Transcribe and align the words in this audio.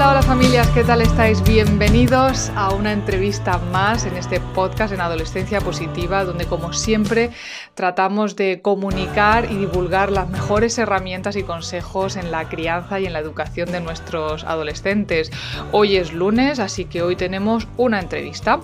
Hola, 0.00 0.12
hola 0.12 0.22
familias, 0.22 0.66
¿qué 0.68 0.82
tal 0.82 1.02
estáis? 1.02 1.42
Bienvenidos 1.42 2.50
a 2.56 2.70
una 2.70 2.90
entrevista 2.90 3.58
más 3.70 4.06
en 4.06 4.16
este 4.16 4.40
podcast 4.40 4.94
en 4.94 5.02
Adolescencia 5.02 5.60
Positiva, 5.60 6.24
donde 6.24 6.46
como 6.46 6.72
siempre 6.72 7.32
tratamos 7.74 8.34
de 8.34 8.62
comunicar 8.62 9.52
y 9.52 9.56
divulgar 9.56 10.10
las 10.10 10.30
mejores 10.30 10.78
herramientas 10.78 11.36
y 11.36 11.42
consejos 11.42 12.16
en 12.16 12.30
la 12.30 12.48
crianza 12.48 12.98
y 12.98 13.04
en 13.04 13.12
la 13.12 13.18
educación 13.18 13.72
de 13.72 13.82
nuestros 13.82 14.44
adolescentes. 14.44 15.30
Hoy 15.70 15.96
es 15.96 16.14
lunes, 16.14 16.60
así 16.60 16.86
que 16.86 17.02
hoy 17.02 17.14
tenemos 17.14 17.68
una 17.76 18.00
entrevista. 18.00 18.58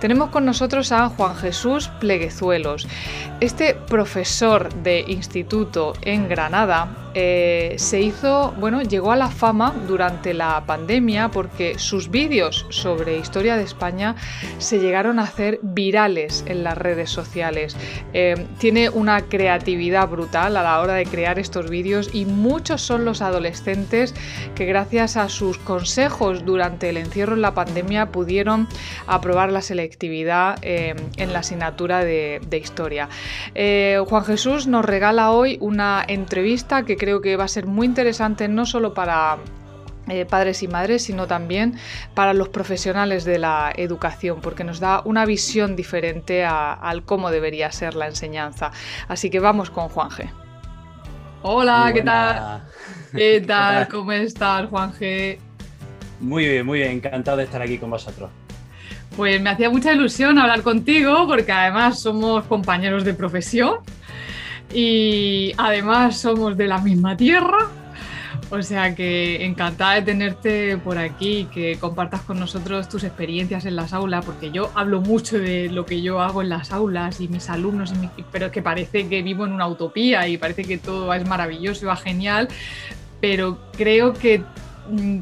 Tenemos 0.00 0.30
con 0.30 0.44
nosotros 0.44 0.90
a 0.90 1.08
Juan 1.10 1.36
Jesús 1.36 1.86
Pleguezuelos. 2.00 2.88
Este 3.38 3.74
profesor 3.74 4.74
de 4.82 5.04
instituto 5.06 5.92
en 6.02 6.28
Granada 6.28 6.88
eh, 7.14 7.74
se 7.78 8.00
hizo, 8.00 8.54
bueno, 8.58 8.82
llegó 8.82 9.12
a 9.12 9.16
la 9.16 9.28
fama 9.28 9.72
durante 9.86 10.34
la 10.34 10.62
pandemia 10.66 10.79
porque 11.32 11.78
sus 11.78 12.10
vídeos 12.10 12.66
sobre 12.70 13.18
historia 13.18 13.56
de 13.56 13.64
España 13.64 14.16
se 14.58 14.78
llegaron 14.78 15.18
a 15.18 15.22
hacer 15.22 15.58
virales 15.62 16.44
en 16.46 16.64
las 16.64 16.76
redes 16.76 17.10
sociales. 17.10 17.76
Eh, 18.12 18.46
tiene 18.58 18.90
una 18.90 19.22
creatividad 19.22 20.08
brutal 20.08 20.56
a 20.56 20.62
la 20.62 20.80
hora 20.80 20.94
de 20.94 21.06
crear 21.06 21.38
estos 21.38 21.70
vídeos 21.70 22.10
y 22.12 22.24
muchos 22.24 22.82
son 22.82 23.04
los 23.04 23.22
adolescentes 23.22 24.14
que 24.54 24.66
gracias 24.66 25.16
a 25.16 25.28
sus 25.28 25.58
consejos 25.58 26.44
durante 26.44 26.88
el 26.88 26.96
encierro 26.96 27.34
en 27.34 27.42
la 27.42 27.54
pandemia 27.54 28.06
pudieron 28.06 28.68
aprobar 29.06 29.52
la 29.52 29.62
selectividad 29.62 30.58
eh, 30.62 30.94
en 31.16 31.32
la 31.32 31.40
asignatura 31.40 32.04
de, 32.04 32.40
de 32.48 32.58
historia. 32.58 33.08
Juan 33.54 34.24
Jesús 34.24 34.66
nos 34.66 34.84
regala 34.84 35.30
hoy 35.30 35.58
una 35.60 36.04
entrevista 36.06 36.84
que 36.84 36.96
creo 36.96 37.20
que 37.20 37.36
va 37.36 37.44
a 37.44 37.48
ser 37.48 37.66
muy 37.66 37.86
interesante 37.86 38.48
no 38.48 38.66
solo 38.66 38.94
para 38.94 39.38
eh, 40.08 40.24
padres 40.24 40.62
y 40.62 40.68
madres, 40.68 41.04
sino 41.04 41.26
también 41.26 41.76
para 42.14 42.34
los 42.34 42.48
profesionales 42.48 43.24
de 43.24 43.38
la 43.38 43.72
educación, 43.76 44.40
porque 44.40 44.64
nos 44.64 44.80
da 44.80 45.02
una 45.04 45.24
visión 45.26 45.76
diferente 45.76 46.44
al 46.44 47.04
cómo 47.04 47.30
debería 47.30 47.70
ser 47.72 47.94
la 47.94 48.06
enseñanza. 48.06 48.72
Así 49.08 49.30
que 49.30 49.40
vamos 49.40 49.70
con 49.70 49.88
Juanje. 49.88 50.30
Hola, 51.42 51.90
¿qué 51.94 52.02
tal? 52.02 52.62
¿Qué 53.12 53.40
tal? 53.46 53.88
¿Cómo 53.88 54.12
estás, 54.12 54.68
Juanje? 54.68 55.38
Muy 56.20 56.46
bien, 56.46 56.66
muy 56.66 56.80
bien, 56.80 56.92
encantado 56.92 57.38
de 57.38 57.44
estar 57.44 57.62
aquí 57.62 57.78
con 57.78 57.90
vosotros. 57.90 58.30
Pues 59.16 59.40
me 59.40 59.50
hacía 59.50 59.70
mucha 59.70 59.92
ilusión 59.92 60.38
hablar 60.38 60.62
contigo, 60.62 61.26
porque 61.26 61.50
además 61.50 61.98
somos 61.98 62.44
compañeros 62.44 63.04
de 63.04 63.14
profesión 63.14 63.78
y 64.72 65.52
además 65.56 66.18
somos 66.18 66.56
de 66.56 66.66
la 66.66 66.78
misma 66.78 67.16
tierra. 67.16 67.68
O 68.52 68.62
sea 68.62 68.96
que 68.96 69.44
encantada 69.44 69.94
de 69.94 70.02
tenerte 70.02 70.76
por 70.76 70.98
aquí, 70.98 71.46
que 71.54 71.78
compartas 71.78 72.22
con 72.22 72.40
nosotros 72.40 72.88
tus 72.88 73.04
experiencias 73.04 73.64
en 73.64 73.76
las 73.76 73.92
aulas, 73.92 74.24
porque 74.24 74.50
yo 74.50 74.72
hablo 74.74 75.00
mucho 75.00 75.38
de 75.38 75.68
lo 75.68 75.86
que 75.86 76.02
yo 76.02 76.20
hago 76.20 76.42
en 76.42 76.48
las 76.48 76.72
aulas 76.72 77.20
y 77.20 77.28
mis 77.28 77.48
alumnos, 77.48 77.92
pero 78.32 78.50
que 78.50 78.60
parece 78.60 79.08
que 79.08 79.22
vivo 79.22 79.46
en 79.46 79.52
una 79.52 79.68
utopía 79.68 80.26
y 80.26 80.36
parece 80.36 80.64
que 80.64 80.78
todo 80.78 81.14
es 81.14 81.24
maravilloso 81.28 81.84
y 81.84 81.86
va 81.86 81.96
genial, 81.96 82.48
pero 83.20 83.58
creo 83.76 84.14
que 84.14 84.42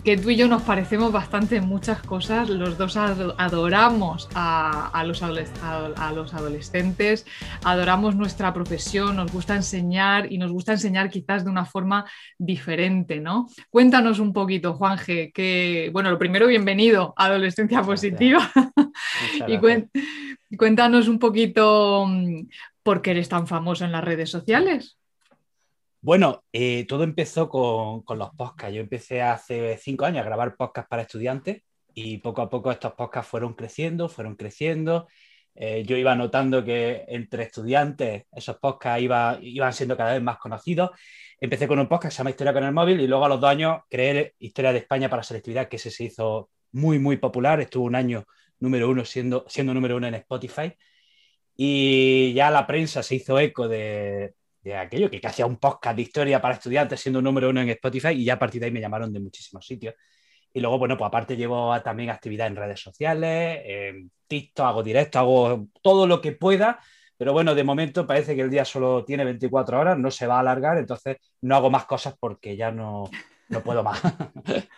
que 0.04 0.16
tú 0.16 0.30
y 0.30 0.36
yo 0.36 0.48
nos 0.48 0.62
parecemos 0.62 1.12
bastante 1.12 1.56
en 1.56 1.66
muchas 1.66 2.02
cosas. 2.02 2.48
Los 2.48 2.78
dos 2.78 2.96
adoramos 2.96 4.28
a, 4.34 5.02
los 5.06 5.22
a, 5.22 6.12
los 6.12 6.34
adolescentes, 6.34 7.26
adoramos 7.64 8.16
nuestra 8.16 8.52
profesión, 8.52 9.16
nos 9.16 9.32
gusta 9.32 9.56
enseñar 9.56 10.32
y 10.32 10.38
nos 10.38 10.52
gusta 10.52 10.72
enseñar 10.72 11.10
quizás 11.10 11.44
de 11.44 11.50
una 11.50 11.64
forma 11.64 12.04
diferente, 12.38 13.20
¿no? 13.20 13.48
Cuéntanos 13.70 14.18
un 14.18 14.32
poquito, 14.32 14.74
Juanje, 14.74 15.32
que, 15.32 15.90
bueno, 15.92 16.10
lo 16.10 16.18
primero, 16.18 16.46
bienvenido 16.46 17.14
a 17.16 17.26
Adolescencia 17.26 17.82
Positiva. 17.82 18.50
y 20.50 20.56
cuéntanos 20.56 21.08
un 21.08 21.18
poquito 21.18 22.06
mm, 22.06 22.48
por 22.82 23.02
qué 23.02 23.10
eres 23.10 23.28
tan 23.28 23.46
famoso 23.46 23.84
en 23.84 23.92
las 23.92 24.04
redes 24.04 24.30
sociales. 24.30 24.98
Bueno, 26.08 26.42
eh, 26.54 26.86
todo 26.86 27.04
empezó 27.04 27.50
con, 27.50 28.18
los 28.18 28.30
podcasts. 28.30 28.74
Yo 28.74 28.80
empecé 28.80 29.20
hace 29.20 29.76
cinco 29.76 30.06
años 30.06 30.22
a 30.22 30.24
grabar 30.24 30.56
podcasts 30.56 30.88
para 30.88 31.02
estudiantes 31.02 31.64
y 31.92 32.16
poco 32.16 32.40
a 32.40 32.48
poco 32.48 32.72
estos 32.72 32.94
podcasts 32.94 33.30
fueron 33.30 33.52
creciendo, 33.52 34.08
fueron 34.08 34.34
creciendo. 34.34 35.06
Eh, 35.54 35.84
yo 35.86 35.98
iba 35.98 36.14
notando 36.14 36.64
que 36.64 37.04
entre 37.08 37.42
estudiantes 37.42 38.24
esos 38.32 38.56
podcasts 38.56 39.02
iban 39.02 39.72
siendo 39.74 39.98
cada 39.98 40.14
vez 40.14 40.22
más 40.22 40.38
conocidos. 40.38 40.92
Empecé 41.38 41.68
con 41.68 41.78
un 41.78 41.88
podcast 41.88 42.12
que 42.12 42.16
se 42.16 42.18
llama 42.20 42.30
Historia 42.30 42.54
con 42.54 42.64
el 42.64 42.72
móvil 42.72 43.00
y 43.02 43.06
luego 43.06 43.26
a 43.26 43.28
los 43.28 43.38
dos 43.38 43.50
años 43.50 43.82
creé 43.90 44.34
Historia 44.38 44.72
de 44.72 44.78
España 44.78 45.10
para 45.10 45.22
selectividad, 45.22 45.68
que 45.68 45.76
ese 45.76 45.90
se 45.90 46.04
hizo 46.04 46.48
muy, 46.72 46.98
muy 46.98 47.18
popular. 47.18 47.60
Estuvo 47.60 47.84
un 47.84 47.96
año 47.96 48.24
número 48.60 48.88
uno 48.88 49.04
siendo, 49.04 49.44
siendo 49.46 49.74
número 49.74 49.96
uno 49.96 50.06
en 50.06 50.14
Spotify. 50.14 50.72
Y 51.54 52.32
ya 52.32 52.50
la 52.50 52.66
prensa 52.66 53.02
se 53.02 53.16
hizo 53.16 53.38
eco 53.38 53.68
de, 53.68 54.37
de 54.68 54.76
aquello, 54.76 55.10
que, 55.10 55.20
hacía 55.24 55.46
un 55.46 55.56
podcast 55.56 55.96
de 55.96 56.02
historia 56.02 56.40
para 56.40 56.54
estudiantes 56.54 57.00
siendo 57.00 57.20
número 57.22 57.50
uno 57.50 57.60
en 57.60 57.70
Spotify 57.70 58.08
y 58.08 58.24
ya 58.24 58.34
a 58.34 58.38
partir 58.38 58.60
de 58.60 58.66
ahí 58.66 58.72
me 58.72 58.80
llamaron 58.80 59.12
de 59.12 59.20
muchísimos 59.20 59.66
sitios. 59.66 59.94
Y 60.52 60.60
luego, 60.60 60.78
bueno, 60.78 60.96
pues 60.96 61.08
aparte 61.08 61.36
llevo 61.36 61.78
también 61.82 62.10
actividad 62.10 62.46
en 62.46 62.56
redes 62.56 62.80
sociales, 62.80 63.60
en 63.64 64.10
TikTok, 64.26 64.66
hago 64.66 64.82
directo, 64.82 65.18
hago 65.18 65.66
todo 65.82 66.06
lo 66.06 66.20
que 66.20 66.32
pueda, 66.32 66.80
pero 67.16 67.32
bueno, 67.32 67.54
de 67.54 67.64
momento 67.64 68.06
parece 68.06 68.34
que 68.34 68.42
el 68.42 68.50
día 68.50 68.64
solo 68.64 69.04
tiene 69.04 69.24
24 69.24 69.80
horas, 69.80 69.98
no 69.98 70.10
se 70.10 70.26
va 70.26 70.36
a 70.36 70.40
alargar, 70.40 70.78
entonces 70.78 71.16
no 71.42 71.56
hago 71.56 71.70
más 71.70 71.84
cosas 71.84 72.14
porque 72.18 72.56
ya 72.56 72.70
no, 72.70 73.10
no 73.48 73.62
puedo 73.62 73.82
más. 73.82 74.00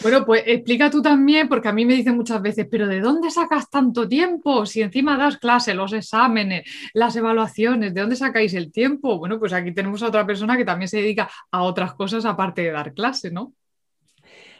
Bueno, 0.00 0.24
pues 0.24 0.42
explica 0.46 0.88
tú 0.88 1.02
también, 1.02 1.46
porque 1.46 1.68
a 1.68 1.72
mí 1.72 1.84
me 1.84 1.92
dicen 1.92 2.16
muchas 2.16 2.40
veces, 2.40 2.66
pero 2.70 2.86
¿de 2.86 3.00
dónde 3.00 3.30
sacas 3.30 3.68
tanto 3.68 4.08
tiempo? 4.08 4.64
Si 4.64 4.80
encima 4.80 5.18
das 5.18 5.36
clases, 5.36 5.76
los 5.76 5.92
exámenes, 5.92 6.66
las 6.94 7.14
evaluaciones, 7.16 7.92
¿de 7.92 8.00
dónde 8.00 8.16
sacáis 8.16 8.54
el 8.54 8.72
tiempo? 8.72 9.18
Bueno, 9.18 9.38
pues 9.38 9.52
aquí 9.52 9.74
tenemos 9.74 10.02
a 10.02 10.08
otra 10.08 10.24
persona 10.24 10.56
que 10.56 10.64
también 10.64 10.88
se 10.88 11.02
dedica 11.02 11.28
a 11.50 11.62
otras 11.62 11.92
cosas 11.92 12.24
aparte 12.24 12.62
de 12.62 12.70
dar 12.70 12.94
clase, 12.94 13.30
¿no? 13.30 13.52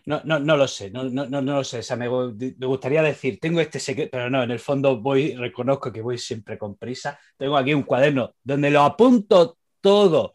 No, 0.04 0.20
no, 0.25 0.38
no 0.38 0.58
lo 0.58 0.69
sé, 0.69 0.91
no, 0.91 1.04
no, 1.04 1.26
no, 1.26 1.41
lo 1.41 1.64
sé. 1.64 1.78
O 1.78 1.82
sea, 1.82 1.96
me, 1.96 2.06
me, 2.06 2.66
gustaría 2.66 3.02
decir, 3.02 3.38
tengo 3.41 3.60
este 3.60 3.81
secreto, 3.81 4.10
pero 4.12 4.28
no, 4.28 4.42
en 4.42 4.50
el 4.50 4.58
fondo 4.58 5.00
voy, 5.00 5.34
reconozco 5.36 5.91
que 5.91 6.02
voy 6.02 6.19
siempre 6.19 6.58
con 6.58 6.76
prisa. 6.76 7.19
Tengo 7.38 7.56
aquí 7.56 7.72
un 7.72 7.84
cuaderno 7.84 8.34
donde 8.42 8.70
lo 8.70 8.82
apunto 8.82 9.56
todo 9.81 10.34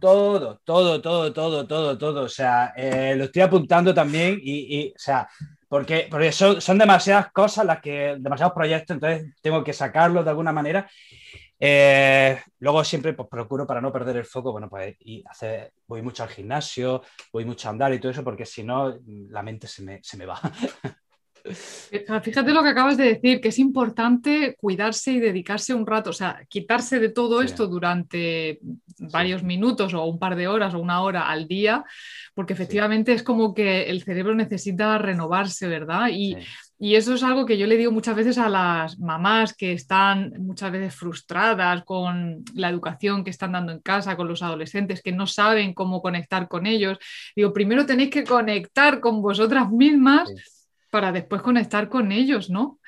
todo, 0.00 0.60
todo, 0.64 1.00
todo, 1.00 1.32
todo, 1.32 1.66
todo, 1.66 1.98
todo. 1.98 2.22
O 2.22 2.28
sea, 2.28 2.72
eh, 2.76 3.14
lo 3.16 3.24
estoy 3.24 3.42
apuntando 3.42 3.94
también 3.94 4.38
y, 4.42 4.90
o 4.90 4.98
sea, 4.98 5.28
porque, 5.68 6.08
porque 6.10 6.32
son, 6.32 6.60
son, 6.60 6.78
demasiadas 6.78 7.32
cosas 7.32 7.64
las 7.64 7.80
que, 7.80 8.16
demasiados 8.18 8.54
proyectos, 8.54 8.94
entonces 8.94 9.34
tengo 9.40 9.64
que 9.64 9.72
sacarlos 9.72 10.24
de 10.24 10.30
alguna 10.30 10.52
manera. 10.52 10.88
Eh, 11.58 12.40
luego 12.58 12.84
siempre 12.84 13.12
pues, 13.14 13.28
procuro 13.28 13.66
para 13.66 13.80
no 13.80 13.92
perder 13.92 14.16
el 14.16 14.24
foco, 14.24 14.52
bueno, 14.52 14.68
pues 14.68 14.96
y 15.00 15.24
hacer, 15.26 15.72
voy 15.86 16.02
mucho 16.02 16.22
al 16.22 16.28
gimnasio, 16.28 17.02
voy 17.32 17.44
mucho 17.44 17.68
a 17.68 17.70
andar 17.70 17.92
y 17.94 18.00
todo 18.00 18.12
eso, 18.12 18.24
porque 18.24 18.44
si 18.44 18.64
no, 18.64 18.98
la 19.06 19.42
mente 19.42 19.66
se 19.66 19.82
me, 19.82 20.00
se 20.02 20.16
me 20.16 20.26
va. 20.26 20.40
Eh, 21.46 22.06
fíjate 22.22 22.52
lo 22.52 22.62
que 22.62 22.70
acabas 22.70 22.96
de 22.96 23.04
decir, 23.04 23.40
que 23.40 23.48
es 23.48 23.58
importante 23.58 24.56
cuidarse 24.58 25.12
y 25.12 25.20
dedicarse 25.20 25.74
un 25.74 25.86
rato, 25.86 26.10
o 26.10 26.14
sea, 26.14 26.42
quitarse 26.48 26.98
de 26.98 27.10
todo 27.10 27.42
esto 27.42 27.66
durante 27.66 28.60
varios 28.98 29.42
minutos 29.42 29.92
o 29.92 30.04
un 30.04 30.18
par 30.18 30.36
de 30.36 30.48
horas 30.48 30.72
o 30.72 30.78
una 30.78 31.02
hora 31.02 31.28
al 31.28 31.46
día, 31.46 31.84
porque 32.34 32.54
efectivamente 32.54 33.12
es 33.12 33.22
como 33.22 33.52
que 33.52 33.90
el 33.90 34.02
cerebro 34.02 34.34
necesita 34.34 34.96
renovarse, 34.96 35.68
¿verdad? 35.68 36.08
Y, 36.10 36.34
y, 36.78 36.94
eso 36.94 37.12
es 37.12 37.22
algo 37.22 37.44
que 37.44 37.58
yo 37.58 37.66
le 37.66 37.76
digo 37.76 37.92
muchas 37.92 38.16
veces 38.16 38.38
a 38.38 38.48
las 38.48 38.98
mamás 38.98 39.54
que 39.54 39.72
están 39.72 40.32
muchas 40.38 40.72
veces 40.72 40.94
frustradas 40.94 41.84
con 41.84 42.42
la 42.54 42.70
educación 42.70 43.22
que 43.22 43.30
están 43.30 43.52
dando 43.52 43.72
en 43.72 43.80
casa, 43.80 44.16
con 44.16 44.28
los 44.28 44.42
adolescentes, 44.42 45.02
que 45.02 45.12
no 45.12 45.26
saben 45.26 45.74
cómo 45.74 46.00
conectar 46.00 46.48
con 46.48 46.64
ellos. 46.64 46.96
Digo, 47.36 47.52
primero 47.52 47.84
tenéis 47.84 48.10
que 48.10 48.24
conectar 48.24 49.00
con 49.00 49.20
vosotras 49.20 49.70
mismas 49.70 50.30
para 50.94 51.10
después 51.10 51.42
conectar 51.42 51.88
con 51.88 52.12
ellos, 52.12 52.50
¿no? 52.50 52.78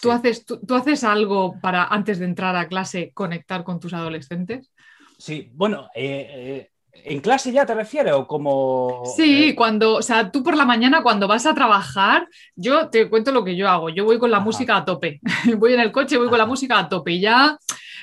¿Tú, 0.00 0.10
haces, 0.10 0.46
tú, 0.46 0.74
haces 0.74 1.04
algo 1.04 1.60
para, 1.60 1.84
antes 1.84 2.18
de 2.18 2.24
entrar 2.24 2.56
a 2.56 2.68
clase, 2.68 3.10
conectar 3.12 3.64
con 3.64 3.78
tus 3.78 3.92
adolescentes? 3.92 4.72
Sí, 5.18 5.50
bueno, 5.52 5.90
eh, 5.94 6.26
eh, 6.30 6.70
¿En 7.04 7.20
clase 7.20 7.52
ya 7.52 7.66
te 7.66 7.74
refieres 7.74 8.14
o 8.14 8.26
como...? 8.26 9.02
Sí, 9.14 9.54
cuando, 9.54 9.96
o 9.96 10.02
sea, 10.02 10.30
tú 10.30 10.42
por 10.42 10.56
la 10.56 10.64
mañana 10.64 11.02
cuando 11.02 11.28
vas 11.28 11.44
a 11.44 11.52
trabajar, 11.52 12.26
yo 12.56 12.88
te 12.88 13.10
cuento 13.10 13.30
lo 13.30 13.44
que 13.44 13.54
yo 13.54 13.68
hago, 13.68 13.90
yo 13.90 14.06
voy 14.06 14.18
con 14.18 14.30
la 14.30 14.40
música 14.40 14.78
a 14.78 14.86
tope, 14.86 15.20
voy 15.58 15.74
en 15.74 15.80
el 15.80 15.92
coche, 15.92 16.16
voy 16.16 16.30
con 16.30 16.38
la 16.38 16.46
música 16.46 16.78
a 16.78 16.88
tope 16.88 17.12
y 17.12 17.20
ya 17.20 17.58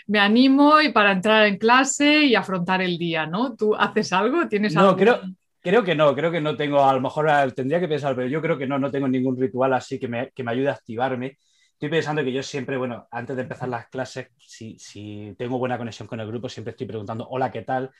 me 0.05 0.19
animo 0.19 0.79
y 0.81 0.91
para 0.91 1.11
entrar 1.11 1.47
en 1.47 1.57
clase 1.57 2.25
y 2.25 2.35
afrontar 2.35 2.83
el 2.83 2.99
día, 2.99 3.25
¿no? 3.25 3.55
¿Tú 3.55 3.73
haces 3.73 4.13
algo? 4.13 4.47
¿Tienes 4.47 4.75
no, 4.75 4.81
algo? 4.81 4.97
Creo, 4.97 5.19
creo 5.67 5.83
que 5.83 5.95
no, 5.95 6.15
creo 6.15 6.31
que 6.31 6.39
no 6.39 6.55
tengo, 6.55 6.83
a 6.83 6.93
lo 6.93 7.01
mejor 7.01 7.27
tendría 7.53 7.79
que 7.79 7.89
pensar, 7.89 8.15
pero 8.15 8.27
yo 8.27 8.41
creo 8.41 8.57
que 8.57 8.65
no, 8.65 8.79
no 8.79 8.89
tengo 8.89 9.07
ningún 9.07 9.37
ritual 9.37 9.73
así 9.73 9.99
que 9.99 10.07
me, 10.07 10.31
que 10.31 10.43
me 10.43 10.51
ayude 10.51 10.69
a 10.69 10.73
activarme. 10.73 11.37
Estoy 11.73 11.89
pensando 11.89 12.23
que 12.23 12.31
yo 12.31 12.41
siempre, 12.41 12.77
bueno, 12.77 13.07
antes 13.11 13.35
de 13.35 13.41
empezar 13.43 13.67
las 13.67 13.87
clases, 13.89 14.29
si, 14.37 14.79
si 14.79 15.35
tengo 15.37 15.59
buena 15.59 15.77
conexión 15.77 16.07
con 16.07 16.19
el 16.21 16.27
grupo, 16.27 16.47
siempre 16.47 16.71
estoy 16.71 16.87
preguntando, 16.87 17.27
hola, 17.29 17.51
¿qué 17.51 17.63
tal? 17.63 17.91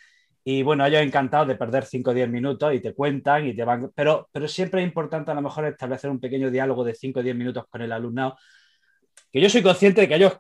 Y 0.45 0.63
bueno, 0.63 0.85
ellos 0.85 1.01
encantados 1.01 1.49
de 1.49 1.55
perder 1.55 1.83
5 1.83 2.11
o 2.11 2.13
10 2.13 2.29
minutos 2.29 2.73
y 2.73 2.79
te 2.79 2.93
cuentan 2.93 3.47
y 3.47 3.53
te 3.53 3.65
van. 3.65 3.91
Pero, 3.93 4.29
pero 4.31 4.47
siempre 4.47 4.81
es 4.81 4.87
importante 4.87 5.31
a 5.31 5.33
lo 5.33 5.41
mejor 5.41 5.65
establecer 5.65 6.09
un 6.09 6.21
pequeño 6.21 6.49
diálogo 6.49 6.85
de 6.85 6.95
5 6.95 7.19
o 7.19 7.23
10 7.23 7.35
minutos 7.35 7.65
con 7.69 7.81
el 7.81 7.91
alumnado. 7.91 8.37
Que 9.31 9.41
yo 9.41 9.49
soy 9.49 9.61
consciente 9.61 10.01
de 10.01 10.07
que 10.07 10.15
ellos, 10.15 10.37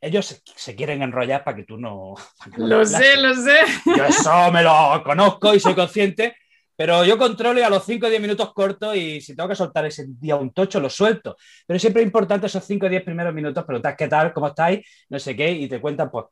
ellos 0.00 0.42
se 0.44 0.76
quieren 0.76 1.02
enrollar 1.02 1.44
para 1.44 1.56
que 1.56 1.64
tú 1.64 1.76
no. 1.76 2.14
lo 2.56 2.84
sé, 2.84 3.16
lo 3.16 3.34
sé. 3.34 3.58
Yo 3.84 4.04
eso 4.04 4.52
me 4.52 4.62
lo 4.62 5.02
conozco 5.04 5.54
y 5.54 5.60
soy 5.60 5.74
consciente. 5.74 6.36
Pero 6.74 7.04
yo 7.04 7.18
controlo 7.18 7.60
y 7.60 7.62
a 7.62 7.68
los 7.68 7.84
5 7.84 8.06
o 8.06 8.08
10 8.08 8.20
minutos 8.20 8.52
corto 8.54 8.94
y 8.94 9.20
si 9.20 9.36
tengo 9.36 9.48
que 9.48 9.54
soltar 9.54 9.84
ese 9.84 10.06
día 10.08 10.36
un 10.36 10.52
tocho, 10.52 10.80
lo 10.80 10.88
suelto. 10.88 11.36
Pero 11.66 11.78
siempre 11.78 12.02
es 12.02 12.06
importante 12.06 12.46
esos 12.46 12.64
5 12.64 12.86
o 12.86 12.88
10 12.88 13.04
primeros 13.04 13.34
minutos, 13.34 13.64
preguntar 13.64 13.94
qué 13.94 14.08
tal, 14.08 14.32
cómo 14.32 14.48
estáis, 14.48 14.84
no 15.10 15.18
sé 15.18 15.36
qué, 15.36 15.52
y 15.52 15.68
te 15.68 15.80
cuentan, 15.80 16.10
pues, 16.10 16.26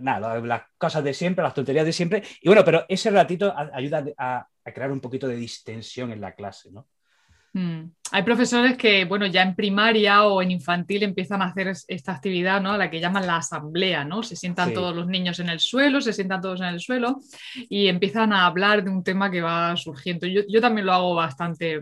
nada, 0.00 0.40
las 0.40 0.62
cosas 0.78 1.04
de 1.04 1.12
siempre, 1.12 1.44
las 1.44 1.54
tonterías 1.54 1.84
de 1.84 1.92
siempre. 1.92 2.22
Y 2.40 2.48
bueno, 2.48 2.64
pero 2.64 2.84
ese 2.88 3.10
ratito 3.10 3.54
ayuda 3.56 4.04
a, 4.16 4.48
a 4.64 4.72
crear 4.72 4.90
un 4.90 5.00
poquito 5.00 5.28
de 5.28 5.36
distensión 5.36 6.10
en 6.10 6.22
la 6.22 6.34
clase, 6.34 6.72
¿no? 6.72 6.88
Mm. 7.54 7.90
Hay 8.10 8.22
profesores 8.22 8.76
que, 8.76 9.04
bueno, 9.06 9.26
ya 9.26 9.42
en 9.42 9.54
primaria 9.56 10.24
o 10.24 10.42
en 10.42 10.50
infantil 10.50 11.02
empiezan 11.04 11.40
a 11.40 11.46
hacer 11.46 11.72
esta 11.88 12.12
actividad, 12.12 12.60
¿no? 12.60 12.72
A 12.72 12.78
la 12.78 12.90
que 12.90 13.00
llaman 13.00 13.26
la 13.26 13.36
asamblea, 13.38 14.04
¿no? 14.04 14.22
Se 14.22 14.36
sientan 14.36 14.68
Sí. 14.68 14.74
todos 14.74 14.94
los 14.94 15.06
niños 15.06 15.40
en 15.40 15.48
el 15.48 15.58
suelo, 15.60 16.00
se 16.00 16.12
sientan 16.12 16.40
todos 16.40 16.60
en 16.60 16.66
el 16.66 16.80
suelo 16.80 17.20
y 17.68 17.86
empiezan 17.88 18.32
a 18.32 18.46
hablar 18.46 18.84
de 18.84 18.90
un 18.90 19.02
tema 19.02 19.30
que 19.30 19.40
va 19.40 19.76
surgiendo. 19.76 20.26
Yo, 20.26 20.42
yo 20.48 20.60
también 20.60 20.86
lo 20.86 20.92
hago 20.92 21.14
bastante 21.14 21.80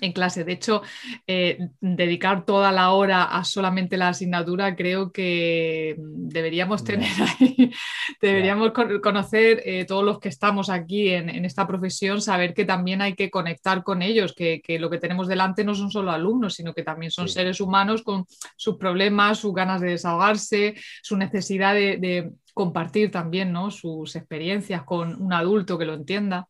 en 0.00 0.12
clase. 0.12 0.44
De 0.44 0.52
hecho, 0.52 0.82
eh, 1.26 1.58
dedicar 1.80 2.44
toda 2.44 2.70
la 2.72 2.92
hora 2.92 3.24
a 3.24 3.44
solamente 3.44 3.96
la 3.96 4.08
asignatura, 4.08 4.76
creo 4.76 5.10
que 5.12 5.96
deberíamos 5.98 6.82
Ya. 6.82 6.86
tener 6.86 7.10
ahí, 7.40 7.72
deberíamos 8.20 8.70
con- 8.72 9.00
conocer 9.00 9.60
eh, 9.64 9.84
todos 9.86 10.04
los 10.04 10.20
que 10.20 10.28
estamos 10.28 10.70
aquí 10.70 11.08
en, 11.10 11.28
en 11.28 11.44
esta 11.44 11.66
profesión, 11.66 12.20
saber 12.20 12.54
que 12.54 12.64
también 12.64 13.02
hay 13.02 13.14
que 13.14 13.30
conectar 13.30 13.82
con 13.82 14.02
ellos, 14.02 14.34
que, 14.34 14.60
que 14.62 14.78
lo 14.78 14.88
que 14.90 14.98
tenemos 14.98 15.26
delante 15.26 15.64
no 15.64 15.74
son 15.74 15.90
solo 15.90 16.12
alumnos, 16.12 16.54
sino 16.54 16.74
que 16.74 16.82
también 16.84 17.10
son 17.10 17.26
Sí. 17.28 17.34
seres 17.34 17.60
humanos 17.60 18.02
con 18.02 18.24
sus 18.56 18.76
problemas, 18.76 19.38
sus 19.38 19.52
ganas 19.54 19.80
de 19.80 19.90
desahogarse, 19.90 20.74
su 21.02 21.16
necesidad 21.16 21.74
de, 21.74 21.96
de 21.96 22.30
compartir 22.54 23.10
también 23.10 23.52
¿no? 23.52 23.70
sus 23.70 24.14
experiencias 24.16 24.82
con 24.84 25.20
un 25.20 25.32
adulto 25.32 25.76
que 25.78 25.84
lo 25.84 25.94
entienda. 25.94 26.48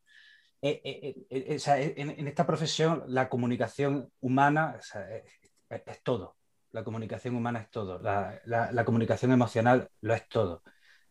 Eh, 0.61 0.81
eh, 0.83 1.27
eh, 1.31 1.95
en, 1.97 2.27
esta 2.27 2.45
profesión 2.45 3.05
la 3.07 3.29
comunicación 3.29 4.11
humana 4.21 4.77
es, 5.71 6.03
todo. 6.03 6.37
La 6.73 6.83
comunicación 6.83 7.37
humana 7.37 7.61
es 7.61 7.71
todo. 7.71 8.01
La, 8.01 8.85
comunicación 8.85 9.33
emocional 9.33 9.89
lo 10.01 10.15
es 10.15 10.29
todo. 10.29 10.63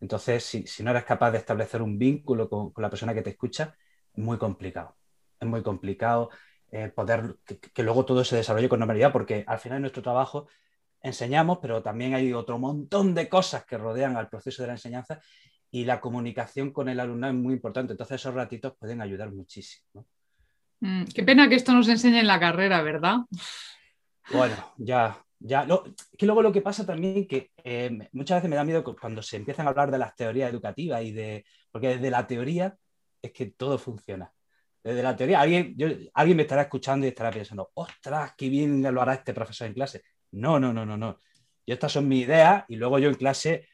Entonces, 0.01 0.43
si, 0.43 0.83
no 0.83 0.91
eres 0.91 1.05
capaz 1.05 1.31
de 1.31 1.37
establecer 1.37 1.81
un 1.81 1.97
vínculo 1.97 2.49
con, 2.49 2.73
la 2.77 2.89
persona 2.89 3.13
que 3.13 3.21
te 3.21 3.31
escucha, 3.31 3.75
es 4.13 4.23
muy 4.23 4.37
complicado. 4.37 4.97
Es 5.39 5.47
muy 5.47 5.63
complicado 5.63 6.29
poder 6.95 7.37
que, 7.45 7.59
que 7.59 7.83
luego 7.83 8.05
todo 8.05 8.25
se 8.25 8.35
desarrolle 8.35 8.67
con 8.67 8.79
normalidad, 8.79 9.13
porque 9.13 9.45
al 9.47 9.59
final 9.59 9.77
en 9.77 9.83
nuestro 9.83 10.03
trabajo 10.03 10.47
enseñamos, 11.01 11.59
pero 11.61 11.81
también 11.81 12.13
hay 12.13 12.33
otro 12.33 12.59
montón 12.59 13.15
de 13.15 13.29
cosas 13.29 13.65
que 13.65 13.77
rodean 13.77 14.17
al 14.17 14.29
proceso 14.29 14.63
de 14.63 14.67
la 14.67 14.73
enseñanza 14.73 15.21
y 15.81 15.85
la 15.85 15.99
comunicación 16.01 16.71
con 16.71 16.89
el 16.89 16.99
alumnado 16.99 17.33
es 17.33 17.39
muy 17.39 17.53
importante. 17.53 17.93
Entonces 17.93 18.15
esos 18.21 18.33
ratitos 18.33 18.73
pueden 18.79 19.01
ayudar 19.01 19.31
muchísimo. 19.31 19.85
¿no? 19.93 20.05
Mm, 20.79 21.05
qué 21.13 21.23
pena 21.23 21.47
que 21.49 21.55
esto 21.55 21.71
nos 21.73 21.87
enseñe 21.87 22.19
en 22.19 22.27
la 22.27 22.39
carrera, 22.39 22.81
¿verdad? 22.81 23.17
Bueno, 24.31 24.55
ya, 24.77 25.23
ya. 25.39 25.65
Lo, 25.65 25.83
que 26.17 26.25
luego 26.25 26.41
lo 26.41 26.51
que 26.51 26.61
pasa 26.61 26.85
también 26.85 27.27
que 27.27 27.51
eh, 27.63 27.91
muchas 28.11 28.37
veces 28.37 28.49
me 28.49 28.55
da 28.55 28.63
miedo 28.63 28.83
cu- 28.83 28.95
cuando 28.99 29.21
se 29.21 29.37
empiezan 29.37 29.67
a 29.67 29.69
hablar 29.69 29.91
de 29.91 29.97
las 29.99 30.15
teorías 30.15 30.49
educativas 30.51 31.03
y 31.03 31.11
de. 31.11 31.45
Porque 31.71 31.89
desde 31.89 32.09
la 32.09 32.25
teoría 32.25 32.75
es 33.21 33.31
que 33.31 33.47
todo 33.47 33.77
funciona. 33.77 34.31
Desde 34.83 35.03
la 35.03 35.15
teoría, 35.15 35.41
alguien, 35.41 35.75
yo- 35.77 35.89
alguien 36.13 36.37
me 36.37 36.43
estará 36.43 36.63
escuchando 36.63 37.05
y 37.05 37.09
estará 37.09 37.29
pensando, 37.31 37.69
ostras, 37.75 38.33
qué 38.37 38.49
bien 38.49 38.81
lo 38.81 39.01
hará 39.01 39.13
este 39.15 39.33
profesor 39.33 39.67
en 39.67 39.73
clase. 39.73 40.01
No, 40.31 40.59
no, 40.59 40.73
no, 40.73 40.85
no, 40.85 40.97
no. 40.97 41.19
Yo 41.65 41.73
estas 41.73 41.91
son 41.91 42.07
mis 42.07 42.23
ideas 42.25 42.63
y 42.67 42.75
luego 42.77 42.97
yo 42.99 43.09
en 43.09 43.15
clase 43.15 43.67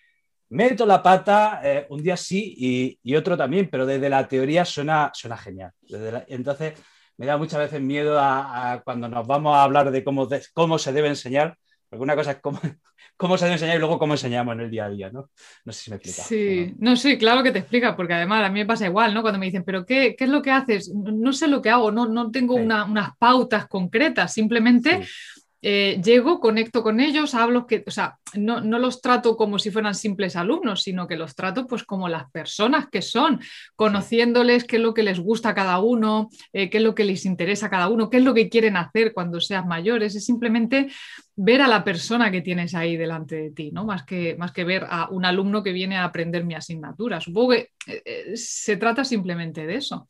meto 0.54 0.86
la 0.86 1.02
pata 1.04 1.62
eh, 1.64 1.86
un 1.90 2.02
día 2.04 2.18
sí 2.18 2.54
y, 2.58 3.00
y 3.04 3.16
otro 3.16 3.38
también, 3.38 3.70
pero 3.72 3.86
desde 3.86 4.10
la 4.10 4.28
teoría 4.28 4.66
suena, 4.66 5.12
suena 5.14 5.38
genial. 5.38 5.72
La- 5.90 6.26
entonces 6.28 6.74
me 7.18 7.26
da 7.26 7.38
muchas 7.38 7.60
veces 7.60 7.82
miedo 7.82 8.20
a, 8.20 8.74
a 8.74 8.82
cuando 8.84 9.08
nos 9.08 9.26
vamos 9.28 9.56
a 9.56 9.64
hablar 9.64 9.92
de 9.92 10.04
cómo, 10.04 10.26
de 10.26 10.42
cómo 10.54 10.78
se 10.80 10.94
debe 10.94 11.08
enseñar, 11.10 11.58
porque 11.90 12.04
una 12.04 12.16
cosa 12.16 12.32
es 12.32 12.38
cómo, 12.42 12.60
cómo 13.18 13.38
se 13.38 13.46
debe 13.46 13.56
enseñar 13.56 13.76
y 13.76 13.80
luego 13.80 14.00
cómo 14.00 14.14
enseñamos 14.14 14.54
en 14.56 14.62
el 14.62 14.72
día 14.72 14.86
a 14.86 14.90
día, 14.90 15.10
¿no? 15.12 15.30
No 15.66 15.72
sé 15.74 15.84
si 15.84 15.90
me 15.92 15.98
explica. 15.98 16.24
Sí, 16.24 16.74
no, 16.80 16.96
sí, 16.96 17.18
claro 17.18 17.44
que 17.44 17.52
te 17.52 17.60
explica, 17.60 17.96
porque 17.96 18.14
además 18.14 18.44
a 18.46 18.50
mí 18.50 18.60
me 18.60 18.66
pasa 18.66 18.86
igual, 18.88 19.14
¿no? 19.14 19.22
Cuando 19.22 19.40
me 19.40 19.46
dicen, 19.46 19.64
¿pero 19.64 19.86
qué, 19.86 20.16
qué 20.18 20.24
es 20.26 20.30
lo 20.30 20.42
que 20.42 20.52
haces? 20.52 20.90
No, 20.94 21.12
no 21.12 21.34
sé 21.34 21.48
lo 21.48 21.62
que 21.62 21.70
hago, 21.70 21.92
no, 21.92 22.08
no 22.08 22.32
tengo 22.32 22.56
Sí. 22.56 22.62
una- 22.62 22.86
unas 22.86 23.16
pautas 23.18 23.68
concretas, 23.68 24.34
simplemente 24.34 25.04
Sí, 25.04 25.43
eh, 25.64 26.00
llego, 26.04 26.40
conecto 26.40 26.84
con 26.84 27.00
ellos, 27.00 27.34
hablo 27.34 27.66
que, 27.66 27.84
o 27.88 27.92
sea, 27.92 28.18
no, 28.36 28.60
los 28.62 29.02
trato 29.02 29.38
como 29.38 29.58
si 29.60 29.72
fueran 29.72 29.96
simples 29.96 30.36
alumnos, 30.36 30.84
sino 30.84 31.08
que 31.08 31.16
los 31.16 31.36
trato 31.36 31.66
pues 31.66 31.84
como 31.84 32.10
las 32.10 32.30
personas 32.32 32.88
que 32.92 33.02
son, 33.02 33.40
conociéndoles 33.76 34.66
qué 34.66 34.76
es 34.76 34.82
lo 34.82 34.94
que 34.94 35.04
les 35.04 35.20
gusta 35.20 35.50
a 35.50 35.56
cada 35.56 35.80
uno, 35.80 36.30
eh, 36.52 36.70
qué 36.70 36.78
es 36.78 36.84
lo 36.84 36.94
que 36.94 37.06
les 37.06 37.26
interesa 37.26 37.68
a 37.68 37.70
cada 37.70 37.88
uno, 37.90 38.10
qué 38.10 38.18
es 38.18 38.24
lo 38.24 38.34
que 38.34 38.50
quieren 38.50 38.78
hacer 38.78 39.14
cuando 39.14 39.40
sean 39.40 39.68
mayores, 39.68 40.16
es 40.16 40.26
simplemente 40.26 40.90
ver 41.36 41.62
a 41.62 41.68
la 41.68 41.84
persona 41.84 42.30
que 42.30 42.42
tienes 42.42 42.76
ahí 42.76 42.98
delante 42.98 43.36
de 43.36 43.52
ti, 43.52 43.72
¿no? 43.72 43.86
Más 43.86 44.04
que, 44.04 44.36
más 44.36 44.52
que 44.52 44.64
ver 44.64 44.86
a 44.90 45.10
un 45.10 45.26
alumno 45.26 45.64
que 45.64 45.72
viene 45.72 45.98
a 45.98 46.04
aprender 46.04 46.46
mi 46.46 46.56
asignatura. 46.56 47.22
Supongo 47.22 47.52
que 47.52 47.70
eh, 47.88 48.36
se 48.36 48.78
trata 48.78 49.04
simplemente 49.04 49.66
de 49.66 49.76
eso. 49.76 50.08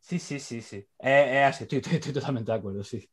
sí, 0.00 0.18
sí, 0.18 0.38
sí. 0.40 0.60
sí. 0.60 0.86
Eh, 0.98 1.44
así, 1.44 1.64
estoy, 1.64 1.78
estoy- 1.78 1.94
estoy 1.96 2.12
totalmente 2.12 2.50
de 2.52 2.58
acuerdo, 2.58 2.82
sí. 2.84 3.08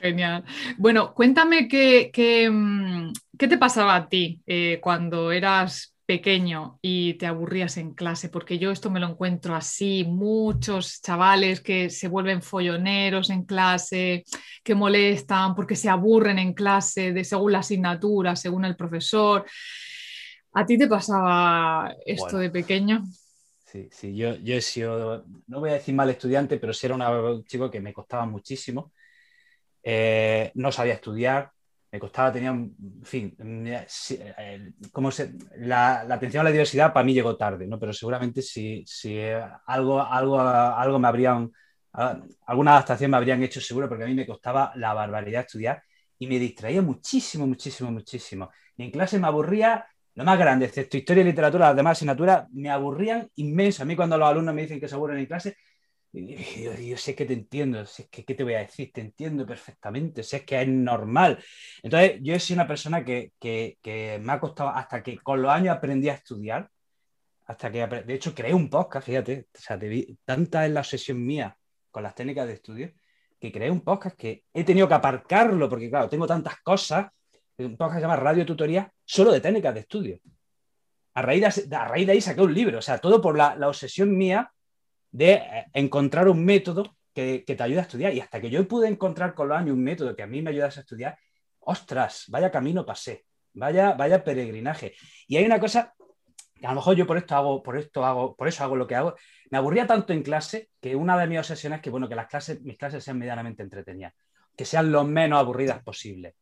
Genial. 0.00 0.44
Bueno, 0.78 1.12
cuéntame 1.14 1.68
qué, 1.68 2.10
qué, 2.12 2.48
mm, 2.50 3.12
qué 3.38 3.48
te 3.48 3.58
pasaba 3.58 3.94
a 3.96 4.08
ti 4.08 4.40
eh, 4.46 4.78
cuando 4.82 5.30
eras 5.32 5.94
pequeño 6.06 6.78
y 6.82 7.14
te 7.14 7.26
aburrías 7.26 7.76
en 7.76 7.94
clase, 7.94 8.30
porque 8.30 8.58
yo 8.58 8.70
esto 8.72 8.90
me 8.90 8.98
lo 8.98 9.08
encuentro 9.08 9.54
así, 9.54 10.04
muchos 10.04 11.00
chavales 11.02 11.60
que 11.60 11.88
se 11.90 12.08
vuelven 12.08 12.42
folloneros 12.42 13.30
en 13.30 13.44
clase, 13.44 14.24
que 14.64 14.74
molestan 14.74 15.54
porque 15.54 15.76
se 15.76 15.88
aburren 15.88 16.38
en 16.38 16.54
clase 16.54 17.12
de 17.12 17.22
según 17.22 17.52
la 17.52 17.58
asignatura, 17.60 18.34
según 18.36 18.64
el 18.64 18.76
profesor. 18.76 19.44
¿A 20.52 20.66
ti 20.66 20.76
te 20.78 20.88
pasaba 20.88 21.94
esto 22.06 22.36
Bueno. 22.36 22.38
de 22.38 22.50
pequeño? 22.50 23.04
Sí, 23.64 23.88
sí, 23.92 24.16
yo, 24.16 24.34
yo 24.36 24.54
he 24.56 24.60
sido, 24.60 25.24
no 25.46 25.60
voy 25.60 25.70
a 25.70 25.74
decir 25.74 25.94
mal 25.94 26.10
estudiante, 26.10 26.58
pero 26.58 26.72
sí 26.74 26.86
era 26.86 26.96
un 26.96 27.44
chico 27.44 27.70
que 27.70 27.80
me 27.80 27.92
costaba 27.94 28.26
muchísimo. 28.26 28.92
Eh, 29.82 30.50
no 30.54 30.70
sabía 30.72 30.94
estudiar, 30.94 31.50
me 31.92 31.98
costaba, 31.98 32.32
tenía, 32.32 32.50
en 32.50 32.74
fin, 33.04 33.34
eh, 33.40 34.72
cómo 34.92 35.10
se- 35.10 35.32
la, 35.56 36.00
atención 36.02 36.42
a 36.42 36.44
la 36.44 36.50
diversidad 36.52 36.92
para 36.92 37.04
mí 37.04 37.14
llegó 37.14 37.36
tarde, 37.36 37.66
¿no? 37.66 37.78
Pero 37.80 37.92
seguramente 37.92 38.42
si, 38.42 38.84
si 38.86 39.16
eh, 39.18 39.42
algo, 39.66 40.00
algo, 40.02 40.38
algo 40.40 40.98
me 40.98 41.08
habrían, 41.08 41.50
alguna 42.46 42.72
adaptación 42.72 43.10
me 43.10 43.16
habrían 43.16 43.42
hecho 43.42 43.60
seguro, 43.60 43.88
porque 43.88 44.04
a 44.04 44.06
mí 44.06 44.14
me 44.14 44.26
costaba 44.26 44.72
la 44.76 44.92
barbaridad 44.94 45.42
estudiar 45.42 45.82
y 46.18 46.26
me 46.26 46.38
distraía 46.38 46.82
muchísimo, 46.82 47.46
muchísimo, 47.46 47.90
muchísimo. 47.90 48.50
Y 48.76 48.84
en 48.84 48.90
clase 48.90 49.18
me 49.18 49.26
aburría 49.26 49.86
lo 50.14 50.24
más 50.24 50.38
grande, 50.38 50.66
excepto 50.66 50.96
historia 50.96 51.22
y 51.22 51.24
literatura, 51.26 51.68
las 51.68 51.76
demás 51.76 51.92
asignaturas 51.98 52.46
me 52.52 52.68
aburrían 52.70 53.28
inmenso. 53.36 53.82
A 53.82 53.86
mí 53.86 53.96
cuando 53.96 54.18
los 54.18 54.28
alumnos 54.28 54.54
me 54.54 54.62
dicen 54.62 54.80
que 54.80 54.88
se 54.88 54.94
aburren 54.94 55.18
en 55.18 55.26
clase, 55.26 55.56
yo, 56.12 56.72
yo 56.74 56.96
sé 56.96 57.14
que 57.14 57.24
te 57.26 57.32
entiendo, 57.34 57.80
es 57.80 58.08
que, 58.10 58.24
¿qué 58.24 58.34
te 58.34 58.42
voy 58.44 58.54
a 58.54 58.58
decir? 58.60 58.90
Te 58.92 59.00
entiendo 59.00 59.46
perfectamente, 59.46 60.22
si 60.22 60.36
es 60.36 60.44
que 60.44 60.60
es 60.60 60.68
normal. 60.68 61.38
Entonces, 61.82 62.18
yo 62.22 62.34
he 62.34 62.40
sido 62.40 62.58
una 62.60 62.66
persona 62.68 63.04
que, 63.04 63.32
que- 63.40 63.78
que 63.82 64.18
me 64.22 64.32
ha 64.32 64.40
costado, 64.40 64.70
hasta 64.70 65.02
que 65.02 65.18
con 65.18 65.40
los 65.42 65.50
años 65.52 65.76
aprendí 65.76 66.08
a 66.08 66.14
estudiar, 66.14 66.68
hasta 67.46 67.70
que, 67.70 67.86
de 67.86 68.14
hecho, 68.14 68.34
creé 68.34 68.54
un 68.54 68.70
podcast, 68.70 69.06
fíjate, 69.06 69.46
o 69.54 69.58
sea, 69.60 69.78
te 69.78 69.88
vi- 69.88 70.18
tanta 70.24 70.66
es 70.66 70.72
la 70.72 70.80
obsesión 70.80 71.24
mía 71.24 71.56
con 71.90 72.02
las 72.02 72.14
técnicas 72.14 72.46
de 72.46 72.54
estudio, 72.54 72.92
que 73.40 73.50
creé 73.52 73.70
un 73.70 73.80
podcast 73.82 74.16
que 74.16 74.44
he 74.52 74.64
tenido 74.64 74.86
que 74.88 74.94
aparcarlo, 74.94 75.68
porque 75.68 75.88
claro, 75.90 76.08
tengo 76.08 76.26
tantas 76.26 76.60
cosas, 76.62 77.08
un 77.58 77.76
podcast 77.76 77.94
que 77.96 78.00
se 78.00 78.02
llama 78.02 78.16
Radio 78.16 78.46
Tutoría, 78.46 78.92
solo 79.04 79.32
de 79.32 79.40
técnicas 79.40 79.74
de 79.74 79.80
estudio. 79.80 80.18
a 81.14 81.22
raíz, 81.22 81.68
de, 81.68 81.76
a 81.76 81.84
raíz 81.88 82.06
de 82.06 82.12
ahí 82.12 82.20
saqué 82.20 82.40
un 82.40 82.54
libro, 82.54 82.78
o 82.78 82.82
sea, 82.82 82.98
todo 82.98 83.20
por 83.20 83.36
la, 83.36 83.56
obsesión 83.68 84.16
mía 84.16 84.50
de 85.10 85.32
eh, 85.32 85.66
encontrar 85.72 86.28
un 86.28 86.44
método 86.44 86.96
que, 87.14 87.44
te 87.46 87.62
ayude 87.62 87.80
a 87.80 87.82
estudiar. 87.82 88.14
Y 88.14 88.20
hasta 88.20 88.40
que 88.40 88.50
yo 88.50 88.66
pude 88.66 88.88
encontrar 88.88 89.34
con 89.34 89.48
los 89.48 89.58
años 89.58 89.74
un 89.74 89.82
método 89.82 90.14
que 90.16 90.22
a 90.22 90.26
mí 90.26 90.42
me 90.42 90.50
ayudase 90.50 90.80
a 90.80 90.82
estudiar, 90.82 91.18
ostras, 91.60 92.24
vaya 92.28 92.50
camino 92.50 92.86
pasé, 92.86 93.26
vaya, 93.54 93.92
vaya 93.92 94.24
peregrinaje. 94.24 94.94
Y 95.26 95.36
hay 95.36 95.44
una 95.44 95.60
cosa 95.60 95.94
que 96.60 96.66
a 96.66 96.70
lo 96.70 96.76
mejor 96.76 96.96
yo 96.96 97.06
por 97.06 97.16
esto 97.16 97.34
hago, 97.34 97.62
por 97.62 97.76
esto 97.76 98.04
hago, 98.04 98.36
por 98.36 98.48
eso 98.48 98.64
hago 98.64 98.76
lo 98.76 98.86
que 98.86 98.94
hago. 98.94 99.14
Me 99.50 99.58
aburría 99.58 99.86
tanto 99.86 100.12
en 100.12 100.22
clase 100.22 100.70
que 100.80 100.94
una 100.94 101.18
de 101.18 101.26
mis 101.26 101.38
obsesiones 101.38 101.78
es 101.78 101.82
que, 101.82 101.90
bueno, 101.90 102.08
que 102.08 102.14
las 102.14 102.28
clases, 102.28 102.60
mis 102.62 102.76
clases 102.76 103.02
sean 103.02 103.18
medianamente 103.18 103.62
entretenidas, 103.62 104.12
que 104.56 104.64
sean 104.64 104.92
lo 104.92 105.04
menos 105.04 105.38
aburridas 105.38 105.82
posible. 105.82 106.36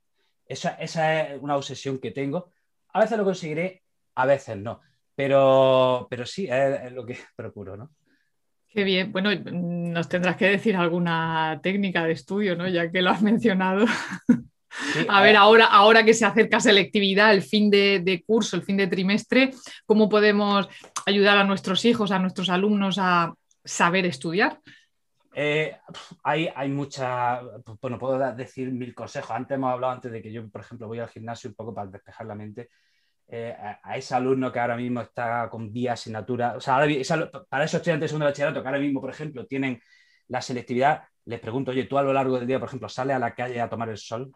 Esa, 0.45 0.71
esa 0.75 1.23
es 1.23 1.41
una 1.41 1.57
obsesión 1.57 1.99
que 1.99 2.11
tengo. 2.11 2.51
A 2.93 3.01
veces 3.01 3.17
lo 3.17 3.25
conseguiré, 3.25 3.85
a 4.17 4.27
veces 4.27 4.57
no. 4.57 4.81
Pero, 5.15 6.07
pero 6.11 6.27
sí, 6.27 6.49
es, 6.51 6.93
lo 6.93 7.05
que 7.05 7.19
procuro, 7.37 7.77
¿no? 7.77 7.91
Qué 8.71 8.85
bien. 8.85 9.13
Bueno, 9.13 9.31
nos 9.35 10.09
tendrás 10.09 10.37
que 10.37 10.47
decir 10.47 10.77
alguna 10.77 11.59
técnica 11.63 12.05
de 12.05 12.13
estudio, 12.13 12.55
¿no? 12.55 12.69
Ya 12.69 12.91
que 12.91 13.01
lo 13.01 13.11
has 13.11 13.23
mencionado. 13.23 13.87
a 15.09 15.23
ver, 15.23 15.37
ahora, 15.37 15.67
ahora 15.67 16.05
que 16.05 16.13
se 16.13 16.27
acerca 16.27 16.61
selectividad, 16.61 17.33
el 17.33 17.43
fin 17.43 17.71
de, 17.71 18.23
curso, 18.27 18.57
el 18.57 18.63
fin 18.63 18.77
de 18.77 18.87
trimestre, 18.87 19.53
¿cómo 19.87 20.09
podemos 20.09 20.69
ayudar 21.07 21.39
a 21.39 21.45
nuestros 21.45 21.85
hijos, 21.87 22.11
a 22.11 22.19
nuestros 22.19 22.51
alumnos 22.51 22.99
a 23.01 23.35
saber 23.65 24.05
estudiar? 24.05 24.61
Eh, 25.35 25.77
hay, 26.25 26.51
hay 26.55 26.69
muchas, 26.69 27.41
bueno, 27.81 27.99
puedo 27.99 28.19
decir 28.35 28.71
mil 28.71 28.95
consejos. 28.95 29.31
Antes 29.31 29.55
hemos 29.55 29.73
hablado 29.73 29.95
antes 29.95 30.13
de 30.13 30.21
que 30.21 30.31
yo, 30.31 30.47
por 30.51 30.61
ejemplo, 30.61 30.89
voy 30.89 30.99
al 30.99 31.09
gimnasio 31.09 31.49
un 31.49 31.57
poco 31.57 31.73
para 31.73 31.91
despejar 31.91 32.27
la 32.27 32.35
mente. 32.35 32.69
Eh, 33.31 33.55
a, 33.83 33.99
ese 33.99 34.15
alumno 34.15 34.51
que 34.51 34.59
ahora 34.59 34.77
mismo 34.77 35.03
está 35.03 35.51
con 35.51 35.71
vía 35.71 35.93
asignatura, 35.93 36.57
o 36.57 36.61
sea, 36.61 36.79
para 37.49 37.65
esos 37.65 37.75
estudiantes 37.75 38.07
de 38.07 38.09
segundo 38.09 38.25
bachillerato 38.25 38.63
que 38.63 38.69
ahora 38.69 38.81
mismo, 38.81 39.03
por 39.03 39.11
ejemplo, 39.11 39.45
tienen 39.47 39.83
la 40.29 40.41
selectividad, 40.41 41.03
les 41.27 41.39
pregunto, 41.39 41.71
oye, 41.71 41.85
tú 41.85 41.99
a 41.99 42.03
lo 42.03 42.13
largo 42.15 42.39
del 42.39 42.47
día, 42.47 42.59
por 42.59 42.69
ejemplo, 42.69 42.89
sales 42.89 43.17
a 43.17 43.19
la 43.19 43.35
calle 43.35 43.61
a 43.61 43.69
tomar 43.69 43.91
el 43.91 43.99
sol. 43.99 44.33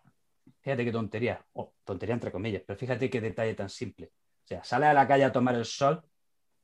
Fíjate 0.60 0.84
qué 0.84 0.92
tontería, 0.92 1.42
o 1.54 1.72
tontería 1.84 2.14
entre 2.14 2.30
comillas, 2.30 2.62
pero 2.66 2.78
fíjate 2.78 3.08
qué 3.08 3.20
detalle 3.20 3.54
tan 3.54 3.70
simple. 3.70 4.10
O 4.44 4.46
sea, 4.46 4.62
sale 4.62 4.86
a 4.86 4.92
la 4.92 5.08
calle 5.08 5.24
a 5.24 5.32
tomar 5.32 5.54
el 5.54 5.64
sol, 5.64 6.02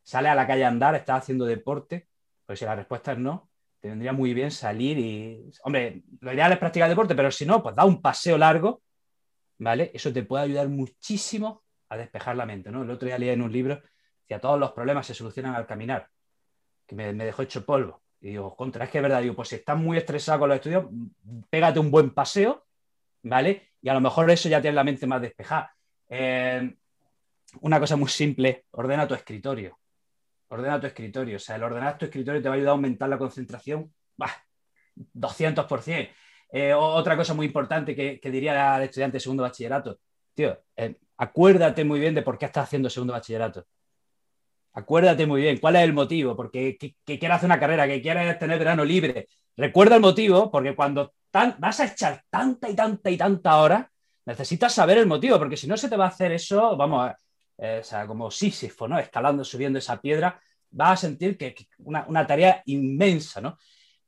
sale 0.03 0.29
a 0.29 0.35
la 0.35 0.47
calle 0.47 0.65
a 0.67 0.69
andar, 0.69 0.95
está 0.97 1.17
haciendo 1.17 1.47
deporte, 1.47 2.09
pues 2.45 2.59
si 2.59 2.67
la 2.67 2.77
respuesta 2.77 3.13
es 3.13 3.19
no, 3.19 3.49
te 3.81 3.89
vendría 3.89 4.13
muy 4.13 4.35
bien 4.35 4.51
salir 4.51 4.99
y, 4.99 5.51
hombre, 5.65 6.03
lo 6.21 6.33
ideal 6.33 6.53
es 6.53 6.59
practicar 6.59 6.91
deporte, 6.91 7.15
pero 7.15 7.31
si 7.31 7.47
no, 7.47 7.63
pues 7.63 7.75
da 7.75 7.87
un 7.87 8.03
paseo 8.03 8.37
largo, 8.37 8.83
¿vale? 9.59 9.91
Eso 9.95 10.13
te 10.13 10.25
puede 10.25 10.45
ayudar 10.45 10.69
muchísimo 10.69 11.63
a 11.89 11.97
despejar 11.97 12.37
la 12.37 12.47
mente, 12.47 12.71
¿no? 12.71 12.83
El 12.83 12.91
otro 12.91 13.07
día 13.07 13.19
leí 13.19 13.31
en 13.31 13.43
un 13.43 13.53
libro 13.53 13.81
que 14.27 14.39
todos 14.39 14.59
los 14.59 14.73
problemas 14.73 15.07
se 15.07 15.15
solucionan 15.15 15.55
al 15.55 15.67
caminar, 15.67 16.09
que 16.87 16.95
me, 16.95 17.13
dejó 17.13 17.43
hecho 17.43 17.65
polvo. 17.65 18.03
Y 18.21 18.31
digo, 18.31 18.55
contra, 18.57 18.85
es 18.85 18.91
que 18.91 18.99
es 18.99 19.03
verdad, 19.03 19.23
digo, 19.23 19.35
pues 19.35 19.49
si 19.49 19.57
estás 19.57 19.79
muy 19.79 19.97
estresado 19.97 20.41
con 20.41 20.49
los 20.49 20.57
estudios, 20.57 20.87
pégate 21.49 21.79
un 21.79 21.91
buen 21.91 22.11
paseo, 22.11 22.67
¿vale? 23.23 23.71
Y 23.81 23.89
a 23.89 23.95
lo 23.95 24.01
mejor 24.01 24.31
eso 24.31 24.49
ya 24.49 24.61
tiene 24.61 24.75
la 24.75 24.85
mente 24.85 25.07
más 25.07 25.21
despejada. 25.23 25.75
Eh, 26.09 26.77
una 27.61 27.81
cosa 27.81 27.97
muy 27.97 28.09
simple, 28.09 28.67
ordena 28.73 29.07
tu 29.07 29.15
escritorio. 29.15 29.79
Ordena 30.49 30.81
tu 30.81 30.87
escritorio. 30.87 31.37
O 31.37 31.41
sea, 31.41 31.57
el 31.57 31.63
ordenar 31.63 31.99
tu 31.99 32.07
escritorio 32.07 32.43
te 32.43 32.49
va 32.49 32.55
a 32.55 32.57
ayudar 32.57 32.71
a 32.71 32.73
aumentar 32.73 33.09
la 33.09 33.19
concentración, 33.19 33.93
bah, 34.17 34.33
200%. 34.95 36.09
Eh, 36.51 36.75
otra 36.75 37.17
cosa 37.17 37.35
muy 37.35 37.47
importante 37.47 37.95
que, 37.95 38.31
diría 38.31 38.75
al 38.75 38.83
estudiante 38.85 39.17
de 39.17 39.21
segundo 39.21 39.43
bachillerato, 39.43 40.01
tío, 40.39 40.57
eh, 40.77 40.95
acuérdate 41.17 41.85
muy 41.85 41.99
bien 41.99 42.15
de 42.15 42.23
por 42.23 42.39
qué 42.39 42.47
estás 42.47 42.65
haciendo 42.65 42.89
segundo 42.89 43.13
bachillerato. 43.13 43.67
Acuérdate 44.73 45.27
muy 45.27 45.41
bien 45.41 45.59
cuál 45.59 45.75
es 45.75 45.83
el 45.83 45.93
motivo, 45.93 46.37
porque 46.37 46.79
que, 46.79 47.19
quieras 47.19 47.39
hacer 47.39 47.49
una 47.49 47.59
carrera, 47.59 47.89
que 47.89 48.01
quieras 48.01 48.39
tener 48.39 48.57
verano 48.57 48.85
libre. 48.85 49.27
Recuerda 49.57 49.97
el 49.97 50.01
motivo, 50.01 50.49
porque 50.49 50.77
cuando 50.77 51.13
vas 51.33 51.81
a 51.81 51.87
echar 51.87 52.23
tanta 52.31 52.71
y 52.71 52.77
tanta 52.77 53.11
y 53.11 53.17
tanta 53.17 53.57
hora, 53.57 53.91
necesitas 54.27 54.73
saber 54.73 54.99
el 54.99 55.07
motivo, 55.09 55.39
porque 55.39 55.57
si 55.57 55.67
no 55.67 55.77
se 55.77 55.89
te 55.89 55.97
va 55.97 56.05
a 56.05 56.09
hacer 56.09 56.31
eso, 56.31 56.77
vamos, 56.77 57.11
eh, 57.57 57.79
o 57.81 57.85
sea, 57.85 58.07
como 58.07 58.31
Sísifo, 58.31 58.87
¿no? 58.87 58.97
Escalando, 58.97 59.43
subiendo 59.43 59.81
esa 59.81 60.01
piedra, 60.01 60.41
vas 60.71 60.93
a 60.93 61.09
sentir 61.09 61.37
que, 61.37 61.57
una, 61.79 62.07
una, 62.07 62.25
tarea 62.25 62.63
inmensa, 62.67 63.41
¿no? 63.41 63.59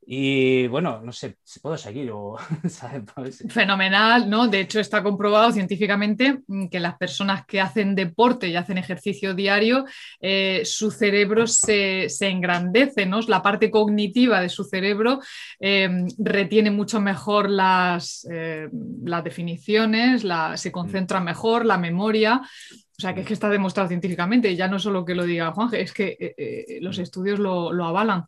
Y 0.03 0.65
bueno, 0.67 0.99
no 1.01 1.11
sé 1.11 1.37
si 1.43 1.59
puedo 1.59 1.77
seguir 1.77 2.09
o. 2.11 2.35
Fenomenal, 3.49 4.27
¿no? 4.27 4.47
De 4.47 4.61
hecho, 4.61 4.79
está 4.79 5.03
comprobado 5.03 5.51
científicamente 5.51 6.39
mm, 6.47 6.67
que 6.67 6.79
las 6.79 6.97
personas 6.97 7.45
que 7.45 7.61
hacen 7.61 7.93
deporte 7.93 8.47
y 8.47 8.55
hacen 8.55 8.79
ejercicio 8.79 9.35
diario, 9.35 9.85
eh, 10.19 10.63
su 10.65 10.89
cerebro 10.89 11.45
se, 11.45 12.07
engrandece, 12.21 13.05
¿no? 13.05 13.19
La 13.27 13.43
parte 13.43 13.69
cognitiva 13.69 14.41
de 14.41 14.49
su 14.49 14.63
cerebro 14.63 15.19
em, 15.59 16.07
retiene 16.17 16.71
mucho 16.71 16.99
mejor 16.99 17.49
las, 17.49 18.27
eh, 18.31 18.69
las 19.03 19.23
definiciones, 19.23 20.25
se 20.55 20.71
concentra 20.71 21.19
mm. 21.19 21.23
mejor, 21.23 21.65
la 21.65 21.77
memoria. 21.77 22.41
O 22.41 23.01
sea, 23.01 23.15
que 23.15 23.21
es 23.21 23.27
que 23.27 23.33
está 23.33 23.49
demostrado 23.49 23.87
científicamente, 23.87 24.55
ya 24.55 24.67
no 24.67 24.77
solo 24.77 25.03
que 25.03 25.15
lo 25.15 25.25
diga 25.25 25.51
Juan, 25.53 25.69
es 25.73 25.91
que 25.91 26.17
eh, 26.19 26.79
los 26.81 26.97
mm. 26.97 27.01
estudios 27.01 27.39
lo, 27.39 27.71
lo 27.71 27.85
avalan. 27.85 28.25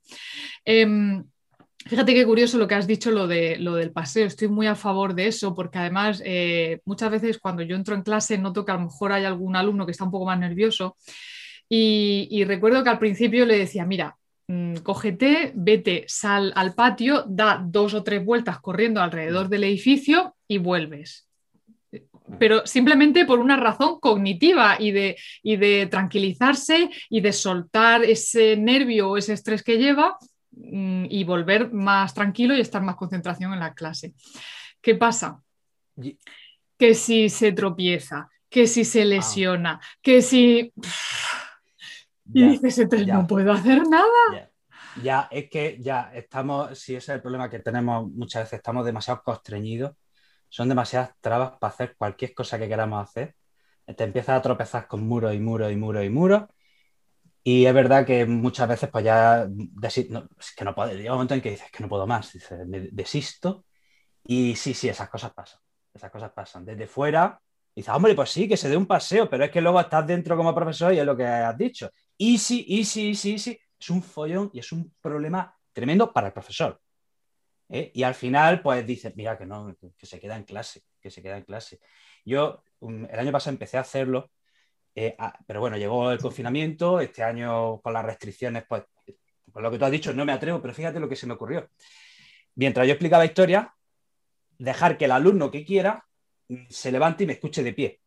Fíjate 1.85 2.13
qué 2.13 2.25
curioso 2.25 2.57
lo 2.57 2.67
que 2.67 2.75
has 2.75 2.87
dicho, 2.87 3.11
lo, 3.11 3.27
de, 3.27 3.57
lo 3.57 3.75
del 3.75 3.91
paseo. 3.91 4.25
Estoy 4.25 4.47
muy 4.47 4.67
a 4.67 4.75
favor 4.75 5.13
de 5.15 5.27
eso, 5.27 5.53
porque 5.53 5.79
además 5.79 6.21
eh, 6.25 6.79
muchas 6.85 7.11
veces 7.11 7.39
cuando 7.39 7.61
yo 7.61 7.75
entro 7.75 7.93
en 7.93 8.03
clase 8.03 8.37
noto 8.37 8.63
que 8.63 8.71
a 8.71 8.75
lo 8.75 8.81
mejor 8.81 9.11
hay 9.11 9.25
algún 9.25 9.55
alumno 9.55 9.85
que 9.85 9.91
está 9.91 10.05
un 10.05 10.11
poco 10.11 10.25
más 10.25 10.39
nervioso. 10.39 10.95
Y, 11.69 12.43
recuerdo 12.45 12.83
que 12.83 12.89
al 12.89 12.99
principio 12.99 13.45
le 13.45 13.57
decía, 13.57 13.85
mira, 13.85 14.15
mm, 14.47 14.77
cógete, 14.77 15.51
vete, 15.55 16.05
sal 16.07 16.53
al 16.55 16.75
patio, 16.75 17.25
da 17.27 17.61
dos 17.65 17.93
o 17.95 18.03
tres 18.03 18.23
vueltas 18.23 18.59
corriendo 18.59 19.01
alrededor 19.01 19.49
del 19.49 19.63
edificio 19.63 20.35
y 20.47 20.59
vuelves. 20.59 21.27
Pero 22.39 22.65
simplemente 22.65 23.25
por 23.25 23.39
una 23.39 23.57
razón 23.57 23.99
cognitiva 23.99 24.77
y 24.79 24.91
de, 24.91 25.17
y 25.41 25.57
de 25.57 25.87
tranquilizarse 25.87 26.89
y 27.09 27.21
de 27.21 27.33
soltar 27.33 28.03
ese 28.03 28.55
nervio 28.55 29.09
o 29.09 29.17
ese 29.17 29.33
estrés 29.33 29.63
que 29.63 29.77
lleva 29.77 30.17
Mm, 30.17 30.32
y 30.55 31.23
volver 31.23 31.71
más 31.71 32.13
tranquilo 32.13 32.55
y 32.55 32.61
estar 32.61 32.81
más 32.81 32.95
concentración 32.95 33.53
en 33.53 33.59
la 33.59 33.73
clase. 33.73 34.13
¿Qué 34.81 34.95
pasa? 34.95 35.41
Que 36.77 36.93
si 36.93 37.29
se 37.29 37.51
tropieza, 37.51 38.29
que 38.49 38.67
si 38.67 38.85
se 38.85 39.03
ah. 39.03 39.05
lesiona, 39.05 39.81
que 40.01 40.21
si... 40.21 40.73
y 42.33 42.49
dices, 42.49 42.79
entonces 42.79 43.07
no 43.07 43.25
puedo 43.27 43.51
hacer 43.51 43.87
nada. 43.87 44.51
Ya. 45.01 45.27
es 45.31 45.49
que 45.49 45.77
ya 45.79 46.11
estamos, 46.13 46.77
si 46.77 46.95
ese 46.95 47.11
es 47.11 47.15
el 47.15 47.21
problema 47.21 47.49
que 47.49 47.59
tenemos 47.59 48.11
muchas 48.11 48.43
veces, 48.43 48.57
estamos 48.57 48.85
demasiado 48.85 49.23
constreñidos, 49.23 49.93
son 50.49 50.69
demasiadas 50.69 51.11
trabas 51.19 51.53
para 51.59 51.73
hacer 51.73 51.95
cualquier 51.97 52.33
cosa 52.33 52.59
que 52.59 52.67
queramos 52.67 53.03
hacer. 53.03 53.35
Te 53.85 54.03
empiezas 54.03 54.37
a 54.37 54.41
tropezar 54.41 54.87
con 54.87 55.05
muros 55.05 55.33
y 55.33 55.39
muros 55.39 55.71
y 55.71 55.75
muros 55.75 56.05
y 56.05 56.09
muros 56.09 56.43
y 57.43 57.65
es 57.65 57.73
verdad 57.73 58.05
que 58.05 58.25
muchas 58.25 58.69
veces 58.69 58.89
pues 58.89 59.03
ya 59.03 59.47
es 59.83 60.55
que 60.55 60.65
no 60.65 60.73
puedo, 60.73 60.93
llega 60.93 61.11
un 61.11 61.17
momento 61.17 61.33
en 61.33 61.41
que 61.41 61.51
dices 61.51 61.69
que 61.71 61.83
no 61.83 61.89
puedo 61.89 62.07
más, 62.07 62.31
dices, 62.31 62.59
desisto. 62.91 63.65
Y 64.23 64.55
sí, 64.55 64.73
sí, 64.73 64.87
esas 64.87 65.09
cosas 65.09 65.33
pasan. 65.33 65.59
Esas 65.93 66.09
cosas 66.09 66.31
pasan. 66.31 66.63
Desde 66.65 66.87
fuera, 66.87 67.39
dices, 67.75 67.93
hombre, 67.93 68.15
pues 68.15 68.29
sí, 68.29 68.47
que 68.47 68.55
se 68.55 68.69
dé 68.69 68.77
un 68.77 68.85
paseo, 68.87 69.29
pero 69.29 69.43
es 69.43 69.51
que 69.51 69.59
luego 69.59 69.79
estás 69.81 70.07
dentro 70.07 70.37
como 70.37 70.55
profesor 70.55 70.93
y 70.93 70.99
es 70.99 71.05
lo 71.05 71.17
que 71.17 71.25
has 71.25 71.57
dicho. 71.57 71.89
Y 72.17 72.37
sí, 72.37 72.63
y 72.67 72.85
sí, 72.85 73.09
y 73.09 73.15
sí, 73.15 73.37
sí, 73.37 73.59
es 73.77 73.89
un 73.89 74.01
follón 74.01 74.49
y 74.53 74.59
es 74.59 74.71
un 74.71 74.93
problema 75.01 75.53
tremendo 75.73 76.13
para 76.13 76.27
el 76.27 76.33
profesor. 76.33 76.79
¿eh? 77.69 77.91
Y 77.93 78.03
al 78.03 78.15
final, 78.15 78.61
pues 78.61 78.87
dices, 78.87 79.13
mira, 79.17 79.37
que 79.37 79.45
no, 79.45 79.75
que 79.97 80.05
se 80.05 80.19
queda 80.19 80.37
en 80.37 80.45
clase, 80.45 80.83
que 81.01 81.11
se 81.11 81.21
queda 81.21 81.37
en 81.37 81.43
clase. 81.43 81.79
Yo 82.23 82.63
el 82.81 83.19
año 83.19 83.31
pasado 83.33 83.53
empecé 83.53 83.77
a 83.77 83.81
hacerlo 83.81 84.31
eh, 84.95 85.15
ah, 85.17 85.37
pero 85.45 85.59
bueno, 85.59 85.77
llegó 85.77 86.11
el 86.11 86.19
confinamiento, 86.19 86.99
este 86.99 87.23
año 87.23 87.79
con 87.81 87.93
las 87.93 88.05
restricciones, 88.05 88.63
pues, 88.67 88.83
por 89.51 89.63
lo 89.63 89.71
que 89.71 89.79
tú 89.79 89.85
has 89.85 89.91
dicho, 89.91 90.13
no 90.13 90.25
me 90.25 90.31
atrevo, 90.31 90.61
pero 90.61 90.73
fíjate 90.73 90.99
lo 90.99 91.09
que 91.09 91.15
se 91.15 91.27
me 91.27 91.33
ocurrió. 91.33 91.69
Mientras 92.55 92.85
yo 92.85 92.93
explicaba 92.93 93.25
historia, 93.25 93.73
dejar 94.57 94.97
que 94.97 95.05
el 95.05 95.11
alumno 95.11 95.49
que 95.49 95.65
quiera 95.65 96.05
se 96.69 96.91
levante 96.91 97.23
y 97.23 97.27
me 97.27 97.33
escuche 97.33 97.63
de 97.63 97.73
pie. 97.73 97.99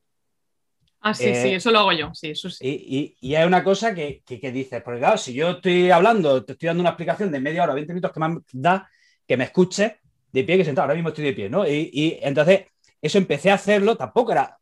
Ah, 1.00 1.14
sí, 1.14 1.25
sí, 1.35 1.49
eh, 1.49 1.55
eso 1.57 1.71
lo 1.71 1.81
hago 1.81 1.93
yo, 1.93 2.11
sí, 2.14 2.31
eso 2.31 2.50
sí. 2.50 2.66
Y, 2.66 3.16
y, 3.21 3.35
hay 3.35 3.47
una 3.47 3.62
cosa 3.62 3.95
que, 3.95 4.23
que, 4.25 4.50
dices, 4.50 4.83
porque 4.83 5.00
claro, 5.00 5.19
si 5.19 5.35
yo 5.35 5.50
estoy 5.50 5.90
hablando, 5.90 6.45
te 6.45 6.52
estoy 6.52 6.69
dando 6.69 6.81
una 6.81 6.90
explicación 6.90 7.31
de 7.31 7.40
media 7.40 7.62
hora, 7.62 7.75
20 7.75 7.93
minutos 7.93 8.12
que 8.12 8.21
me 8.21 8.40
da 8.52 8.88
que 9.26 9.37
me 9.37 9.45
escuche 9.45 10.00
de 10.33 10.45
pie 10.45 10.57
que 10.57 10.64
sentado, 10.64 10.85
ahora 10.85 10.95
mismo 10.95 11.11
estoy 11.11 11.25
de 11.25 11.33
pie, 11.33 11.49
¿no? 11.49 11.66
Y, 11.66 11.90
y 11.93 12.19
entonces 12.23 12.66
eso 13.00 13.19
empecé 13.19 13.50
a 13.50 13.55
hacerlo, 13.55 13.97
tampoco 13.97 14.33
era 14.33 14.59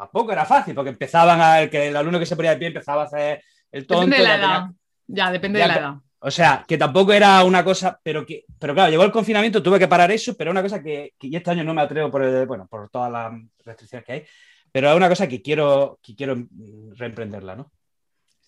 tampoco 0.00 0.32
era 0.32 0.46
fácil, 0.46 0.74
porque 0.74 0.90
empezaban 0.90 1.38
a, 1.40 1.68
que 1.68 1.88
el 1.88 1.96
alumno 1.96 2.18
que 2.18 2.24
se 2.24 2.34
ponía 2.34 2.52
de 2.52 2.56
pie 2.56 2.68
empezaba 2.68 3.02
a 3.02 3.04
hacer 3.04 3.42
el 3.70 3.86
tonto. 3.86 4.06
Depende 4.06 4.16
de 4.16 4.28
la 4.28 4.36
edad. 4.36 4.70
Ya, 5.06 5.30
depende 5.30 5.58
de 5.58 5.68
la 5.68 5.76
edad. 5.76 5.94
O 6.20 6.30
sea, 6.30 6.64
que 6.66 6.78
tampoco 6.78 7.12
era 7.12 7.44
una 7.44 7.62
cosa, 7.62 8.00
pero 8.02 8.24
que, 8.24 8.44
pero 8.58 8.74
claro, 8.74 8.90
llegó 8.90 9.04
el 9.04 9.12
confinamiento, 9.12 9.62
tuve 9.62 9.78
que 9.78 9.88
parar 9.88 10.10
eso, 10.10 10.34
pero 10.36 10.50
una 10.50 10.62
cosa 10.62 10.82
que, 10.82 11.14
que 11.18 11.28
este 11.34 11.50
año 11.50 11.64
no 11.64 11.74
me 11.74 11.82
atrevo 11.82 12.10
por, 12.10 12.46
bueno, 12.46 12.66
por 12.66 12.88
todas 12.88 13.12
las 13.12 13.32
restricciones 13.64 14.06
que 14.06 14.12
hay, 14.12 14.24
pero 14.72 14.90
es 14.90 14.96
una 14.96 15.08
cosa 15.08 15.28
que 15.28 15.42
quiero, 15.42 15.98
que 16.02 16.14
quiero 16.14 16.46
reemprenderla, 16.94 17.56
¿no? 17.56 17.70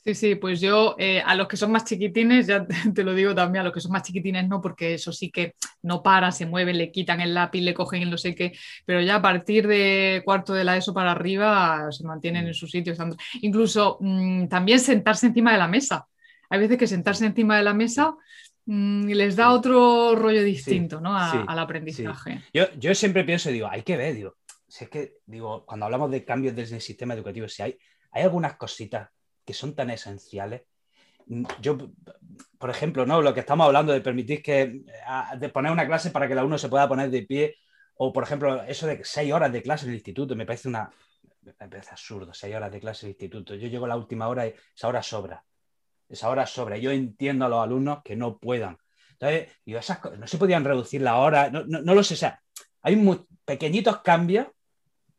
Sí, 0.04 0.16
sí, 0.16 0.34
pues 0.34 0.60
yo 0.60 0.96
eh, 0.98 1.22
a 1.24 1.36
los 1.36 1.46
que 1.46 1.56
son 1.56 1.70
más 1.70 1.84
chiquitines, 1.84 2.48
ya 2.48 2.66
te 2.94 3.04
lo 3.04 3.14
digo 3.14 3.34
también, 3.36 3.60
a 3.60 3.64
los 3.64 3.72
que 3.72 3.80
son 3.80 3.92
más 3.92 4.02
chiquitines 4.02 4.48
no, 4.48 4.60
porque 4.60 4.94
eso 4.94 5.12
sí 5.12 5.30
que 5.30 5.54
no 5.82 6.02
para, 6.02 6.32
se 6.32 6.44
mueven, 6.44 6.76
le 6.76 6.90
quitan 6.90 7.20
el 7.20 7.34
lápiz, 7.34 7.60
le 7.60 7.72
cogen 7.72 8.02
el 8.02 8.10
no 8.10 8.18
sé 8.18 8.34
qué, 8.34 8.52
pero 8.84 9.00
ya 9.00 9.16
a 9.16 9.22
partir 9.22 9.68
de 9.68 10.22
cuarto 10.24 10.54
de 10.54 10.64
la 10.64 10.76
ESO 10.76 10.92
para 10.92 11.12
arriba 11.12 11.86
se 11.92 12.02
mantienen 12.04 12.48
en 12.48 12.54
su 12.54 12.66
sitio. 12.66 12.94
Incluso 13.42 13.98
mm, 14.00 14.48
también 14.48 14.80
sentarse 14.80 15.28
encima 15.28 15.52
de 15.52 15.58
la 15.58 15.68
mesa. 15.68 16.08
Hay 16.50 16.58
veces 16.58 16.78
que 16.78 16.88
sentarse 16.88 17.24
encima 17.24 17.56
de 17.56 17.62
la 17.62 17.72
mesa 17.72 18.16
mm, 18.66 19.06
les 19.06 19.36
da 19.36 19.52
otro 19.52 20.16
rollo 20.16 20.42
distinto 20.42 21.00
¿no? 21.00 21.16
al 21.16 21.58
aprendizaje. 21.60 22.42
Yo, 22.52 22.64
yo 22.76 22.92
siempre 22.96 23.22
pienso, 23.22 23.50
digo, 23.50 23.68
hay 23.70 23.82
que 23.82 23.96
ver, 23.96 24.16
digo, 24.16 24.34
si 24.66 24.82
es 24.82 24.90
que, 24.90 25.18
digo, 25.26 25.64
cuando 25.64 25.86
hablamos 25.86 26.10
de 26.10 26.24
cambios 26.24 26.56
desde 26.56 26.74
el 26.74 26.82
sistema 26.82 27.14
educativo, 27.14 27.46
si 27.46 27.62
hay, 27.62 27.78
hay 28.10 28.24
algunas 28.24 28.56
cositas 28.56 29.08
que 29.44 29.54
son 29.54 29.74
tan 29.74 29.90
esenciales. 29.90 30.62
Mm, 31.26 31.44
yo, 31.60 31.78
por 32.58 32.70
ejemplo, 32.70 33.06
¿no? 33.06 33.22
lo 33.22 33.34
que 33.34 33.40
estamos 33.40 33.66
hablando 33.66 33.92
de 33.92 34.00
permitir 34.00 34.42
que 34.42 34.82
de 35.38 35.48
poner 35.48 35.72
una 35.72 35.86
clase 35.86 36.10
para 36.10 36.28
que 36.28 36.34
la 36.34 36.44
uno 36.44 36.58
se 36.58 36.68
pueda 36.68 36.88
poner 36.88 37.10
de 37.10 37.22
pie, 37.22 37.56
o 37.96 38.12
por 38.12 38.24
ejemplo, 38.24 38.62
eso 38.64 38.86
de 38.86 39.04
seis 39.04 39.32
horas 39.32 39.52
de 39.52 39.62
clase 39.62 39.84
en 39.84 39.90
el 39.90 39.96
instituto, 39.96 40.34
me 40.34 40.46
parece 40.46 40.68
una 40.68 40.90
me 41.42 41.52
parece 41.52 41.90
absurdo, 41.90 42.32
seis 42.32 42.54
horas 42.54 42.70
de 42.72 42.80
clase 42.80 43.06
en 43.06 43.08
el 43.08 43.12
instituto. 43.14 43.54
Yo 43.54 43.68
llego 43.68 43.84
a 43.84 43.88
la 43.88 43.96
última 43.96 44.28
hora 44.28 44.46
y 44.46 44.54
esa 44.74 44.88
hora 44.88 45.02
sobra. 45.02 45.44
Esa 46.08 46.28
hora 46.28 46.46
sobra. 46.46 46.76
Yo 46.76 46.90
entiendo 46.90 47.44
a 47.44 47.48
los 47.48 47.62
alumnos 47.62 48.00
que 48.04 48.16
no 48.16 48.38
puedan. 48.38 48.78
Entonces, 49.12 49.48
no 50.18 50.26
se 50.26 50.38
podían 50.38 50.64
reducir 50.64 51.00
la 51.02 51.18
hora, 51.18 51.50
no, 51.50 51.62
lo 51.62 52.04
sé. 52.04 52.32
Hay 52.82 52.96
muy, 52.96 53.24
pequeñitos 53.44 54.00
cambios 54.02 54.48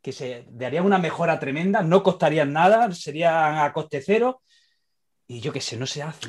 que 0.04 0.12
se 0.12 0.44
darían 0.50 0.84
una 0.84 0.98
mejora 0.98 1.40
tremenda, 1.40 1.82
no 1.82 2.02
costarían 2.02 2.52
nada, 2.52 2.92
serían 2.92 3.56
a 3.56 3.72
coste 3.72 4.02
cero 4.04 4.42
y 5.26 5.40
yo 5.40 5.50
qué 5.50 5.62
sé, 5.62 5.78
no 5.78 5.86
se 5.86 6.02
hace. 6.02 6.28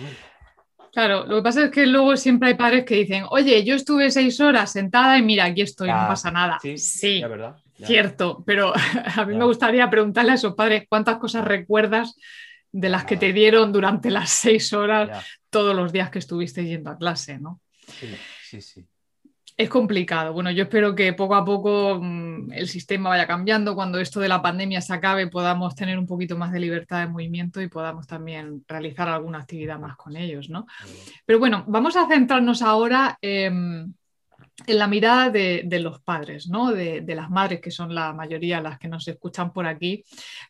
Claro, 0.93 1.25
lo 1.25 1.35
que 1.35 1.41
pasa 1.41 1.65
es 1.65 1.71
que 1.71 1.85
luego 1.85 2.15
siempre 2.15 2.47
hay 2.47 2.53
padres 2.53 2.85
que 2.85 2.95
dicen, 2.95 3.25
oye, 3.31 3.65
yo 3.65 3.75
estuve 3.75 4.09
seis 4.11 4.39
horas 4.39 4.71
sentada 4.71 5.17
y 5.17 5.23
mira, 5.23 5.43
aquí 5.43 5.61
estoy, 5.61 5.89
no 5.89 6.07
pasa 6.07 6.31
nada. 6.31 6.57
Sí, 6.77 7.21
verdad, 7.21 7.57
cierto, 7.83 8.45
pero 8.45 8.71
a 9.17 9.25
mí 9.25 9.35
me 9.35 9.43
gustaría 9.43 9.89
preguntarle 9.89 10.31
a 10.31 10.35
esos 10.35 10.55
padres 10.55 10.85
cuántas 10.87 11.17
cosas 11.17 11.43
recuerdas 11.43 12.15
de 12.71 12.87
las 12.87 13.03
que 13.03 13.17
te 13.17 13.33
dieron 13.33 13.73
durante 13.73 14.09
las 14.09 14.29
seis 14.29 14.71
horas 14.71 15.27
todos 15.49 15.75
los 15.75 15.91
días 15.91 16.09
que 16.09 16.19
estuviste 16.19 16.63
yendo 16.63 16.91
a 16.91 16.97
clase, 16.97 17.39
¿no? 17.39 17.59
Sí, 17.99 18.15
sí, 18.41 18.61
sí. 18.61 18.87
Es 19.57 19.69
complicado. 19.69 20.33
Bueno, 20.33 20.51
yo 20.51 20.63
espero 20.63 20.93
que 20.93 21.13
poco 21.13 21.33
a 21.35 21.45
poco 21.45 21.99
mm, 22.01 22.51
el 22.51 22.67
sistema 22.67 23.09
vaya 23.09 23.25
cambiando. 23.25 23.73
Cuando 23.73 23.99
esto 23.99 24.19
de 24.19 24.27
la 24.27 24.41
pandemia 24.41 24.81
se 24.81 24.93
acabe, 24.93 25.27
podamos 25.27 25.75
tener 25.75 25.97
un 25.97 26.05
poquito 26.05 26.37
más 26.37 26.51
de 26.51 26.59
libertad 26.59 26.99
de 26.99 27.07
movimiento 27.07 27.61
y 27.61 27.69
podamos 27.69 28.05
también 28.05 28.65
realizar 28.67 29.07
alguna 29.07 29.39
actividad 29.39 29.79
más 29.79 29.95
con 29.95 30.17
ellos, 30.17 30.49
¿no? 30.49 30.65
Pero 31.25 31.39
bueno, 31.39 31.63
vamos 31.67 31.95
a 31.95 32.07
centrarnos 32.07 32.61
ahora 32.61 33.17
en 33.21 33.95
la 34.67 34.87
mirada 34.87 35.29
de, 35.29 35.79
los 35.79 36.01
padres, 36.01 36.47
¿no? 36.47 36.71
De, 36.71 37.01
de, 37.01 37.15
las 37.15 37.29
madres, 37.29 37.59
que 37.59 37.71
son 37.71 37.93
la 37.93 38.13
mayoría 38.13 38.61
las 38.61 38.79
que 38.79 38.87
nos 38.87 39.07
escuchan 39.07 39.51
por 39.51 39.67
aquí, 39.67 40.03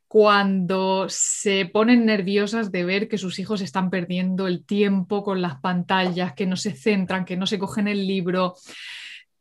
cuando 0.07 1.07
se 1.09 1.65
ponen 1.65 2.05
nerviosas 2.05 2.71
de 2.71 2.85
ver 2.85 3.07
que 3.07 3.17
sus 3.17 3.39
hijos 3.39 3.61
están 3.61 3.89
perdiendo 3.89 4.47
el 4.47 4.63
tiempo 4.63 5.23
con 5.23 5.41
las 5.41 5.59
pantallas, 5.59 6.33
que 6.33 6.45
no 6.45 6.55
se 6.55 6.71
centran, 6.71 7.25
que 7.25 7.37
no 7.37 7.47
se 7.47 7.57
cogen 7.57 7.87
el 7.87 8.05
libro. 8.05 8.55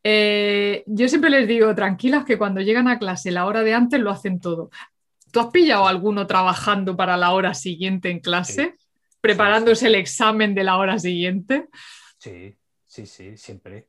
Eh, 0.03 0.83
yo 0.87 1.09
siempre 1.09 1.31
les 1.31 1.47
digo, 1.47 1.75
tranquilas, 1.75 2.25
que 2.25 2.39
cuando 2.39 2.61
llegan 2.61 2.89
a 2.89 2.99
clase 2.99 3.31
la 3.31 3.47
hora 3.47 3.63
de 3.63 3.75
antes 3.75 4.01
lo 4.01 4.11
hacen 4.11 4.41
todo. 4.41 4.71
¿Tú 5.31 5.41
has 5.41 5.47
pillado 5.49 5.87
alguno 5.87 6.27
trabajando 6.27 6.97
para 6.97 7.17
la 7.17 7.33
hora 7.33 7.55
siguiente 7.55 8.11
en 8.11 8.21
clase? 8.21 8.77
¿Preparándose 9.21 9.89
el 9.89 9.95
examen 9.95 10.55
de 10.55 10.65
la 10.65 10.77
hora 10.77 10.99
siguiente? 10.99 11.69
Sí, 12.19 12.55
sí, 12.87 13.07
sí, 13.07 13.37
siempre. 13.37 13.89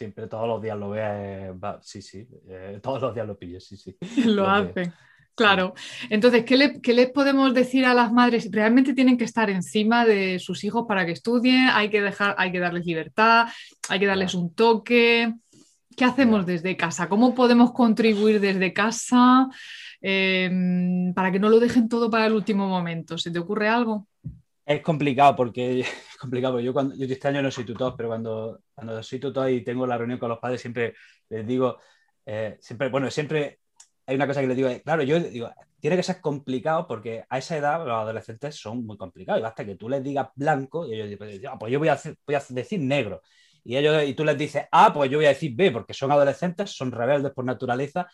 Siempre, 0.00 0.28
todos 0.28 0.48
los 0.48 0.62
días 0.62 0.78
lo 0.78 0.88
veo. 0.88 1.60
sí, 1.82 2.00
sí, 2.00 2.26
eh, 2.48 2.80
todos 2.82 3.02
los 3.02 3.14
días 3.14 3.26
lo 3.26 3.36
pillo, 3.36 3.60
sí, 3.60 3.76
sí. 3.76 3.94
lo 4.24 4.48
hacen. 4.48 4.94
Claro. 5.34 5.74
Entonces, 6.08 6.46
¿qué, 6.46 6.94
les 6.94 7.10
podemos 7.10 7.52
decir 7.52 7.84
a 7.84 7.92
las 7.92 8.10
madres? 8.10 8.48
¿Realmente 8.50 8.94
tienen 8.94 9.18
que 9.18 9.24
estar 9.24 9.50
encima 9.50 10.06
de 10.06 10.38
sus 10.38 10.64
hijos 10.64 10.86
para 10.88 11.04
que 11.04 11.12
estudien? 11.12 11.68
¿Hay 11.68 11.90
que, 11.90 12.00
dejar, 12.00 12.34
hay 12.38 12.50
que 12.50 12.60
darles 12.60 12.86
libertad? 12.86 13.48
¿Hay 13.90 14.00
que 14.00 14.06
darles 14.06 14.32
un 14.32 14.54
toque? 14.54 15.34
¿Qué 15.94 16.04
hacemos 16.06 16.46
desde 16.46 16.78
casa? 16.78 17.10
¿Cómo 17.10 17.34
podemos 17.34 17.72
contribuir 17.72 18.40
desde 18.40 18.72
casa 18.72 19.48
em, 20.00 21.12
para 21.12 21.30
que 21.30 21.38
no 21.38 21.50
lo 21.50 21.60
dejen 21.60 21.90
todo 21.90 22.08
para 22.08 22.24
el 22.24 22.32
último 22.32 22.66
momento? 22.68 23.18
¿Se 23.18 23.30
te 23.30 23.38
ocurre 23.38 23.68
algo? 23.68 24.06
Es 24.70 24.82
complicado 24.82 25.34
porque 25.34 25.80
es 25.80 25.88
complicado. 26.20 26.60
Yo, 26.60 26.72
cuando, 26.72 26.94
yo 26.94 27.04
este 27.04 27.26
año 27.26 27.42
no 27.42 27.50
soy 27.50 27.64
tutor, 27.64 27.94
pero 27.96 28.08
cuando, 28.08 28.60
cuando 28.72 29.02
soy 29.02 29.18
tutor 29.18 29.50
y 29.50 29.64
tengo 29.64 29.84
la 29.84 29.98
reunión 29.98 30.20
con 30.20 30.28
los 30.28 30.38
padres, 30.38 30.60
siempre 30.60 30.94
les 31.28 31.44
digo, 31.44 31.78
eh, 32.24 32.56
siempre, 32.60 32.88
bueno, 32.88 33.10
siempre 33.10 33.58
hay 34.06 34.14
una 34.14 34.28
cosa 34.28 34.40
que 34.40 34.46
le 34.46 34.54
digo, 34.54 34.68
claro, 34.84 35.02
yo 35.02 35.18
digo, 35.18 35.50
tiene 35.80 35.96
que 35.96 36.04
ser 36.04 36.20
complicado 36.20 36.86
porque 36.86 37.24
a 37.28 37.38
esa 37.38 37.56
edad 37.56 37.84
los 37.84 37.96
adolescentes 37.96 38.54
son 38.60 38.86
muy 38.86 38.96
complicados 38.96 39.40
y 39.40 39.42
basta 39.42 39.64
que 39.64 39.74
tú 39.74 39.88
les 39.88 40.04
digas 40.04 40.28
blanco 40.36 40.86
y 40.86 40.94
ellos 40.94 41.08
dicen, 41.08 41.48
ah, 41.50 41.58
pues 41.58 41.72
yo 41.72 41.80
voy 41.80 41.88
a, 41.88 41.94
a 41.94 42.44
decir 42.50 42.78
negro. 42.80 43.22
Y, 43.64 43.76
ellos, 43.76 44.04
y 44.04 44.14
tú 44.14 44.24
les 44.24 44.38
dices 44.38 44.66
A, 44.70 44.92
pues 44.92 45.10
yo 45.10 45.18
voy 45.18 45.26
a 45.26 45.30
decir 45.30 45.52
B, 45.52 45.72
porque 45.72 45.94
son 45.94 46.12
adolescentes, 46.12 46.70
son 46.70 46.92
rebeldes 46.92 47.32
por 47.32 47.44
naturaleza 47.44 48.06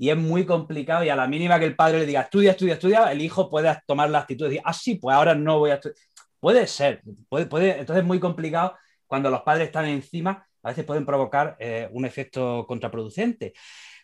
y 0.00 0.08
es 0.08 0.16
muy 0.16 0.46
complicado 0.46 1.04
y 1.04 1.10
a 1.10 1.14
la 1.14 1.26
mínima 1.26 1.58
que 1.58 1.66
el 1.66 1.76
padre 1.76 1.98
le 1.98 2.06
diga 2.06 2.22
estudia, 2.22 2.52
estudia, 2.52 2.72
estudia, 2.72 3.12
el 3.12 3.20
hijo 3.20 3.50
puede 3.50 3.70
tomar 3.86 4.08
la 4.08 4.20
actitud 4.20 4.46
de 4.46 4.52
decir, 4.52 4.62
ah, 4.64 4.72
sí, 4.72 4.94
pues 4.94 5.14
ahora 5.14 5.34
no 5.34 5.58
voy 5.58 5.72
a 5.72 5.74
estudiar. 5.74 5.98
Puede 6.40 6.66
ser, 6.66 7.02
puede, 7.28 7.44
puede, 7.44 7.80
entonces 7.80 8.00
es 8.00 8.06
muy 8.06 8.18
complicado 8.18 8.78
cuando 9.06 9.28
los 9.28 9.42
padres 9.42 9.66
están 9.66 9.84
encima, 9.84 10.48
a 10.62 10.68
veces 10.70 10.86
pueden 10.86 11.04
provocar 11.04 11.54
eh, 11.60 11.86
un 11.92 12.06
efecto 12.06 12.64
contraproducente. 12.66 13.52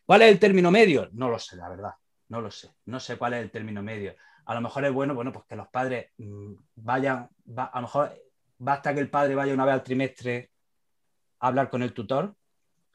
¿Cuál 0.04 0.20
es 0.20 0.32
el 0.32 0.38
término 0.38 0.70
medio? 0.70 1.09
No 1.12 1.30
lo 1.30 1.38
sé, 1.38 1.56
la 1.56 1.70
verdad. 1.70 1.92
No 2.28 2.42
lo 2.42 2.50
sé. 2.50 2.68
No 2.85 3.00
sé 3.00 3.16
cuál 3.16 3.32
es 3.32 3.40
el 3.40 3.50
término 3.50 3.82
medio. 3.82 4.14
A 4.44 4.54
lo 4.54 4.61
mejor 4.61 4.85
es 4.85 4.92
bueno, 4.92 5.14
bueno, 5.14 5.32
pues 5.32 5.46
que 5.48 5.56
los 5.56 5.68
padres 5.68 6.11
mm, 6.18 6.52
vayan, 6.74 7.26
a 7.56 7.76
lo 7.76 7.82
mejor 7.82 8.12
basta 8.59 8.92
que 8.92 9.00
el 9.00 9.09
padre 9.09 9.35
vaya 9.35 9.54
una 9.54 9.64
vez 9.64 9.72
al 9.72 9.82
trimestre 9.82 10.50
a 11.40 11.46
hablar 11.46 11.70
con 11.70 11.82
el 11.82 11.94
tutor 11.94 12.35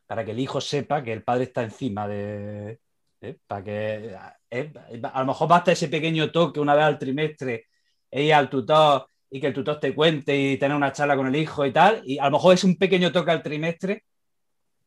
para 0.06 0.24
que 0.24 0.32
el 0.32 0.40
hijo 0.40 0.62
sepa 0.62 1.02
que 1.02 1.14
el 1.14 1.24
padre 1.24 1.46
está 1.46 1.64
encima 1.64 2.08
de... 2.08 2.80
¿eh? 3.22 3.38
Para 3.48 3.64
que... 3.64 4.16
¿eh? 4.50 4.74
a 5.14 5.20
lo 5.20 5.26
mejor 5.26 5.48
basta 5.48 5.72
ese 5.72 5.88
pequeño 5.88 6.32
toque 6.32 6.60
una 6.60 6.76
vez 6.76 6.84
al 6.84 7.00
trimestre 7.00 7.68
e 8.10 8.24
ir 8.24 8.34
al 8.34 8.50
tutor 8.50 9.08
y 9.30 9.40
que 9.40 9.48
el 9.48 9.54
tutor 9.54 9.80
te 9.80 9.96
cuente 9.96 10.36
y 10.38 10.58
tener 10.58 10.76
una 10.76 10.92
charla 10.92 11.16
con 11.16 11.28
el 11.28 11.36
hijo 11.36 11.66
y 11.66 11.72
tal. 11.72 12.02
Y 12.06 12.20
a 12.20 12.26
lo 12.26 12.32
mejor 12.32 12.54
es 12.54 12.64
un 12.64 12.76
pequeño 12.76 13.12
toque 13.12 13.32
al 13.32 13.42
trimestre 13.42 14.04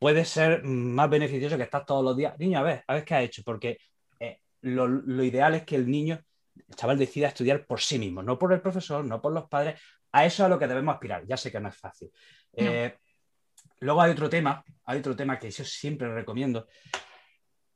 puede 0.04 0.26
ser 0.26 0.62
más 0.64 1.08
beneficioso 1.08 1.56
que 1.56 1.62
estar 1.62 1.86
todos 1.86 2.04
los 2.04 2.14
días. 2.14 2.38
Niño, 2.38 2.58
a 2.58 2.62
ver, 2.62 2.84
a 2.86 2.92
ver 2.92 3.04
qué 3.06 3.14
ha 3.14 3.22
hecho, 3.22 3.42
porque 3.42 3.78
eh, 4.20 4.38
lo, 4.60 5.24
ideal 5.24 5.54
es 5.54 5.64
que 5.64 5.76
el 5.76 5.90
niño, 5.90 6.22
el 6.56 6.74
chaval 6.74 6.98
decida 6.98 7.28
estudiar 7.28 7.64
por 7.64 7.80
sí 7.80 7.98
mismo, 7.98 8.22
no 8.22 8.38
por 8.38 8.52
el 8.52 8.60
profesor, 8.60 9.02
no 9.02 9.22
por 9.22 9.32
los 9.32 9.48
padres. 9.48 9.80
A 10.12 10.26
eso 10.26 10.42
es 10.42 10.46
a 10.46 10.48
lo 10.50 10.58
que 10.58 10.68
debemos 10.68 10.94
aspirar. 10.94 11.24
Ya 11.26 11.38
sé 11.38 11.50
que 11.50 11.58
no 11.58 11.70
es 11.70 11.76
fácil. 11.76 12.10
Eh, 12.52 12.98
luego 13.80 14.02
hay 14.02 14.12
otro 14.12 14.28
tema, 14.28 14.62
hay 14.84 14.98
otro 14.98 15.16
tema 15.16 15.38
que 15.38 15.50
yo 15.50 15.64
siempre 15.64 16.14
recomiendo. 16.14 16.66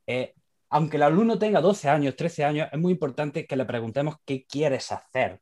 Eh, 0.05 0.35
aunque 0.69 0.97
el 0.97 1.03
alumno 1.03 1.39
tenga 1.39 1.61
12 1.61 1.89
años, 1.89 2.15
13 2.15 2.45
años, 2.45 2.69
es 2.71 2.79
muy 2.79 2.91
importante 2.91 3.45
que 3.45 3.55
le 3.55 3.65
preguntemos 3.65 4.15
qué 4.25 4.45
quieres 4.45 4.91
hacer 4.91 5.39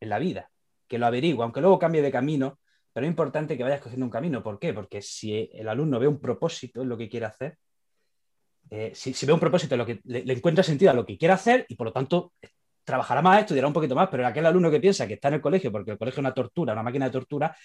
en 0.00 0.08
la 0.08 0.18
vida, 0.18 0.50
que 0.86 0.98
lo 0.98 1.06
averigüe, 1.06 1.42
aunque 1.42 1.60
luego 1.60 1.78
cambie 1.78 2.02
de 2.02 2.10
camino, 2.10 2.58
pero 2.92 3.06
es 3.06 3.10
importante 3.10 3.56
que 3.56 3.62
vayas 3.62 3.80
cogiendo 3.80 4.04
un 4.04 4.10
camino. 4.10 4.42
¿Por 4.42 4.58
qué? 4.58 4.74
Porque 4.74 5.00
si 5.00 5.48
el 5.52 5.68
alumno 5.68 5.98
ve 5.98 6.06
un 6.06 6.20
propósito 6.20 6.82
en 6.82 6.88
lo 6.90 6.98
que 6.98 7.08
quiere 7.08 7.26
hacer, 7.26 7.56
eh, 8.70 8.92
si, 8.94 9.26
ve 9.26 9.32
un 9.32 9.40
propósito 9.40 9.74
en 9.74 9.78
lo 9.78 9.86
que 9.86 10.00
le, 10.04 10.32
encuentra 10.32 10.62
sentido 10.62 10.90
a 10.90 10.94
lo 10.94 11.04
que 11.04 11.16
quiere 11.16 11.32
hacer 11.32 11.64
y 11.68 11.74
por 11.74 11.86
lo 11.86 11.92
tanto 11.92 12.34
trabajará 12.84 13.22
más, 13.22 13.40
estudiará 13.40 13.68
un 13.68 13.72
poquito 13.72 13.94
más, 13.94 14.08
pero 14.10 14.26
aquel 14.26 14.44
alumno 14.44 14.70
que 14.70 14.80
piensa 14.80 15.06
que 15.06 15.14
está 15.14 15.28
en 15.28 15.34
el 15.34 15.40
colegio 15.40 15.70
porque 15.72 15.92
el 15.92 15.98
colegio 15.98 16.20
es 16.20 16.24
una 16.24 16.34
tortura, 16.34 16.72
una 16.72 16.82
máquina 16.82 17.06
de 17.06 17.12
tortura, 17.12 17.56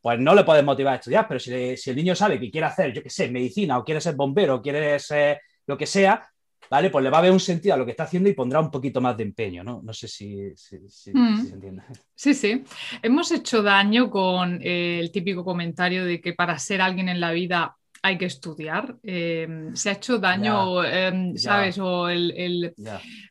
pues 0.00 0.18
no 0.20 0.34
le 0.34 0.44
puedes 0.44 0.64
motivar 0.64 0.94
a 0.94 0.96
estudiar, 0.96 1.26
pero 1.26 1.40
si, 1.40 1.76
si 1.76 1.90
el 1.90 1.96
niño 1.96 2.14
sabe 2.14 2.38
que 2.38 2.50
quiere 2.50 2.66
hacer, 2.66 2.92
yo 2.92 3.02
qué 3.02 3.10
sé, 3.10 3.30
medicina 3.30 3.78
o 3.78 3.84
quiere 3.84 4.00
ser 4.00 4.14
bombero 4.14 4.56
o 4.56 4.62
quiere 4.62 4.98
ser 4.98 5.40
lo 5.66 5.76
que 5.76 5.86
sea, 5.86 6.28
¿vale? 6.70 6.90
Pues 6.90 7.02
le 7.02 7.10
va 7.10 7.18
a 7.18 7.22
ver 7.22 7.32
un 7.32 7.40
sentido 7.40 7.74
a 7.74 7.78
lo 7.78 7.84
que 7.84 7.92
está 7.92 8.04
haciendo 8.04 8.28
y 8.28 8.34
pondrá 8.34 8.60
un 8.60 8.70
poquito 8.70 9.00
más 9.00 9.16
de 9.16 9.24
empeño, 9.24 9.64
¿no? 9.64 9.80
No 9.82 9.92
sé 9.92 10.08
si, 10.08 10.36
mm. 10.36 10.88
se 10.88 11.10
entiende. 11.10 11.82
Sí, 12.14 12.34
sí. 12.34 12.64
Hemos 13.02 13.30
hecho 13.32 13.62
daño 13.62 14.10
con 14.10 14.60
eh, 14.62 14.98
el 15.00 15.10
típico 15.10 15.44
comentario 15.44 16.04
de 16.04 16.20
que 16.20 16.32
para 16.32 16.58
ser 16.58 16.80
alguien 16.80 17.08
en 17.08 17.20
la 17.20 17.32
vida 17.32 17.76
hay 18.02 18.18
que 18.18 18.26
estudiar. 18.26 18.96
Em, 19.02 19.74
se 19.74 19.90
ha 19.90 19.92
hecho 19.94 20.18
daño, 20.18 20.84
em, 20.84 21.36
¿sabes? 21.36 21.78
O 21.78 22.08
el, 22.08 22.72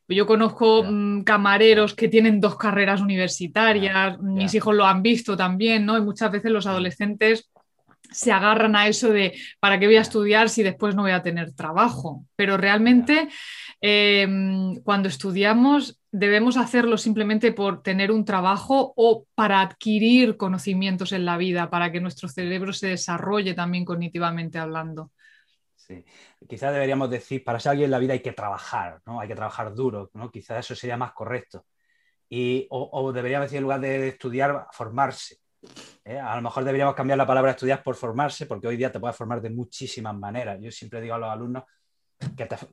Yo 0.08 0.26
conozco 0.26 0.84
mm, 0.84 1.24
camareros 1.24 1.94
que 1.94 2.10
tienen 2.10 2.42
dos 2.42 2.58
carreras 2.58 3.02
universitarias, 3.02 4.20
mis 4.20 4.54
hijos 4.54 4.76
lo 4.76 4.86
han 4.86 5.02
visto 5.02 5.38
también, 5.38 5.86
¿no? 5.86 5.98
Y 5.98 6.02
muchas 6.02 6.32
veces 6.32 6.52
los 6.52 6.68
adolescentes 6.68 7.50
se 8.12 8.32
agarran 8.32 8.76
a 8.76 8.88
eso 8.88 9.10
de 9.10 9.38
para 9.60 9.80
qué 9.80 9.88
voy 9.88 9.98
a 9.98 10.02
estudiar 10.02 10.50
si 10.50 10.64
después 10.64 10.96
no 10.96 11.04
voy 11.04 11.12
a 11.12 11.22
tener 11.22 11.54
trabajo. 11.54 12.26
Pero 12.36 12.58
realmente 12.58 13.30
em, 13.82 14.76
cuando 14.84 15.10
estudiamos 15.10 16.00
debemos 16.12 16.56
hacerlo 16.56 16.98
simplemente 16.98 17.52
por 17.52 17.82
tener 17.82 18.12
un 18.12 18.24
trabajo 18.24 18.94
o 18.96 19.26
para 19.36 19.60
adquirir 19.60 20.38
conocimientos 20.38 21.12
en 21.12 21.26
la 21.26 21.38
vida, 21.38 21.70
para 21.70 21.92
que 21.92 22.00
nuestro 22.00 22.30
cerebro 22.30 22.72
se 22.72 22.88
desarrolle 22.88 23.54
también 23.54 23.84
cognitivamente 23.84 24.58
hablando. 24.58 25.12
Sí, 25.76 26.04
quizás 26.48 26.74
deberíamos 26.74 27.10
decir, 27.10 27.44
para 27.44 27.60
ser 27.60 27.72
alguien 27.72 27.88
en 27.88 27.92
la 27.92 28.00
vida 28.00 28.14
hay 28.14 28.22
que 28.22 28.32
trabajar, 28.32 29.02
¿no? 29.06 29.20
Hay 29.20 29.28
que 29.28 29.36
trabajar 29.36 29.76
duro, 29.76 30.10
¿no? 30.14 30.32
Quizás 30.32 30.66
eso 30.66 30.74
sería 30.74 30.98
más 30.98 31.12
correcto. 31.12 31.66
Y, 32.30 32.66
o, 32.72 33.12
deberíamos 33.12 33.46
decir, 33.46 33.58
en 33.58 33.64
lugar 33.64 33.82
de 33.82 34.08
estudiar, 34.08 34.68
formarse. 34.72 35.38
¿Eh? 36.04 36.20
A 36.20 36.36
lo 36.36 36.42
mejor 36.42 36.64
deberíamos 36.64 36.96
cambiar 36.96 37.18
la 37.18 37.26
palabra 37.26 37.52
estudiar 37.52 37.84
por 37.84 37.96
formarse, 37.96 38.46
porque 38.46 38.68
hoy 38.68 38.78
día 38.78 38.92
te 38.92 39.00
puedes 39.00 39.16
formar 39.16 39.42
de 39.42 39.50
muchísimas 39.50 40.16
maneras. 40.16 40.60
Yo 40.62 40.72
siempre 40.72 41.02
digo 41.02 41.16
a 41.16 41.20
los 41.20 41.30
alumnos 41.30 41.64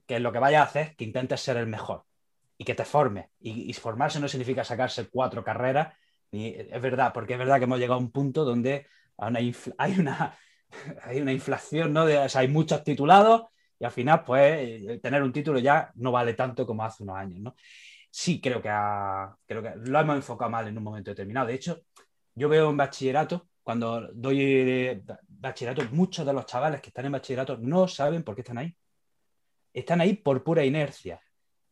que, 0.06 0.20
lo 0.20 0.32
que 0.32 0.38
vayas 0.38 0.60
a 0.60 0.64
hacer, 0.64 0.96
que 0.96 1.04
intentes 1.04 1.40
ser 1.40 1.56
el 1.56 1.66
mejor 1.66 2.04
y 2.56 2.64
que 2.64 2.74
te 2.74 2.84
forme. 2.84 3.30
Y, 3.40 3.72
formarse 3.74 4.20
no 4.20 4.28
significa 4.28 4.64
sacarse 4.64 5.08
cuatro 5.08 5.42
carreras, 5.42 5.94
es 6.30 6.82
verdad, 6.82 7.12
porque 7.12 7.34
es 7.34 7.38
verdad 7.38 7.58
que 7.58 7.64
hemos 7.64 7.78
llegado 7.78 7.98
a 7.98 8.02
un 8.02 8.10
punto 8.10 8.44
donde 8.44 8.86
hay 9.18 9.54
una, 9.98 10.36
hay 11.02 11.20
una 11.20 11.32
inflación, 11.32 11.92
¿no? 11.92 12.06
De, 12.06 12.18
hay 12.18 12.48
muchos 12.48 12.82
titulados 12.84 13.42
y 13.78 13.84
al 13.84 13.90
final, 13.90 14.22
pues, 14.24 15.00
tener 15.02 15.22
un 15.22 15.32
título 15.32 15.58
ya 15.58 15.90
no 15.96 16.12
vale 16.12 16.34
tanto 16.34 16.64
como 16.64 16.84
hace 16.84 17.02
unos 17.02 17.16
años. 17.16 17.52
Sí, 18.08 18.40
creo 18.40 18.62
que, 18.62 18.68
creo 19.46 19.62
que 19.62 19.72
lo 19.90 19.98
hemos 19.98 20.16
enfocado 20.16 20.50
mal 20.50 20.68
en 20.68 20.78
un 20.78 20.84
momento 20.84 21.10
determinado. 21.10 21.48
De 21.48 21.54
hecho, 21.54 21.80
yo 22.34 22.48
veo 22.48 22.70
en 22.70 22.76
bachillerato, 22.76 23.48
cuando 23.62 24.08
doy 24.12 25.02
bachillerato, 25.28 25.82
muchos 25.92 26.26
de 26.26 26.32
los 26.32 26.46
chavales 26.46 26.80
que 26.80 26.88
están 26.88 27.06
en 27.06 27.12
bachillerato 27.12 27.56
no 27.58 27.86
saben 27.86 28.22
por 28.22 28.34
qué 28.34 28.40
están 28.42 28.58
ahí. 28.58 28.74
Están 29.72 30.00
ahí 30.00 30.14
por 30.14 30.42
pura 30.42 30.64
inercia. 30.64 31.20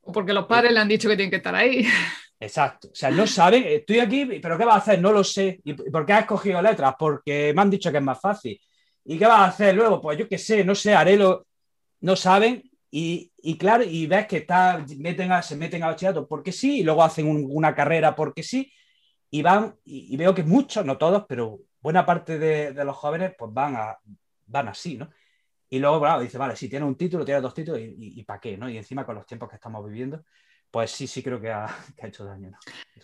O 0.02 0.12
porque 0.12 0.32
los 0.32 0.46
padres 0.46 0.72
le 0.72 0.80
han 0.80 0.88
dicho 0.88 1.08
que 1.08 1.16
tienen 1.16 1.30
que 1.30 1.36
estar 1.36 1.54
ahí. 1.54 1.86
Exacto. 2.40 2.88
O 2.88 2.94
sea, 2.94 3.10
no 3.10 3.26
saben, 3.26 3.64
estoy 3.66 3.98
aquí, 3.98 4.24
pero 4.40 4.56
¿qué 4.56 4.64
va 4.64 4.74
a 4.74 4.78
hacer? 4.78 5.00
No 5.00 5.12
lo 5.12 5.22
sé. 5.22 5.60
¿Y 5.62 5.74
por 5.74 6.06
qué 6.06 6.14
has 6.14 6.20
escogido 6.20 6.62
letras? 6.62 6.94
Porque 6.98 7.52
me 7.54 7.62
han 7.62 7.70
dicho 7.70 7.90
que 7.90 7.98
es 7.98 8.02
más 8.02 8.20
fácil. 8.20 8.58
¿Y 9.04 9.18
qué 9.18 9.26
vas 9.26 9.40
a 9.40 9.44
hacer 9.46 9.74
luego? 9.74 10.00
Pues 10.00 10.18
yo 10.18 10.26
qué 10.26 10.38
sé, 10.38 10.64
no 10.64 10.74
sé, 10.74 10.94
haré 10.94 11.16
lo... 11.16 11.46
No 12.00 12.16
saben. 12.16 12.62
Y, 12.90 13.30
claro, 13.58 13.84
y 13.84 14.06
ves 14.06 14.26
que 14.26 14.38
está, 14.38 14.84
meten 14.98 15.30
se 15.42 15.54
meten 15.54 15.82
a 15.82 15.88
bachillerato 15.88 16.26
porque 16.26 16.50
sí, 16.50 16.80
y 16.80 16.82
luego 16.82 17.04
hacen 17.04 17.26
una 17.28 17.74
carrera 17.74 18.16
porque 18.16 18.42
sí, 18.42 18.72
y 19.30 19.42
van, 19.42 19.76
y, 19.84 20.16
veo 20.16 20.34
que 20.34 20.42
muchos, 20.44 20.84
no 20.84 20.98
todos, 20.98 21.24
pero 21.28 21.60
buena 21.80 22.04
parte 22.04 22.38
de, 22.38 22.84
los 22.84 22.96
jóvenes, 22.96 23.34
pues 23.38 23.52
van, 23.52 23.76
a, 23.76 23.98
van 24.46 24.68
así, 24.68 24.96
¿no? 24.96 25.10
Y 25.68 25.78
luego, 25.78 26.20
dice, 26.20 26.36
vale, 26.38 26.56
si 26.56 26.68
tiene 26.68 26.84
un 26.84 26.96
título, 26.96 27.24
tiene 27.24 27.40
dos 27.40 27.54
títulos, 27.54 27.80
¿y, 27.80 28.20
y 28.20 28.24
para 28.24 28.40
qué? 28.40 28.56
¿no? 28.56 28.68
Y 28.68 28.76
encima 28.76 29.06
con 29.06 29.14
los 29.14 29.26
tiempos 29.26 29.48
que 29.48 29.56
estamos 29.56 29.84
viviendo, 29.86 30.24
pues 30.70 30.92
sí, 30.92 31.06
sí 31.06 31.22
creo 31.22 31.40
que 31.40 31.50
ha, 31.50 31.66
hecho 32.02 32.24
daño. 32.24 32.52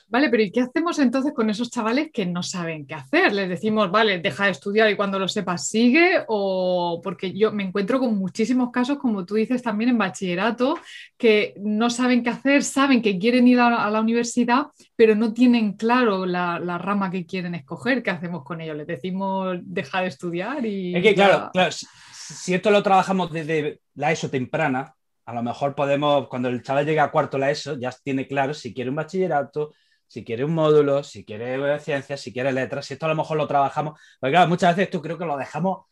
Vale, 0.08 0.28
pero 0.30 0.42
¿y 0.42 0.52
qué 0.52 0.60
hacemos 0.60 0.98
entonces 1.00 1.32
con 1.34 1.50
esos 1.50 1.68
chavales 1.68 2.10
que 2.12 2.26
no 2.26 2.42
saben 2.42 2.86
qué 2.86 2.94
hacer? 2.94 3.32
Les 3.32 3.48
decimos, 3.48 3.90
vale, 3.90 4.20
deja 4.20 4.44
de 4.44 4.52
estudiar 4.52 4.88
y 4.88 4.94
cuando 4.94 5.18
lo 5.18 5.26
sepas 5.26 5.66
sigue, 5.66 6.24
o 6.28 7.00
porque 7.02 7.32
yo 7.32 7.50
me 7.50 7.64
encuentro 7.64 7.98
con 7.98 8.16
muchísimos 8.16 8.70
casos, 8.70 8.98
como 8.98 9.26
tú 9.26 9.34
dices 9.34 9.62
también 9.62 9.90
en 9.90 9.98
bachillerato, 9.98 10.78
que 11.16 11.54
no 11.58 11.90
saben 11.90 12.22
qué 12.22 12.30
hacer, 12.30 12.62
saben 12.62 13.02
que 13.02 13.18
quieren 13.18 13.48
ir 13.48 13.58
a, 13.58 13.90
la 13.90 14.00
universidad, 14.00 14.66
pero 14.94 15.16
no 15.16 15.32
tienen 15.32 15.72
claro 15.72 16.24
la, 16.24 16.78
rama 16.78 17.10
que 17.10 17.26
quieren 17.26 17.56
escoger. 17.56 18.02
¿Qué 18.02 18.10
hacemos 18.10 18.44
con 18.44 18.60
ellos? 18.60 18.76
Les 18.76 18.86
decimos, 18.86 19.58
deja 19.62 20.02
de 20.02 20.06
estudiar 20.06 20.64
y... 20.64 20.94
Es 20.94 21.02
que 21.02 21.14
claro, 21.14 21.50
claro, 21.52 21.72
si 21.72 22.54
esto 22.54 22.70
lo 22.70 22.82
trabajamos 22.82 23.32
desde 23.32 23.80
la 23.94 24.12
ESO 24.12 24.30
temprana, 24.30 24.95
a 25.26 25.34
lo 25.34 25.42
mejor 25.42 25.74
podemos, 25.74 26.28
cuando 26.28 26.48
el 26.48 26.62
chaval 26.62 26.86
llega 26.86 27.02
a 27.02 27.10
cuarto 27.10 27.36
la 27.36 27.50
ESO, 27.50 27.76
ya 27.78 27.90
tiene 28.02 28.28
claro 28.28 28.54
si 28.54 28.72
quiere 28.72 28.90
un 28.90 28.96
bachillerato, 28.96 29.74
si 30.06 30.24
quiere 30.24 30.44
un 30.44 30.54
módulo, 30.54 31.02
si 31.02 31.24
quiere 31.24 31.80
ciencias, 31.80 32.20
si 32.20 32.32
quiere 32.32 32.52
letras, 32.52 32.86
si 32.86 32.94
esto 32.94 33.06
a 33.06 33.08
lo 33.08 33.16
mejor 33.16 33.36
lo 33.36 33.48
trabajamos, 33.48 33.98
porque 34.20 34.32
claro, 34.32 34.48
muchas 34.48 34.76
veces 34.76 34.88
tú 34.88 35.02
creo 35.02 35.18
que 35.18 35.24
lo 35.24 35.36
dejamos 35.36 35.86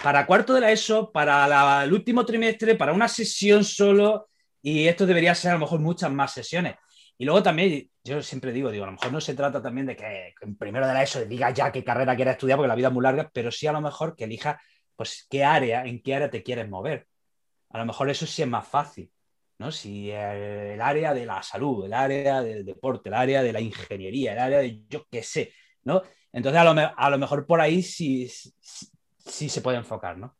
para 0.00 0.24
cuarto 0.26 0.54
de 0.54 0.60
la 0.60 0.70
ESO, 0.70 1.10
para 1.10 1.82
el 1.82 1.92
último 1.92 2.24
trimestre, 2.24 2.76
para 2.76 2.92
una 2.92 3.08
sesión 3.08 3.64
solo, 3.64 4.28
y 4.62 4.86
esto 4.86 5.06
debería 5.06 5.34
ser 5.34 5.50
a 5.50 5.54
lo 5.54 5.60
mejor 5.60 5.80
muchas 5.80 6.12
más 6.12 6.32
sesiones. 6.32 6.76
Y 7.16 7.24
luego 7.24 7.42
también, 7.42 7.90
yo 8.04 8.22
siempre 8.22 8.52
digo, 8.52 8.70
digo, 8.70 8.84
a 8.84 8.86
lo 8.86 8.92
mejor 8.92 9.12
no 9.12 9.20
se 9.20 9.34
trata 9.34 9.60
también 9.60 9.88
de 9.88 9.96
que 9.96 10.34
en 10.40 10.56
primero 10.56 10.86
de 10.86 10.94
la 10.94 11.02
ESO 11.02 11.24
diga 11.24 11.50
ya 11.50 11.72
qué 11.72 11.82
carrera 11.82 12.14
quiere 12.14 12.30
estudiar, 12.30 12.56
porque 12.56 12.68
la 12.68 12.76
vida 12.76 12.88
es 12.88 12.94
muy 12.94 13.02
larga, 13.02 13.28
pero 13.32 13.50
sí 13.50 13.66
a 13.66 13.72
lo 13.72 13.80
mejor 13.80 14.14
que 14.14 14.22
elija, 14.22 14.60
pues, 14.94 15.26
qué 15.28 15.42
área, 15.44 15.84
en 15.84 16.00
qué 16.00 16.14
área 16.14 16.30
te 16.30 16.44
quieres 16.44 16.68
mover 16.68 17.08
a 17.70 17.78
lo 17.78 17.86
mejor 17.86 18.10
eso 18.10 18.26
sí 18.26 18.42
es 18.42 18.48
más 18.48 18.66
fácil, 18.66 19.10
¿no? 19.58 19.70
Si 19.70 20.10
el, 20.10 20.80
área 20.80 21.12
de 21.14 21.26
la 21.26 21.42
salud, 21.42 21.84
el 21.84 21.92
área 21.92 22.42
del 22.42 22.64
deporte, 22.64 23.08
el 23.08 23.14
área 23.14 23.42
de 23.42 23.52
la 23.52 23.60
ingeniería, 23.60 24.32
el 24.32 24.38
área 24.38 24.58
de 24.58 24.84
yo 24.88 25.06
qué 25.10 25.22
sé, 25.22 25.52
¿no? 25.84 26.02
Entonces 26.32 26.60
a 26.60 27.10
lo, 27.10 27.18
mejor 27.18 27.46
por 27.46 27.60
ahí 27.60 27.82
sí, 27.82 28.28
sí, 28.28 29.48
se 29.48 29.60
puede 29.60 29.78
enfocar, 29.78 30.18
¿no? 30.18 30.36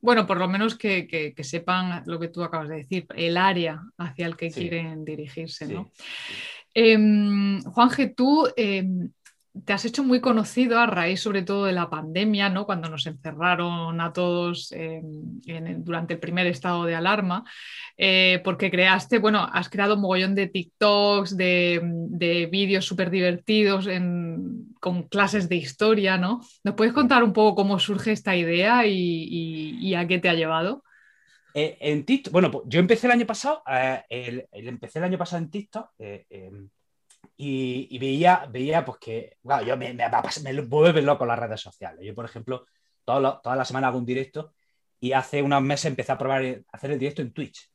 Bueno, 0.00 0.26
por 0.26 0.38
lo 0.38 0.48
menos 0.48 0.74
que, 0.76 1.34
sepan 1.42 2.02
lo 2.06 2.18
que 2.18 2.28
tú 2.28 2.42
acabas 2.42 2.68
de 2.68 2.76
decir, 2.76 3.06
el 3.14 3.36
área 3.36 3.82
hacia 3.96 4.26
el 4.26 4.36
que 4.36 4.50
quieren 4.50 5.04
dirigirse, 5.04 5.66
¿no? 5.68 5.90
Em, 6.74 7.60
Juanje, 7.62 8.08
tú 8.08 8.48
em, 8.56 9.10
te 9.64 9.72
has 9.72 9.84
hecho 9.84 10.04
muy 10.04 10.20
conocido 10.20 10.78
a 10.78 10.86
raíz 10.86 11.20
sobre 11.20 11.42
todo 11.42 11.64
de 11.64 11.72
la 11.72 11.90
pandemia, 11.90 12.48
¿no? 12.48 12.66
cuando 12.66 12.88
nos 12.88 13.06
encerraron 13.06 14.00
a 14.00 14.12
todos 14.12 14.72
durante 15.78 16.14
el 16.14 16.20
primer 16.20 16.46
estado 16.46 16.84
de 16.84 16.94
alarma, 16.94 17.44
eh, 17.96 18.40
porque 18.44 18.70
creaste, 18.70 19.18
bueno, 19.18 19.48
has 19.52 19.68
creado 19.68 19.94
un 19.94 20.02
mogollón 20.02 20.34
de 20.34 20.46
TikToks, 20.46 21.36
de, 21.36 22.48
vídeos 22.50 22.84
súper 22.84 23.10
divertidos 23.10 23.88
con 24.80 25.02
clases 25.04 25.48
de 25.48 25.56
historia, 25.56 26.18
¿no? 26.18 26.40
¿Nos 26.64 26.74
puedes 26.74 26.92
contar 26.92 27.22
un 27.22 27.32
poco 27.32 27.56
cómo 27.56 27.78
surge 27.78 28.12
esta 28.12 28.36
idea 28.36 28.86
y, 28.86 29.94
a 29.94 30.06
qué 30.06 30.18
te 30.18 30.28
ha 30.28 30.34
llevado? 30.34 30.84
Eh, 31.54 31.76
en 31.80 32.04
TikTok, 32.04 32.32
bueno, 32.32 32.50
pues 32.50 32.64
yo 32.68 32.78
empecé 32.78 33.06
el 33.06 33.12
año 33.12 33.26
pasado, 33.26 33.62
eh, 33.68 34.46
empecé 34.52 34.98
el 34.98 35.04
año 35.06 35.18
pasado 35.18 35.42
en 35.42 35.50
TikTok 35.50 35.90
y, 37.40 37.98
veía, 37.98 38.46
veía 38.50 38.84
pues 38.84 38.98
que, 38.98 39.36
wow, 39.42 39.60
yo 39.64 39.76
me, 39.76 39.94
me, 39.94 40.04
me 40.42 40.60
vuelve 40.62 41.02
loco 41.02 41.24
las 41.24 41.38
redes 41.38 41.60
sociales. 41.60 42.04
Yo, 42.04 42.14
por 42.14 42.24
ejemplo, 42.24 42.66
todo 43.04 43.40
toda 43.40 43.56
la 43.56 43.64
semana 43.64 43.88
hago 43.88 43.98
un 43.98 44.04
directo 44.04 44.54
y 45.00 45.12
hace 45.12 45.42
unos 45.42 45.62
meses 45.62 45.86
empecé 45.86 46.12
a 46.12 46.18
probar 46.18 46.62
hacer 46.72 46.90
el 46.90 46.98
directo 46.98 47.22
en 47.22 47.32
Twitch. 47.32 47.70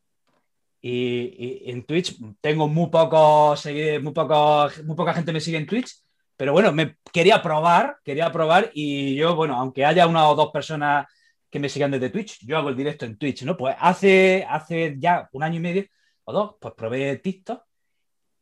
Y, 0.81 1.71
en 1.71 1.85
Twitch 1.85 2.17
tengo 2.41 2.67
muy 2.67 2.89
pocos 2.89 3.65
muy, 4.01 4.13
poco, 4.13 4.69
muy 4.83 4.95
poca 4.97 5.13
gente 5.13 5.31
me 5.31 5.39
sigue 5.39 5.57
en 5.57 5.65
Twitch, 5.65 6.03
pero 6.35 6.51
bueno, 6.51 6.73
me 6.73 6.97
quería 7.13 7.41
probar, 7.41 7.99
quería 8.03 8.31
probar 8.31 8.69
y 8.73 9.15
yo, 9.15 9.35
bueno, 9.35 9.55
aunque 9.55 9.85
haya 9.85 10.07
una 10.07 10.27
o 10.27 10.35
dos 10.35 10.51
personas 10.51 11.07
que 11.49 11.59
me 11.59 11.69
sigan 11.69 11.91
desde 11.91 12.09
Twitch, 12.09 12.45
yo 12.45 12.57
hago 12.57 12.69
el 12.69 12.75
directo 12.75 13.05
en 13.05 13.17
Twitch, 13.17 13.43
¿no? 13.43 13.55
Pues 13.55 13.75
hace, 13.79 14.45
hace 14.49 14.95
ya 14.97 15.29
un 15.31 15.43
año 15.43 15.57
y 15.57 15.61
medio 15.61 15.85
o 16.25 16.33
dos, 16.33 16.55
pues 16.59 16.73
probé 16.75 17.17
TikTok 17.17 17.63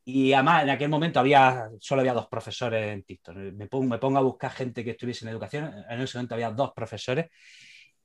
y 0.03 0.33
además, 0.33 0.63
en 0.63 0.69
aquel 0.71 0.89
momento 0.89 1.19
había, 1.19 1.69
solo 1.79 2.01
había 2.01 2.13
dos 2.13 2.27
profesores 2.27 2.91
en 2.91 3.03
TikTok. 3.03 3.35
Me 3.35 3.67
pongo, 3.67 3.85
me 3.85 3.97
pongo 3.99 4.17
a 4.17 4.21
buscar 4.21 4.51
gente 4.51 4.83
que 4.83 4.91
estuviese 4.91 5.25
en 5.25 5.31
educación. 5.31 5.71
En 5.89 6.01
ese 6.01 6.17
momento 6.17 6.35
había 6.35 6.51
dos 6.51 6.73
profesores. 6.73 7.27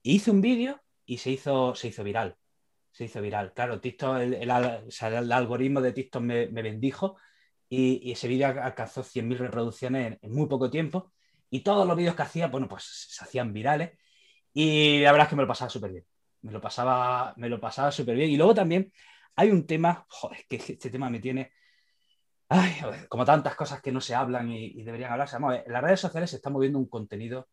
hice 0.03 0.31
un 0.31 0.41
vídeo 0.41 0.81
y 1.05 1.17
se 1.17 1.31
hizo, 1.31 1.75
se 1.75 1.87
hizo 1.89 2.03
viral. 2.03 2.35
Se 2.91 3.05
hizo 3.05 3.21
viral. 3.21 3.53
Claro, 3.53 3.79
TikTok, 3.81 4.17
el, 4.19 4.33
el, 4.35 4.51
algoritmo 5.31 5.81
de 5.81 5.93
TikTok 5.93 6.21
me, 6.21 6.47
me 6.47 6.61
bendijo 6.61 7.17
y, 7.69 8.11
ese 8.11 8.27
vídeo 8.27 8.47
alcanzó 8.47 9.03
100.000 9.03 9.37
reproducciones 9.37 10.17
en, 10.21 10.31
muy 10.33 10.47
poco 10.47 10.69
tiempo. 10.69 11.11
Y 11.49 11.61
todos 11.61 11.87
los 11.87 11.97
vídeos 11.97 12.15
que 12.15 12.23
hacía, 12.23 12.47
bueno, 12.47 12.67
pues 12.67 12.83
se 13.09 13.23
hacían 13.23 13.53
virales. 13.53 13.91
Y 14.53 15.01
la 15.01 15.11
verdad 15.11 15.25
es 15.27 15.29
que 15.29 15.35
me 15.35 15.43
lo 15.43 15.47
pasaba 15.47 15.69
súper 15.69 15.91
bien. 15.91 16.05
Me 16.41 16.51
lo 16.51 16.61
pasaba, 16.61 17.33
me 17.37 17.49
lo 17.49 17.59
pasaba 17.59 17.91
súper 17.91 18.15
bien. 18.15 18.29
Y 18.29 18.37
luego 18.37 18.53
también 18.53 18.91
hay 19.35 19.51
un 19.51 19.65
tema, 19.65 20.05
joder, 20.09 20.45
que 20.47 20.57
este 20.57 20.89
tema 20.89 21.09
me 21.09 21.19
tiene 21.19 21.51
Ay, 22.49 22.75
como 23.09 23.25
tantas 23.25 23.55
cosas 23.55 23.81
que 23.81 23.91
no 23.91 23.99
se 23.99 24.15
hablan 24.15 24.49
y, 24.51 24.81
deberían 24.83 25.11
hablarse. 25.11 25.35
Vamos 25.35 25.59
en 25.65 25.71
las 25.71 25.83
redes 25.83 25.99
sociales 25.99 26.29
se 26.29 26.37
está 26.37 26.49
moviendo 26.49 26.79
un 26.79 26.87
contenido 26.87 27.47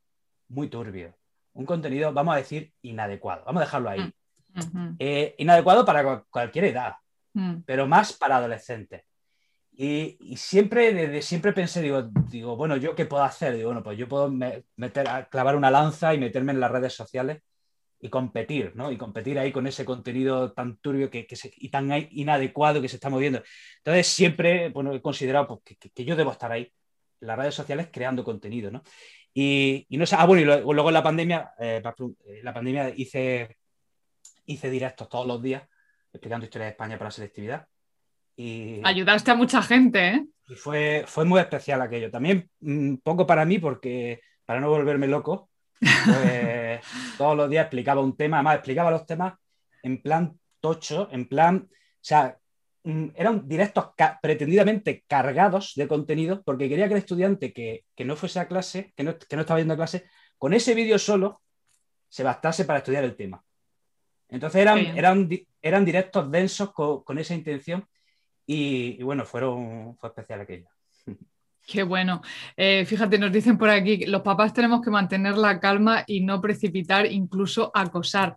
muy 0.48 0.68
turbio, 0.68 1.16
un 1.54 1.66
contenido, 1.66 2.12
vamos 2.12 2.34
a 2.34 2.38
decir, 2.38 2.72
inadecuado. 2.82 3.44
Vamos 3.44 3.62
a 3.62 3.64
dejarlo 3.64 3.90
ahí. 3.90 4.12
Mm, 4.54 4.94
eh, 5.00 5.34
inadecuado 5.38 5.84
para 5.84 6.22
cualquier 6.30 6.66
edad, 6.66 6.94
mm. 7.32 7.62
pero 7.66 7.86
más 7.88 8.12
para 8.12 8.36
adolescentes. 8.36 9.02
Y, 9.76 10.36
siempre, 10.36 10.94
desde 10.94 11.20
siempre 11.22 11.52
pensé, 11.52 11.82
digo, 11.82 12.02
digo, 12.30 12.56
bueno, 12.56 12.76
¿yo 12.76 12.94
qué 12.94 13.06
puedo 13.06 13.24
hacer? 13.24 13.56
Digo, 13.56 13.70
bueno, 13.70 13.82
pues 13.82 13.98
yo 13.98 14.08
puedo 14.08 14.30
meter, 14.30 15.28
clavar 15.28 15.56
una 15.56 15.72
lanza 15.72 16.14
y 16.14 16.18
meterme 16.18 16.52
en 16.52 16.60
las 16.60 16.70
redes 16.70 16.92
sociales 16.92 17.42
y 18.04 18.10
competir, 18.10 18.72
¿no? 18.74 18.92
Y 18.92 18.98
competir 18.98 19.38
ahí 19.38 19.50
con 19.50 19.66
ese 19.66 19.86
contenido 19.86 20.52
tan 20.52 20.76
turbio 20.76 21.08
que, 21.08 21.26
y 21.56 21.70
tan 21.70 21.90
inadecuado 22.10 22.82
que 22.82 22.88
se 22.90 22.96
está 22.96 23.08
moviendo. 23.08 23.42
Entonces, 23.78 24.06
siempre 24.08 24.68
bueno, 24.68 24.92
he 24.92 25.00
considerado 25.00 25.48
pues, 25.48 25.78
que, 25.78 26.04
yo 26.04 26.14
debo 26.14 26.30
estar 26.30 26.52
ahí, 26.52 26.70
en 27.22 27.28
las 27.28 27.38
redes 27.38 27.54
sociales, 27.54 27.88
creando 27.90 28.22
contenido, 28.22 28.70
¿no? 28.70 28.82
Y, 29.32 29.86
no 29.88 30.04
sé, 30.04 30.16
ah, 30.18 30.26
bueno, 30.26 30.42
y 30.42 30.44
luego, 30.44 30.90
en 30.90 30.94
la 30.94 31.02
pandemia, 31.02 31.54
eh, 31.58 31.82
la 32.42 32.52
pandemia 32.52 32.90
hice, 32.94 33.56
hice 34.44 34.68
directos 34.68 35.08
todos 35.08 35.26
los 35.26 35.40
días 35.40 35.62
explicando 36.12 36.44
historia 36.44 36.66
de 36.66 36.72
España 36.72 36.98
para 36.98 37.08
la 37.08 37.12
selectividad. 37.12 37.66
Y, 38.36 38.82
Ayudaste 38.84 39.30
a 39.30 39.34
mucha 39.34 39.62
gente, 39.62 40.08
¿eh? 40.08 40.26
Y 40.48 40.54
fue, 40.56 41.04
fue 41.06 41.24
muy 41.24 41.40
especial 41.40 41.80
aquello. 41.80 42.10
También 42.10 42.50
un 42.60 42.92
mm, 42.92 42.96
poco 42.98 43.26
para 43.26 43.46
mí, 43.46 43.58
porque 43.58 44.20
para 44.44 44.60
no 44.60 44.68
volverme 44.68 45.08
loco, 45.08 45.48
pues, 45.80 46.80
todos 47.18 47.36
los 47.36 47.50
días 47.50 47.64
explicaba 47.64 48.00
un 48.00 48.16
tema, 48.16 48.38
además 48.38 48.56
explicaba 48.56 48.90
los 48.90 49.06
temas 49.06 49.34
en 49.82 50.00
plan 50.00 50.38
tocho, 50.60 51.08
en 51.12 51.28
plan, 51.28 51.68
o 51.68 51.74
sea, 52.00 52.38
mm, 52.84 53.08
eran 53.14 53.46
directos 53.46 53.90
pretendidamente 54.22 55.04
cargados 55.06 55.74
de 55.76 55.86
contenido, 55.86 56.42
porque 56.42 56.68
quería 56.68 56.88
que 56.88 56.94
el 56.94 57.00
estudiante 57.00 57.52
que, 57.52 57.84
no 58.04 58.16
fuese 58.16 58.40
a 58.40 58.48
clase, 58.48 58.92
que 58.96 59.02
no, 59.02 59.18
que 59.18 59.36
no 59.36 59.42
estaba 59.42 59.60
yendo 59.60 59.74
a 59.74 59.78
clase, 59.78 60.04
con 60.38 60.54
ese 60.54 60.74
vídeo 60.74 60.98
solo 60.98 61.42
se 62.08 62.22
bastase 62.22 62.64
para 62.64 62.78
estudiar 62.78 63.04
el 63.04 63.16
tema. 63.16 63.44
Entonces 64.28 64.62
eran, 64.62 64.78
eran, 64.78 65.28
eran 65.60 65.84
directos 65.84 66.30
densos 66.30 66.72
con, 66.72 67.18
esa 67.18 67.34
intención 67.34 67.86
y, 68.46 69.02
bueno, 69.02 69.24
fueron, 69.24 69.96
fue 69.98 70.08
especial 70.08 70.40
aquello. 70.40 70.68
Qué 71.66 71.82
bueno. 71.82 72.20
Eh, 72.56 72.84
fíjate, 72.84 73.18
nos 73.18 73.32
dicen 73.32 73.56
por 73.56 73.70
aquí, 73.70 74.04
los 74.06 74.22
papás 74.22 74.52
tenemos 74.52 74.82
que 74.82 74.90
mantener 74.90 75.36
la 75.36 75.58
calma 75.58 76.04
y 76.06 76.20
no 76.20 76.40
precipitar, 76.40 77.06
incluso 77.06 77.70
acosar. 77.74 78.36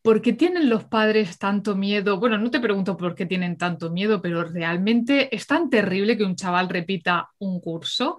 ¿Por 0.00 0.20
qué 0.20 0.32
tienen 0.32 0.68
los 0.68 0.84
padres 0.84 1.38
tanto 1.38 1.74
miedo? 1.74 2.18
Bueno, 2.18 2.38
no 2.38 2.50
te 2.50 2.60
pregunto 2.60 2.96
por 2.96 3.14
qué 3.14 3.26
tienen 3.26 3.56
tanto 3.56 3.90
miedo, 3.90 4.20
pero 4.20 4.44
realmente 4.44 5.34
es 5.34 5.46
tan 5.46 5.70
terrible 5.70 6.16
que 6.16 6.24
un 6.24 6.36
chaval 6.36 6.68
repita 6.68 7.30
un 7.38 7.60
curso. 7.60 8.18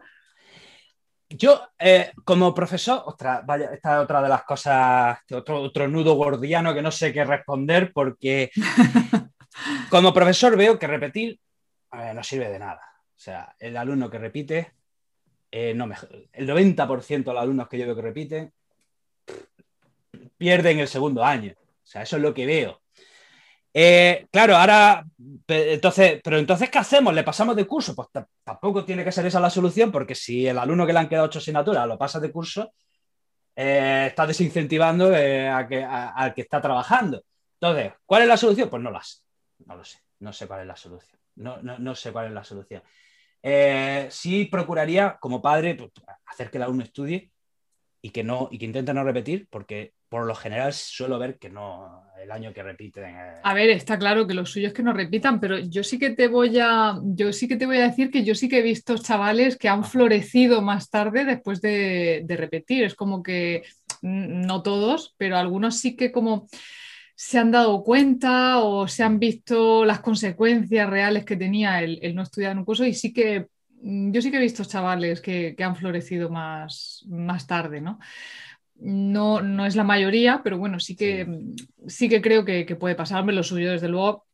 Yo, 1.29 1.62
eh, 1.79 2.12
como 2.23 2.53
profesor, 2.53 3.01
ostras, 3.06 3.45
vaya, 3.45 3.71
esta 3.73 3.97
es 3.97 4.03
otra 4.03 4.21
de 4.21 4.29
las 4.29 4.43
cosas, 4.43 5.19
otro, 5.32 5.62
otro 5.62 5.88
nudo 5.88 6.15
gordiano 6.15 6.73
que 6.73 6.82
no 6.82 6.91
sé 6.91 7.12
qué 7.12 7.23
responder, 7.23 7.91
porque 7.93 8.51
como 9.89 10.13
profesor 10.13 10.56
veo 10.56 10.77
que 10.77 10.88
repetir 10.88 11.39
no 12.13 12.23
sirve 12.23 12.49
de 12.49 12.60
nada. 12.60 12.92
O 13.24 13.26
sea, 13.26 13.56
el 13.58 13.78
alumno 13.78 14.10
que 14.10 14.18
repite, 14.18 14.74
eh, 15.50 15.74
no 15.74 15.86
el 16.34 16.46
90% 16.46 17.24
de 17.24 17.34
los 17.34 17.42
alumnos 17.42 17.70
que 17.70 17.78
yo 17.78 17.86
veo 17.86 17.96
que 17.96 18.02
repiten, 18.02 18.52
pierden 20.38 20.80
el 20.80 20.90
segundo 20.90 21.24
año. 21.24 21.54
O 21.58 21.86
sea, 21.86 22.02
eso 22.02 22.18
es 22.18 22.22
lo 22.22 22.34
que 22.34 22.46
veo. 22.46 22.82
Eh, 23.74 24.28
claro, 24.30 24.58
ahora, 24.58 25.06
entonces, 25.48 26.20
pero 26.22 26.38
entonces, 26.38 26.70
¿qué 26.70 26.80
hacemos? 26.80 27.14
¿Le 27.14 27.24
pasamos 27.24 27.56
de 27.56 27.66
curso? 27.66 27.96
Pues 27.96 28.10
tampoco 28.44 28.84
tiene 28.84 29.06
que 29.06 29.12
ser 29.14 29.26
esa 29.26 29.40
la 29.40 29.50
solución, 29.50 29.90
porque 29.90 30.16
si 30.16 30.46
el 30.46 30.58
alumno 30.58 30.86
que 30.86 30.92
le 30.92 31.00
han 31.00 31.08
quedado 31.08 31.28
ocho 31.28 31.40
asignaturas 31.40 31.88
lo 31.88 31.98
pasa 31.98 32.20
de 32.20 32.30
curso, 32.30 32.74
eh, 33.56 34.08
está 34.10 34.28
desincentivando 34.28 35.16
eh, 35.16 35.48
al 35.48 36.34
que 36.34 36.42
está 36.42 36.60
trabajando. 36.60 37.24
Entonces, 37.54 37.94
¿cuál 38.06 38.24
es 38.24 38.28
la 38.28 38.36
solución? 38.36 38.70
Pues 38.70 38.84
no 38.84 38.92
las, 38.92 39.24
no 39.66 39.78
lo 39.78 39.86
sé, 39.86 40.00
no 40.20 40.34
sé 40.34 40.46
cuál 40.46 40.60
es 40.60 40.68
la 40.68 40.76
solución. 40.76 41.24
No, 41.36 41.62
no, 41.62 41.96
sé 41.96 42.12
cuál 42.12 42.28
es 42.28 42.32
la 42.32 42.44
solución. 42.44 42.84
Sí 44.10 44.45
procuraría, 44.45 45.17
como 45.19 45.41
padre, 45.41 45.75
pues, 45.75 45.91
hacer 46.25 46.49
que 46.49 46.58
el 46.58 46.63
alumno 46.63 46.84
estudie 46.84 47.32
y 48.01 48.10
que 48.10 48.23
no, 48.23 48.49
y 48.51 48.58
que 48.58 48.65
intente 48.65 48.93
no 48.93 49.03
repetir, 49.03 49.47
porque 49.49 49.93
por 50.13 50.27
lo 50.27 50.36
general 50.36 50.73
suelo 50.73 51.17
ver 51.17 51.39
que 51.39 51.49
no, 51.49 52.03
el 52.21 52.29
año 52.29 52.53
que 52.53 52.62
repiten. 52.62 53.06
Eh. 53.06 53.39
A 53.41 53.53
ver, 53.56 53.71
está 53.71 53.97
claro 53.97 54.27
que 54.27 54.36
lo 54.36 54.45
suyo 54.45 54.67
es 54.67 54.73
que 54.73 54.84
no 54.84 54.93
repitan, 54.93 55.39
pero 55.39 55.58
yo 55.58 55.84
sí 55.84 55.97
que 55.97 56.12
te 56.12 56.27
voy 56.27 56.60
a, 56.60 56.99
yo 57.03 57.34
sí 57.34 57.47
que 57.47 57.56
te 57.56 57.65
voy 57.65 57.77
a 57.77 57.88
decir 57.88 58.12
que 58.12 58.23
yo 58.23 58.36
sí 58.36 58.47
que 58.47 58.60
he 58.60 58.62
visto 58.62 58.95
chavales 58.97 59.58
que 59.58 59.69
han 59.69 59.84
florecido 59.84 60.62
más 60.62 60.91
tarde 60.91 61.25
después 61.25 61.62
de, 61.62 62.23
repetir. 62.29 62.84
Es 62.84 62.93
como 62.93 63.23
que 63.23 63.63
no 64.03 64.62
todos, 64.62 65.15
pero 65.17 65.36
algunos 65.36 65.79
sí 65.79 65.95
que 65.95 66.12
como 66.12 66.47
se 67.26 67.40
han 67.40 67.52
dado 67.52 67.84
cuenta 67.84 68.60
o 68.60 68.86
se 68.86 69.02
han 69.02 69.18
visto 69.18 69.86
las 69.86 70.02
consecuencias 70.02 70.90
reales 70.90 71.24
que 71.24 71.38
tenía 71.38 71.82
el, 71.82 72.14
no 72.14 72.22
estudiar 72.22 72.52
en 72.52 72.58
un 72.58 72.66
curso 72.66 72.84
y 72.84 72.94
sí 72.94 73.14
que 73.14 73.48
mm, 73.82 74.12
yo 74.12 74.22
sí 74.22 74.30
que 74.30 74.38
he 74.38 74.42
visto 74.42 74.66
chavales 74.66 75.22
que, 75.22 75.56
que 75.56 75.64
han 75.64 75.78
florecido 75.78 76.30
más, 76.30 77.06
más 77.08 77.48
tarde, 77.48 77.80
¿no? 77.80 77.98
No, 78.76 79.42
no 79.42 79.66
es 79.66 79.78
la 79.78 79.86
mayoría, 79.86 80.42
pero 80.44 80.58
bueno, 80.58 80.82
sí 80.82 80.98
que, 80.98 81.26
sí. 81.88 82.10
que 82.10 82.22
creo 82.22 82.44
que, 82.44 82.66
puede 82.76 82.96
pasarme. 82.96 83.32
Lo 83.32 83.44
suyo, 83.44 83.72
desde 83.72 83.88
luego, 83.88 84.26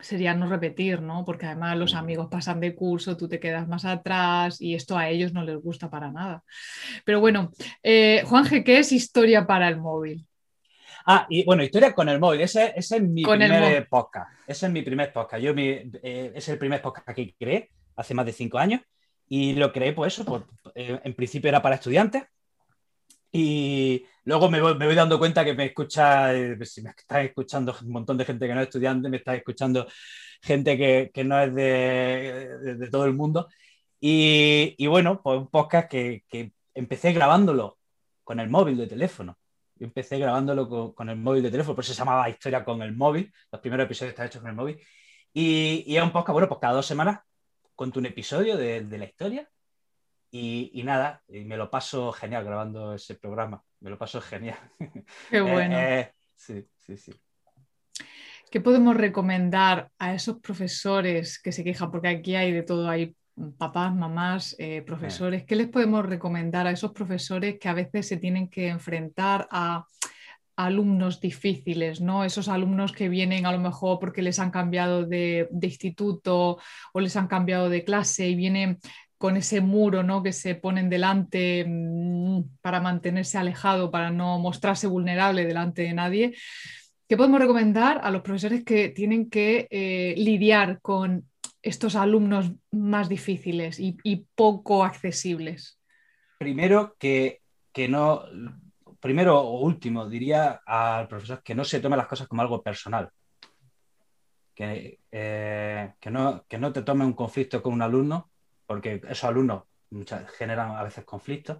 sería 0.00 0.32
no 0.34 0.48
repetir, 0.48 1.02
¿no? 1.02 1.26
Porque 1.26 1.44
además 1.44 1.76
los 1.76 1.94
amigos 1.94 2.28
pasan 2.30 2.60
de 2.60 2.74
curso, 2.74 3.18
tú 3.18 3.28
te 3.28 3.38
quedas 3.38 3.68
más 3.68 3.84
atrás 3.84 4.62
y 4.62 4.74
esto 4.74 4.96
a 4.96 5.10
ellos 5.10 5.34
no 5.34 5.44
les 5.44 5.56
gusta 5.56 5.90
para 5.90 6.10
nada. 6.10 6.42
Pero 7.04 7.20
bueno, 7.20 7.50
eh, 7.82 8.22
Juanje, 8.24 8.64
¿qué 8.64 8.78
es 8.78 8.92
historia 8.92 9.46
para 9.46 9.68
el 9.68 9.76
móvil? 9.76 10.26
Ah, 11.06 11.26
y 11.28 11.44
bueno, 11.44 11.62
historia 11.62 11.94
con 11.94 12.08
el 12.08 12.18
móvil. 12.18 12.40
Ese, 12.40 12.72
es 12.76 12.90
mi 13.02 13.24
primer 13.24 13.88
podcast. 13.88 14.30
Ese 14.46 14.66
es 14.66 14.72
mi 14.72 14.82
primer 14.82 15.12
podcast. 15.12 15.42
Yo 15.42 15.52
eh, 15.56 16.32
es 16.34 16.48
el 16.48 16.58
primer 16.58 16.80
podcast 16.80 17.08
que 17.14 17.34
creé 17.38 17.70
hace 17.96 18.14
más 18.14 18.26
de 18.26 18.32
cinco 18.32 18.58
años 18.58 18.80
y 19.28 19.54
lo 19.54 19.72
creé, 19.72 19.92
pues 19.92 20.14
eso, 20.14 20.24
pues, 20.24 20.42
eh, 20.74 21.00
en 21.02 21.14
principio 21.14 21.48
era 21.48 21.62
para 21.62 21.76
estudiantes 21.76 22.24
y 23.36 24.06
luego 24.24 24.48
me 24.48 24.60
voy, 24.60 24.94
dando 24.94 25.18
cuenta 25.18 25.44
que 25.44 25.54
me 25.54 25.66
escucha, 25.66 26.32
eh, 26.32 26.56
si 26.64 26.82
me 26.82 26.90
estás 26.90 27.24
escuchando 27.24 27.74
un 27.82 27.90
montón 27.90 28.16
de 28.16 28.24
gente 28.24 28.46
que 28.46 28.54
no 28.54 28.60
es 28.60 28.68
estudiante, 28.68 29.08
me 29.08 29.16
está 29.16 29.34
escuchando 29.34 29.88
gente 30.40 30.78
que, 31.12 31.24
no 31.24 31.40
es 31.40 31.52
de, 31.52 32.88
todo 32.92 33.06
el 33.06 33.14
mundo. 33.14 33.48
Y, 34.00 34.86
bueno, 34.86 35.20
pues 35.20 35.38
un 35.40 35.48
podcast 35.48 35.90
que, 35.90 36.22
empecé 36.74 37.12
grabándolo 37.12 37.78
con 38.22 38.38
el 38.38 38.48
móvil 38.48 38.76
de 38.76 38.86
teléfono. 38.86 39.36
Yo 39.84 39.88
empecé 39.88 40.18
grabándolo 40.18 40.94
con, 40.94 41.10
el 41.10 41.16
móvil 41.16 41.42
de 41.42 41.50
teléfono, 41.50 41.74
por 41.74 41.84
eso 41.84 41.92
se 41.92 41.98
llamaba 41.98 42.30
Historia 42.30 42.64
con 42.64 42.80
el 42.80 42.96
móvil. 42.96 43.30
Los 43.52 43.60
primeros 43.60 43.84
episodios 43.84 44.12
están 44.12 44.28
hechos 44.28 44.40
con 44.40 44.48
el 44.48 44.56
móvil. 44.56 44.80
Y, 45.30 45.84
y 45.86 45.98
es 45.98 46.02
un 46.02 46.10
podcast, 46.10 46.32
bueno, 46.32 46.48
pues 46.48 46.58
cada 46.58 46.72
dos 46.72 46.86
semanas 46.86 47.20
cuento 47.74 47.98
un 47.98 48.06
episodio 48.06 48.56
de, 48.56 48.80
de 48.80 48.98
la 48.98 49.04
historia 49.04 49.46
y, 50.30 50.82
nada, 50.84 51.22
y 51.28 51.44
me 51.44 51.58
lo 51.58 51.70
paso 51.70 52.12
genial 52.12 52.46
grabando 52.46 52.94
ese 52.94 53.14
programa. 53.16 53.62
Me 53.80 53.90
lo 53.90 53.98
paso 53.98 54.22
genial. 54.22 54.56
Qué 55.30 55.36
eh, 55.36 55.40
bueno. 55.42 55.78
Eh, 55.78 56.14
sí, 56.34 56.66
sí, 56.78 56.96
sí. 56.96 57.12
¿Qué 58.50 58.62
podemos 58.62 58.96
recomendar 58.96 59.90
a 59.98 60.14
esos 60.14 60.40
profesores 60.40 61.38
que 61.38 61.52
se 61.52 61.62
quejan? 61.62 61.90
Porque 61.90 62.08
aquí 62.08 62.36
hay 62.36 62.52
de 62.52 62.62
todo, 62.62 62.88
hay 62.88 63.14
papás, 63.58 63.94
mamás, 63.94 64.54
eh, 64.58 64.82
profesores. 64.82 65.44
¿Qué 65.44 65.56
les 65.56 65.68
podemos 65.68 66.04
recomendar 66.06 66.66
a 66.66 66.70
esos 66.70 66.92
profesores 66.92 67.58
que 67.58 67.68
a 67.68 67.74
veces 67.74 68.06
se 68.06 68.16
tienen 68.16 68.48
que 68.48 68.68
enfrentar 68.68 69.48
a 69.50 69.86
alumnos 70.56 71.20
difíciles, 71.20 72.00
¿no? 72.00 72.24
Esos 72.24 72.48
alumnos 72.48 72.92
que 72.92 73.08
vienen 73.08 73.44
a 73.44 73.52
lo 73.52 73.58
mejor 73.58 73.98
porque 73.98 74.22
les 74.22 74.38
han 74.38 74.52
cambiado 74.52 75.04
de, 75.04 75.48
de, 75.50 75.66
instituto 75.66 76.58
o 76.92 77.00
les 77.00 77.16
han 77.16 77.26
cambiado 77.26 77.68
de 77.68 77.82
clase 77.82 78.28
y 78.28 78.36
vienen 78.36 78.78
con 79.24 79.38
ese 79.38 79.62
muro 79.62 80.02
¿no? 80.02 80.22
que 80.22 80.34
se 80.34 80.54
ponen 80.54 80.90
delante 80.90 81.64
mm, 81.66 82.58
para 82.60 82.80
mantenerse 82.80 83.38
alejado, 83.38 83.90
para 83.90 84.10
no 84.10 84.38
mostrarse 84.38 84.86
vulnerable 84.86 85.46
delante 85.46 85.80
de 85.80 85.94
nadie. 85.94 86.34
¿Qué 87.08 87.16
podemos 87.16 87.40
recomendar 87.40 88.00
a 88.04 88.10
los 88.10 88.22
profesores 88.22 88.64
que 88.64 88.90
tienen 88.90 89.30
que 89.30 89.66
eh, 89.70 90.14
lidiar 90.18 90.78
con 90.82 91.26
estos 91.64 91.96
alumnos 91.96 92.52
más 92.70 93.08
difíciles 93.08 93.80
y, 93.80 94.26
poco 94.34 94.84
accesibles? 94.84 95.80
Primero 96.38 96.96
que, 96.98 97.40
no, 97.88 98.24
primero 99.00 99.40
o 99.40 99.60
último, 99.60 100.08
diría 100.08 100.60
al 100.66 101.08
profesor 101.08 101.42
que 101.42 101.54
no 101.54 101.64
se 101.64 101.80
tome 101.80 101.96
las 101.96 102.06
cosas 102.06 102.28
como 102.28 102.42
algo 102.42 102.62
personal. 102.62 103.10
Que, 104.54 105.00
eh, 105.10 105.94
que, 105.98 106.10
no, 106.10 106.44
que 106.48 106.58
no 106.58 106.72
te 106.72 106.82
tome 106.82 107.04
un 107.04 107.14
conflicto 107.14 107.60
con 107.60 107.72
un 107.72 107.82
alumno 107.82 108.30
porque 108.66 109.00
esos 109.08 109.24
alumnos 109.24 109.64
generan 110.36 110.76
a 110.76 110.82
veces 110.82 111.04
conflictos, 111.04 111.58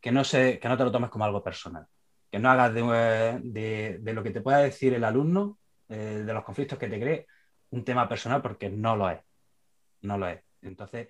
que 0.00 0.12
no, 0.12 0.24
se, 0.24 0.58
que 0.58 0.68
no 0.68 0.76
te 0.76 0.84
lo 0.84 0.92
tomes 0.92 1.10
como 1.10 1.24
algo 1.24 1.42
personal, 1.42 1.86
que 2.30 2.38
no 2.38 2.50
hagas 2.50 2.74
de, 2.74 4.00
lo 4.02 4.22
que 4.22 4.30
te 4.30 4.40
pueda 4.40 4.58
decir 4.58 4.94
el 4.94 5.04
alumno, 5.04 5.58
eh, 5.88 6.22
de 6.24 6.32
los 6.32 6.44
conflictos 6.44 6.78
que 6.78 6.88
te 6.88 7.00
cree, 7.00 7.26
un 7.72 7.84
tema 7.84 8.08
personal, 8.08 8.40
porque 8.40 8.70
no 8.70 8.96
lo 8.96 9.10
es, 9.10 9.20
no 10.02 10.16
lo 10.16 10.28
es. 10.28 10.40
Entonces, 10.62 11.08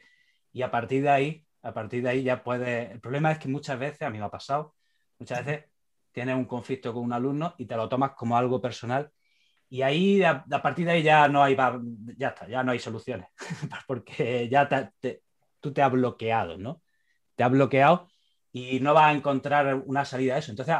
y 0.52 0.62
a 0.62 0.70
partir 0.70 1.02
de 1.02 1.10
ahí, 1.10 1.46
a 1.62 1.72
partir 1.74 2.02
de 2.02 2.08
ahí 2.08 2.22
ya 2.22 2.42
puedes, 2.42 2.90
el 2.90 3.00
problema 3.00 3.32
es 3.32 3.38
que 3.38 3.48
muchas 3.48 3.78
veces, 3.78 4.02
a 4.02 4.10
mí 4.10 4.18
me 4.18 4.24
ha 4.24 4.30
pasado, 4.30 4.74
muchas 5.18 5.44
veces 5.44 5.66
tienes 6.12 6.36
un 6.36 6.46
conflicto 6.46 6.94
con 6.94 7.04
un 7.04 7.12
alumno 7.12 7.54
y 7.58 7.66
te 7.66 7.76
lo 7.76 7.88
tomas 7.88 8.12
como 8.12 8.36
algo 8.36 8.60
personal 8.60 9.12
y 9.72 9.80
ahí, 9.80 10.22
a, 10.22 10.44
partir 10.44 10.84
de 10.84 10.92
ahí 10.92 11.02
ya 11.02 11.28
no 11.28 11.42
hay, 11.42 11.56
ya 12.18 12.28
está, 12.28 12.46
ya 12.46 12.62
no 12.62 12.72
hay 12.72 12.78
soluciones, 12.78 13.28
porque 13.86 14.46
ya 14.50 14.68
tú 15.60 15.72
te 15.72 15.80
has 15.80 15.90
bloqueado, 15.90 16.58
¿no? 16.58 16.82
Te 17.36 17.42
has 17.42 17.50
bloqueado 17.50 18.06
y 18.52 18.80
no 18.80 18.92
vas 18.92 19.06
a 19.06 19.16
encontrar 19.16 19.82
una 19.86 20.04
salida 20.04 20.34
a 20.34 20.38
eso. 20.38 20.50
Entonces, 20.50 20.76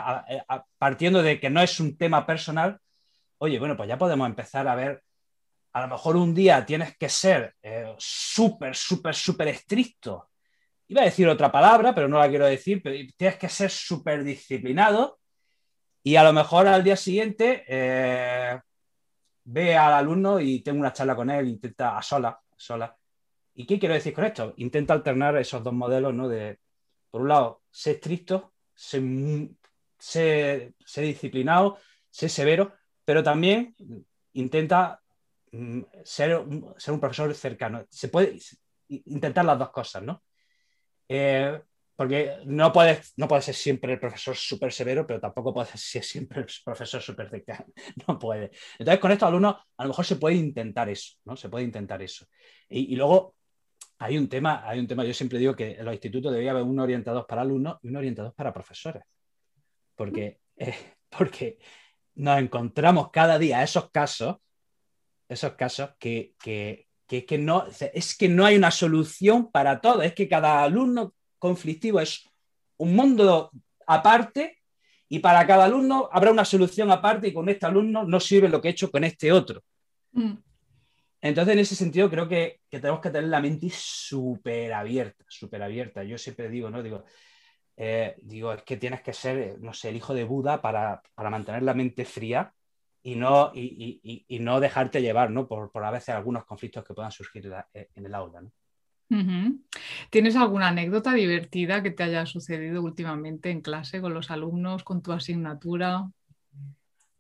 partiendo 0.77 1.23
de 1.23 1.40
que 1.40 1.49
no 1.49 1.62
es 1.62 1.81
un 1.81 1.97
tema 1.97 2.27
personal, 2.27 2.81
oye, 3.38 3.59
bueno, 3.59 3.79
pues 3.79 3.88
ya 3.88 3.97
podemos 3.97 4.27
empezar 4.27 4.68
a 4.68 4.75
ver, 4.75 5.03
a 5.72 5.82
lo 5.82 5.88
mejor 5.88 6.16
un 6.16 6.35
día 6.35 6.64
tienes 6.64 6.96
que 6.96 7.08
ser 7.08 7.54
eh, 7.62 7.94
súper, 7.98 8.76
súper, 8.76 9.14
súper 9.14 9.48
estricto 9.48 10.30
iba 10.92 11.02
a 11.02 11.06
decir 11.06 11.26
otra 11.26 11.50
palabra, 11.50 11.94
pero 11.94 12.06
no 12.06 12.18
la 12.18 12.28
quiero 12.28 12.46
decir, 12.46 12.82
pero 12.82 12.94
tienes 13.16 13.38
que 13.38 13.48
ser 13.48 13.70
súper 13.70 14.22
disciplinado 14.22 15.18
y 16.02 16.16
a 16.16 16.24
lo 16.24 16.35
mejor 16.35 16.66
al 16.66 16.85
día 16.85 16.96
siguiente 16.96 17.64
eh, 17.66 18.61
ve 19.44 19.76
al 19.76 19.94
alumno 19.94 20.38
y 20.38 20.62
tengo 20.62 20.80
una 20.80 20.92
charla 20.92 21.16
con 21.16 21.30
él, 21.30 21.48
intenta 21.48 21.96
a 21.96 22.02
sola, 22.02 22.38
sola. 22.56 22.94
¿Y 23.54 23.66
qué 23.66 23.78
quiero 23.78 23.94
decir 23.94 24.12
con 24.12 24.24
esto? 24.24 24.52
Intenta 24.58 24.92
alternar 24.92 25.37
esos 25.38 25.62
dos 25.62 25.72
modelos, 25.72 26.12
¿no? 26.14 26.28
De, 26.28 26.58
por 27.11 27.22
un 27.22 27.28
lado, 27.28 27.62
ser 27.70 27.94
estricto, 27.94 28.52
ser, 28.74 29.12
disciplinado, 30.96 31.78
ser 32.11 32.28
severo, 32.28 32.74
pero 33.04 33.22
también 33.22 33.74
intenta 34.35 35.01
mm, 35.52 35.82
ser, 36.04 36.36
un 36.38 37.00
profesor 37.00 37.34
cercano. 37.34 37.84
Se 37.88 38.08
puede 38.08 38.38
intentar 38.88 39.44
las 39.44 39.58
dos 39.58 39.70
cosas, 39.70 40.02
¿no? 40.02 40.22
Eh, 41.08 41.60
porque 41.94 42.38
no 42.46 42.72
puedes, 42.72 43.12
no 43.16 43.28
ser 43.40 43.54
siempre 43.54 43.92
el 43.92 44.00
profesor 44.00 44.34
súper 44.34 44.72
severo, 44.72 45.06
pero 45.06 45.20
tampoco 45.20 45.52
puedes 45.52 45.70
ser 45.70 46.02
siempre 46.02 46.40
el 46.40 46.46
profesor 46.64 47.00
súper 47.00 47.30
cercano. 47.30 47.66
No 48.08 48.18
puede. 48.18 48.50
Entonces, 48.78 48.98
con 48.98 49.12
estos 49.12 49.28
alumnos, 49.28 49.56
a 49.76 49.82
lo 49.84 49.88
mejor 49.88 50.04
se 50.04 50.16
puede 50.16 50.36
intentar 50.36 50.88
eso, 50.88 51.16
¿no? 51.24 51.36
Se 51.36 51.48
puede 51.48 51.64
intentar 51.64 52.02
eso. 52.02 52.26
Y, 52.68 52.96
luego, 52.96 53.36
hay 53.98 54.18
un 54.18 54.28
tema, 54.28 54.68
hay 54.68 54.78
un 54.80 54.86
tema, 54.86 55.04
yo 55.04 55.14
siempre 55.14 55.38
digo 55.38 55.54
que 55.54 55.72
en 55.72 55.84
los 55.84 55.94
institutos 55.94 56.32
debería 56.32 56.52
haber 56.52 56.64
un 56.64 56.80
orientador 56.80 57.26
para 57.26 57.42
alumnos 57.42 57.78
y 57.82 57.88
un 57.88 57.96
orientador 57.96 58.34
para 58.34 58.52
profesores. 58.52 59.02
Porque, 59.94 60.40
eh, 60.56 60.74
porque 61.08 61.58
nos 62.14 62.38
encontramos 62.40 63.10
cada 63.10 63.38
día 63.38 63.62
esos 63.62 63.90
casos, 63.90 64.36
esos 65.33 65.53
casos 65.55 65.90
que, 65.99 66.35
que, 66.42 66.87
que, 67.07 67.25
que, 67.25 67.38
no, 67.38 67.66
es 67.66 68.16
que 68.16 68.29
no 68.29 68.45
hay 68.45 68.57
una 68.57 68.71
solución 68.71 69.51
para 69.51 69.81
todo, 69.81 70.03
es 70.03 70.14
que 70.14 70.29
cada 70.29 70.62
alumno 70.62 71.14
conflictivo 71.38 72.01
es 72.01 72.29
un 72.77 72.95
mundo 72.95 73.51
aparte 73.87 74.59
y 75.09 75.18
para 75.18 75.47
cada 75.47 75.64
alumno 75.64 76.09
habrá 76.11 76.31
una 76.31 76.45
solución 76.45 76.90
aparte 76.90 77.29
y 77.29 77.35
con 77.35 77.49
este 77.49 77.66
alumno 77.66 78.05
no 78.05 78.18
sirve 78.18 78.49
lo 78.49 78.61
que 78.61 78.68
he 78.68 78.71
hecho 78.71 78.90
con 78.90 79.05
este 79.05 79.31
otro. 79.31 79.62
Mm. 80.12 80.35
Entonces, 81.21 81.53
en 81.55 81.61
ese 81.61 81.77
sentido, 81.77 82.11
creo 82.11 82.29
que, 82.29 82.61
tenemos 82.68 83.01
que 83.01 83.11
tener 83.11 83.29
la 83.29 83.40
mente 83.40 83.68
súper 83.71 84.73
abierta, 84.73 85.25
súper 85.29 85.62
abierta. 85.62 86.03
Yo 86.03 86.18
siempre 86.18 86.49
digo, 86.49 86.68
¿no? 86.68 86.83
Digo, 86.83 87.05
eh, 87.77 88.16
digo, 88.23 88.53
es 88.53 88.62
que 88.64 88.77
tienes 88.77 89.03
que 89.03 89.12
ser, 89.12 89.61
no 89.61 89.73
sé, 89.73 89.90
el 89.90 89.97
hijo 89.97 90.14
de 90.14 90.25
Buda 90.25 90.61
para, 90.61 91.01
mantener 91.16 91.62
la 91.62 91.75
mente 91.75 92.05
fría 92.05 92.53
y 93.02 93.16
no, 93.16 93.50
y, 93.54 94.38
no 94.40 94.60
dejarte 94.60 95.02
llevar, 95.02 95.30
¿no? 95.30 95.46
Por, 95.46 95.70
por, 95.70 95.84
a 95.84 95.90
veces 95.90 96.10
algunos 96.10 96.44
conflictos 96.44 96.84
que 96.84 96.94
puedan 96.94 97.10
surgir 97.10 97.52
en 97.72 98.06
el 98.06 98.14
aula, 98.14 98.42
¿no? 98.42 98.52
¿Tienes 100.08 100.36
alguna 100.36 100.68
anécdota 100.68 101.12
divertida 101.12 101.82
que 101.82 101.90
te 101.90 102.02
haya 102.02 102.24
sucedido 102.24 102.82
últimamente 102.82 103.50
en 103.50 103.60
clase 103.60 104.00
con 104.00 104.14
los 104.14 104.30
alumnos, 104.30 104.84
con 104.84 105.02
tu 105.02 105.12
asignatura? 105.12 106.08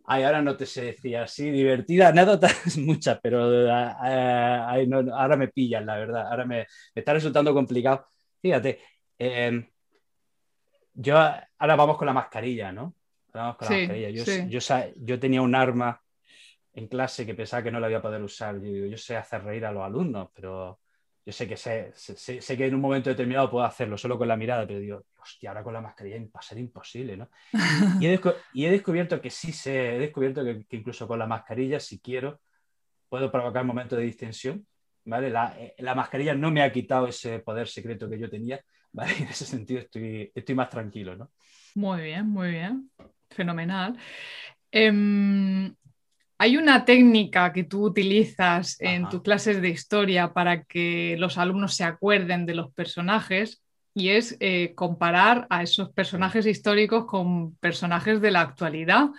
Ay, 0.04 0.22
ahora 0.22 0.42
no 0.42 0.56
te 0.56 0.66
sé 0.66 0.84
decir 0.84 1.16
así, 1.18 1.50
divertida, 1.50 2.08
anécdotas 2.08 2.76
muchas, 2.78 3.20
pero 3.22 3.66
eh, 3.66 4.88
ahora 5.12 5.36
me 5.36 5.48
pillan, 5.48 5.86
la 5.86 5.96
verdad, 5.96 6.28
ahora 6.28 6.44
me, 6.44 6.66
está 6.94 7.12
resultando 7.12 7.52
complicado. 7.52 8.06
Fíjate, 8.40 8.80
em, 9.18 9.68
yo 10.94 11.16
ahora 11.18 11.76
vamos 11.76 11.96
con 11.98 12.06
la 12.06 12.12
mascarilla, 12.12 12.72
¿no? 12.72 12.94
Vamos 13.32 13.56
con 13.56 13.68
la 13.68 13.78
mascarilla. 13.78 14.10
Yo, 14.10 14.60
yo, 14.96 15.20
tenía 15.20 15.42
un 15.42 15.54
arma 15.54 16.00
en 16.74 16.86
clase 16.86 17.24
que 17.24 17.34
pensaba 17.34 17.62
que 17.62 17.70
no 17.70 17.80
la 17.80 17.88
iba 17.88 17.98
a 17.98 18.02
poder 18.02 18.22
usar. 18.22 18.60
Yo, 18.60 18.86
yo 18.86 18.96
sé 18.98 19.16
hacer 19.16 19.42
reír 19.42 19.64
a 19.64 19.72
los 19.72 19.82
alumnos, 19.82 20.28
pero 20.34 20.80
yo 21.24 21.32
sé 21.32 21.46
que 21.46 21.56
sé, 21.56 21.92
sé, 21.94 22.56
que 22.56 22.66
en 22.66 22.74
un 22.74 22.80
momento 22.80 23.08
determinado 23.08 23.48
puedo 23.48 23.64
hacerlo 23.64 23.96
solo 23.96 24.18
con 24.18 24.26
la 24.26 24.36
mirada, 24.36 24.66
pero 24.66 24.80
digo, 24.80 25.04
hostia, 25.20 25.50
ahora 25.50 25.62
con 25.62 25.72
la 25.72 25.80
mascarilla 25.80 26.18
va 26.18 26.40
a 26.40 26.42
ser 26.42 26.58
imposible, 26.58 27.16
¿no? 27.16 27.30
y, 28.00 28.64
he 28.64 28.70
descubierto 28.70 29.20
que 29.20 29.30
sí 29.30 29.52
sé, 29.52 29.94
he 29.94 29.98
descubierto 30.00 30.42
que, 30.42 30.66
incluso 30.70 31.06
con 31.06 31.20
la 31.20 31.26
mascarilla, 31.26 31.78
si 31.78 32.00
quiero, 32.00 32.40
puedo 33.08 33.30
provocar 33.30 33.64
momentos 33.64 33.98
de 33.98 34.04
distensión, 34.04 34.66
¿vale? 35.04 35.30
La, 35.30 35.56
eh, 35.58 35.74
la, 35.78 35.94
mascarilla 35.94 36.34
no 36.34 36.50
me 36.50 36.62
ha 36.62 36.72
quitado 36.72 37.06
ese 37.06 37.38
poder 37.38 37.68
secreto 37.68 38.10
que 38.10 38.18
yo 38.18 38.28
tenía, 38.28 38.60
¿vale? 38.92 39.12
En 39.18 39.28
ese 39.28 39.44
sentido 39.44 39.80
estoy, 39.80 40.32
estoy 40.34 40.54
más 40.56 40.70
tranquilo, 40.70 41.14
¿no? 41.14 41.30
Muy 41.76 42.02
bien, 42.02 42.28
muy 42.28 42.50
bien. 42.50 42.90
Fenomenal. 43.34 43.96
Em, 44.70 45.74
hay 46.38 46.56
una 46.56 46.84
técnica 46.84 47.52
que 47.52 47.64
tú 47.64 47.84
utilizas 47.84 48.76
en 48.80 49.08
tus 49.08 49.22
clases 49.22 49.62
de 49.62 49.68
historia 49.68 50.32
para 50.32 50.64
que 50.64 51.14
los 51.18 51.38
alumnos 51.38 51.74
se 51.74 51.84
acuerden 51.84 52.46
de 52.46 52.54
los 52.54 52.72
personajes 52.72 53.62
y 53.94 54.10
es 54.10 54.36
eh, 54.40 54.72
comparar 54.74 55.46
a 55.50 55.62
esos 55.62 55.90
personajes 55.90 56.46
históricos 56.46 57.06
con 57.06 57.54
personajes 57.56 58.20
de 58.20 58.30
la 58.30 58.40
actualidad. 58.40 59.10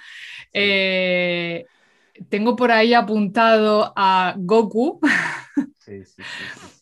Eh, 0.51 1.65
tengo 2.29 2.55
por 2.55 2.71
ahí 2.71 2.93
apuntado 2.93 3.93
a 3.95 4.33
Goku. 4.37 4.99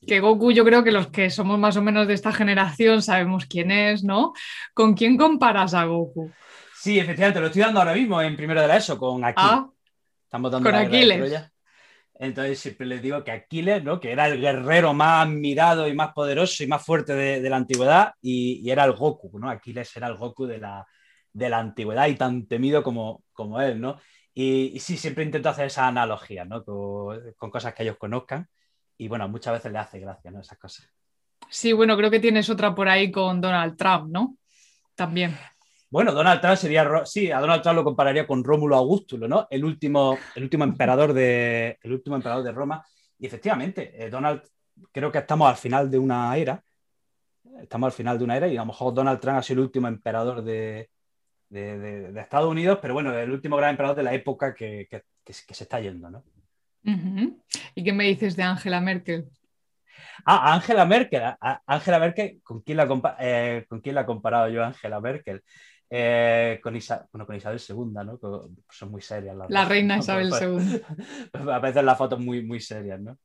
que 0.07 0.19
Goku 0.19 0.51
yo 0.51 0.63
creo 0.63 0.83
que 0.83 0.91
los 0.91 1.07
que 1.07 1.29
somos 1.29 1.59
más 1.59 1.77
o 1.77 1.81
menos 1.81 2.07
de 2.07 2.13
esta 2.13 2.31
generación 2.31 3.01
sabemos 3.01 3.45
quién 3.45 3.71
es, 3.71 4.03
¿no? 4.03 4.33
¿Con 4.73 4.93
quién 4.93 5.17
comparas 5.17 5.73
a 5.73 5.85
Goku? 5.85 6.31
Sí, 6.81 6.97
efectivamente, 6.97 7.39
lo 7.39 7.45
estoy 7.45 7.61
dando 7.61 7.79
ahora 7.79 7.93
mismo 7.93 8.19
en 8.23 8.35
primero 8.35 8.59
de 8.59 8.67
la 8.67 8.77
ESO, 8.77 8.97
con 8.97 9.23
aquí. 9.23 9.35
Ah, 9.37 9.69
Estamos 10.23 10.51
dando 10.51 10.67
Con 10.67 10.79
Aquiles. 10.79 11.51
Entonces 12.15 12.59
siempre 12.59 12.87
les 12.87 13.03
digo 13.03 13.23
que 13.23 13.29
Aquiles, 13.29 13.83
¿no? 13.83 13.99
que 13.99 14.11
era 14.11 14.27
el 14.27 14.41
guerrero 14.41 14.91
más 14.91 15.27
admirado 15.27 15.87
y 15.87 15.93
más 15.93 16.11
poderoso 16.11 16.63
y 16.63 16.67
más 16.67 16.83
fuerte 16.83 17.13
de, 17.13 17.49
la 17.51 17.57
antigüedad, 17.57 18.13
y, 18.19 18.67
era 18.67 18.83
el 18.85 18.93
Goku, 18.93 19.37
¿no? 19.37 19.47
Aquiles 19.47 19.95
era 19.95 20.07
el 20.07 20.15
Goku 20.15 20.47
de 20.47 20.57
la, 20.57 20.87
de 21.31 21.49
la 21.49 21.59
antigüedad 21.59 22.07
y 22.07 22.15
tan 22.15 22.47
temido 22.47 22.81
como, 22.81 23.25
como 23.31 23.61
él, 23.61 23.79
¿no? 23.79 23.99
Y, 24.33 24.79
sí, 24.79 24.97
siempre 24.97 25.23
intento 25.23 25.49
hacer 25.49 25.67
esa 25.67 25.85
analogía, 25.85 26.45
¿no? 26.45 26.65
Con, 26.65 27.51
cosas 27.51 27.75
que 27.75 27.83
ellos 27.83 27.97
conozcan, 27.97 28.49
y 28.97 29.07
bueno, 29.07 29.29
muchas 29.29 29.53
veces 29.53 29.71
le 29.71 29.77
hace 29.77 29.99
gracia, 29.99 30.31
¿no? 30.31 30.41
Esas 30.41 30.57
cosas. 30.57 30.89
Sí, 31.47 31.73
bueno, 31.73 31.95
creo 31.95 32.09
que 32.09 32.19
tienes 32.19 32.49
otra 32.49 32.73
por 32.73 32.89
ahí 32.89 33.11
con 33.11 33.39
Donald 33.39 33.77
Trump, 33.77 34.09
¿no? 34.09 34.35
También. 34.95 35.37
Bueno, 35.91 36.13
Donald 36.13 36.39
Trump 36.39 36.55
sería, 36.55 37.05
sí, 37.05 37.31
a 37.31 37.41
Donald 37.41 37.61
Trump 37.61 37.75
lo 37.75 37.83
compararía 37.83 38.25
con 38.25 38.45
Rómulo 38.45 38.77
Augustulo, 38.77 39.27
¿no? 39.27 39.45
El 39.49 39.65
último, 39.65 40.17
el 40.35 40.43
último 40.43 40.63
emperador 40.63 41.11
de, 41.11 41.77
el 41.83 41.91
último 41.91 42.15
emperador 42.15 42.45
de 42.45 42.51
Roma. 42.53 42.85
Y 43.19 43.25
efectivamente, 43.25 43.91
eh, 44.01 44.09
Donald, 44.09 44.41
creo 44.93 45.11
que 45.11 45.17
estamos 45.17 45.49
al 45.49 45.57
final 45.57 45.91
de 45.91 45.99
una 45.99 46.37
era. 46.37 46.63
Estamos 47.61 47.87
al 47.87 47.91
final 47.91 48.17
de 48.17 48.23
una 48.23 48.37
era 48.37 48.47
y 48.47 48.55
a 48.55 48.61
lo 48.61 48.67
mejor 48.67 48.93
Donald 48.93 49.19
Trump 49.19 49.39
ha 49.39 49.43
sido 49.43 49.59
el 49.59 49.65
último 49.65 49.89
emperador 49.89 50.41
de, 50.41 50.89
Estados 51.49 52.49
Unidos, 52.49 52.79
pero 52.81 52.93
bueno, 52.93 53.13
el 53.13 53.29
último 53.29 53.57
gran 53.57 53.71
emperador 53.71 53.97
de 53.97 54.03
la 54.03 54.13
época 54.13 54.55
que, 54.55 54.87
se 55.25 55.63
está 55.63 55.81
yendo, 55.81 56.09
¿no? 56.09 56.23
¿Y 57.75 57.83
qué 57.83 57.91
me 57.91 58.05
dices 58.05 58.37
de 58.37 58.43
Angela 58.43 58.79
Merkel? 58.79 59.27
Ah, 60.25 60.53
Angela 60.53 60.85
Merkel. 60.85 61.21
Angela 61.65 61.99
Merkel, 61.99 62.39
¿con 62.41 62.61
quién 62.61 62.77
la, 62.77 63.17
eh, 63.19 63.65
¿con 63.67 63.81
quién 63.81 63.95
la 63.95 64.01
he 64.01 64.05
comparado 64.05 64.47
yo 64.47 64.63
Angela 64.63 65.01
Merkel? 65.01 65.43
Eh, 65.93 66.61
con, 66.63 66.73
con, 67.25 67.35
Isabel 67.35 67.59
II, 67.59 67.75
¿no? 68.05 68.17
son 68.69 68.91
muy 68.91 69.01
serias. 69.01 69.35
Las 69.35 69.49
la 69.49 69.65
reina 69.65 69.97
Isabel 69.97 70.31
II. 70.31 70.81
A 71.51 71.59
veces 71.59 71.83
las 71.83 71.97
fotos 71.97 72.17
muy, 72.17 72.41
muy 72.43 72.61
serias, 72.61 73.01
¿no? 73.01 73.17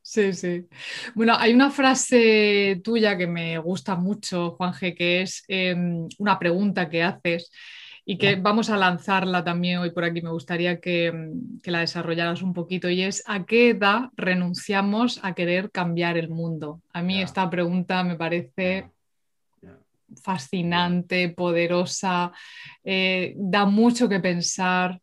Sí, 0.00 0.32
sí. 0.32 0.68
Bueno, 1.16 1.34
hay 1.36 1.52
una 1.52 1.72
frase 1.72 2.80
tuya 2.84 3.18
que 3.18 3.26
me 3.26 3.58
gusta 3.58 3.96
mucho, 3.96 4.52
Juanje, 4.52 4.94
que 4.94 5.22
es 5.22 5.42
em, 5.48 6.06
una 6.18 6.38
pregunta 6.38 6.88
que 6.88 7.02
haces 7.02 7.50
y 8.04 8.16
que 8.16 8.36
vamos 8.36 8.70
a 8.70 8.76
lanzarla 8.76 9.42
también 9.42 9.78
hoy 9.78 9.90
por 9.90 10.04
aquí. 10.04 10.22
Me 10.22 10.30
gustaría 10.30 10.78
que, 10.78 11.06
em, 11.06 11.58
que, 11.62 11.72
la 11.72 11.80
desarrollaras 11.80 12.42
un 12.42 12.52
poquito 12.52 12.88
y 12.88 13.02
es 13.02 13.24
¿a 13.26 13.44
qué 13.44 13.70
edad 13.70 14.10
renunciamos 14.16 15.18
a 15.24 15.34
querer 15.34 15.72
cambiar 15.72 16.16
el 16.16 16.28
mundo? 16.28 16.80
A 16.92 17.02
mí 17.02 17.20
esta 17.20 17.50
pregunta 17.50 18.04
me 18.04 18.14
parece 18.14 18.93
fascinante, 20.22 21.30
poderosa, 21.30 22.32
eh, 22.82 23.34
da 23.36 23.66
mucho 23.66 24.08
que 24.08 24.20
pensar, 24.20 25.00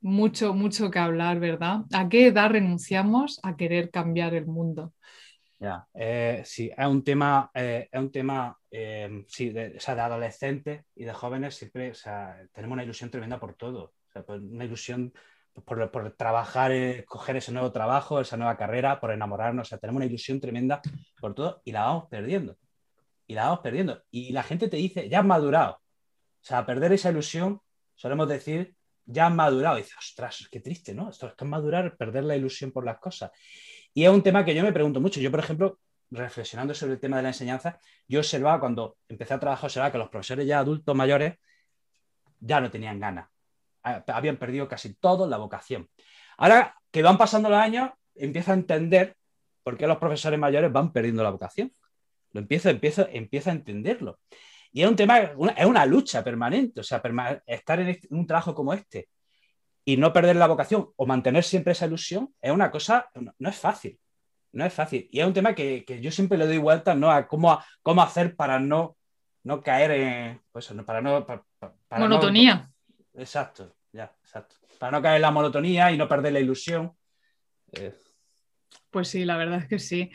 mucho, 0.00 0.54
mucho 0.54 0.90
que 0.90 0.98
hablar, 0.98 1.38
¿verdad? 1.38 1.80
¿A 1.92 2.08
qué 2.08 2.28
edad 2.28 2.50
renunciamos 2.50 3.40
a 3.42 3.56
querer 3.56 3.90
cambiar 3.90 4.34
el 4.34 4.46
mundo? 4.46 4.92
Eh, 5.94 6.42
sí, 6.44 6.72
es 6.76 6.86
un 6.86 7.04
tema, 7.04 7.48
eh, 7.54 7.88
es 7.90 8.00
un 8.00 8.10
tema 8.10 8.58
sí, 9.28 9.50
de, 9.50 9.78
adolescentes 9.86 10.84
y 10.96 11.04
de 11.04 11.12
jóvenes, 11.12 11.54
siempre 11.54 11.92
tenemos 12.52 12.74
una 12.74 12.82
ilusión 12.82 13.10
tremenda 13.10 13.38
por 13.38 13.54
todo, 13.54 13.92
pues 14.12 14.40
una 14.40 14.64
ilusión 14.64 15.12
por, 15.64 15.88
por, 15.92 16.16
trabajar, 16.16 16.72
coger 17.04 17.36
ese 17.36 17.52
nuevo 17.52 17.70
trabajo, 17.70 18.20
esa 18.20 18.36
nueva 18.36 18.56
carrera, 18.56 18.98
por 18.98 19.12
enamorarnos, 19.12 19.68
o 19.68 19.70
sea, 19.70 19.78
tenemos 19.78 19.98
una 19.98 20.06
ilusión 20.06 20.40
tremenda 20.40 20.80
por 21.20 21.32
todo 21.32 21.62
y 21.64 21.70
la 21.70 21.84
vamos 21.84 22.06
perdiendo 22.10 22.56
y 23.32 23.34
la 23.34 23.44
vamos 23.44 23.60
perdiendo. 23.60 24.02
Y 24.10 24.30
la 24.32 24.42
gente 24.42 24.68
te 24.68 24.76
dice, 24.76 25.08
ya 25.08 25.20
has 25.20 25.24
madurado. 25.24 25.76
O 25.76 26.44
sea, 26.44 26.66
perder 26.66 26.92
esa 26.92 27.10
ilusión, 27.10 27.60
solemos 27.94 28.28
decir, 28.28 28.76
ya 29.06 29.26
has 29.26 29.34
madurado. 29.34 29.78
Y 29.78 29.82
dices, 29.82 29.96
ostras, 29.98 30.48
qué 30.50 30.60
triste, 30.60 30.94
¿no? 30.94 31.08
Esto 31.08 31.32
es 31.34 31.46
madurar, 31.46 31.96
perder 31.96 32.24
la 32.24 32.36
ilusión 32.36 32.72
por 32.72 32.84
las 32.84 32.98
cosas. 32.98 33.30
Y 33.94 34.04
es 34.04 34.10
un 34.10 34.22
tema 34.22 34.44
que 34.44 34.54
yo 34.54 34.62
me 34.62 34.72
pregunto 34.72 35.00
mucho. 35.00 35.18
Yo, 35.18 35.30
por 35.30 35.40
ejemplo, 35.40 35.80
reflexionando 36.10 36.74
sobre 36.74 36.92
el 36.94 37.00
tema 37.00 37.16
de 37.16 37.22
la 37.22 37.30
enseñanza, 37.30 37.78
yo 38.06 38.20
observaba 38.20 38.60
cuando 38.60 38.98
empecé 39.08 39.32
a 39.32 39.40
trabajar, 39.40 39.64
observaba 39.64 39.92
que 39.92 39.98
los 39.98 40.10
profesores 40.10 40.46
ya 40.46 40.58
adultos 40.58 40.94
mayores 40.94 41.38
ya 42.38 42.60
no 42.60 42.70
tenían 42.70 43.00
ganas. 43.00 43.30
Habían 43.82 44.36
perdido 44.36 44.68
casi 44.68 44.94
todo 44.94 45.26
la 45.26 45.38
vocación. 45.38 45.88
Ahora 46.36 46.76
que 46.90 47.02
van 47.02 47.16
pasando 47.16 47.48
los 47.48 47.58
años, 47.58 47.92
empiezo 48.14 48.50
a 48.50 48.54
entender 48.54 49.16
por 49.62 49.78
qué 49.78 49.86
los 49.86 49.96
profesores 49.96 50.38
mayores 50.38 50.70
van 50.70 50.92
perdiendo 50.92 51.22
la 51.22 51.30
vocación. 51.30 51.72
Lo 52.32 52.40
empiezo, 52.40 52.70
empiezo, 52.70 53.06
empiezo 53.10 53.50
a 53.50 53.52
entenderlo. 53.52 54.18
Y 54.72 54.82
es 54.82 54.88
un 54.88 54.96
tema, 54.96 55.18
es 55.18 55.66
una 55.66 55.84
lucha 55.84 56.24
permanente, 56.24 56.80
o 56.80 56.84
sea, 56.84 57.02
estar 57.46 57.80
este, 57.80 58.08
en, 58.10 58.18
un 58.18 58.26
trabajo 58.26 58.54
como 58.54 58.72
este 58.72 59.08
y 59.84 59.96
no 59.96 60.12
perder 60.12 60.36
la 60.36 60.46
vocación 60.46 60.88
o 60.96 61.06
mantener 61.06 61.44
siempre 61.44 61.72
esa 61.72 61.86
ilusión 61.86 62.34
es 62.40 62.52
una 62.52 62.70
cosa, 62.70 63.10
no, 63.14 63.48
es 63.48 63.56
fácil, 63.56 63.98
no 64.52 64.64
es 64.64 64.72
fácil. 64.72 65.08
Y 65.10 65.20
es 65.20 65.26
un 65.26 65.34
tema 65.34 65.54
que, 65.54 65.84
yo 66.00 66.10
siempre 66.10 66.38
le 66.38 66.46
doy 66.46 66.58
vueltas, 66.58 66.96
¿no? 66.96 67.10
A 67.10 67.26
cómo, 67.26 67.58
cómo 67.82 68.02
hacer 68.02 68.34
para 68.34 68.58
no, 68.58 68.96
no 69.44 69.60
caer 69.60 69.90
en, 69.90 70.42
pues, 70.50 70.72
para 70.86 71.02
no... 71.02 71.26
Monotonía. 71.90 72.70
exacto, 73.14 73.74
ya, 73.92 74.14
exacto. 74.22 74.56
Para 74.78 74.92
no 74.92 75.02
caer 75.02 75.16
en 75.16 75.22
la 75.22 75.30
monotonía 75.30 75.92
y 75.92 75.98
no 75.98 76.08
perder 76.08 76.32
la 76.32 76.40
ilusión. 76.40 76.96
Eh, 77.72 77.94
pues 78.92 79.08
sí, 79.08 79.24
la 79.24 79.38
verdad 79.38 79.60
es 79.60 79.66
que 79.66 79.78
sí. 79.78 80.10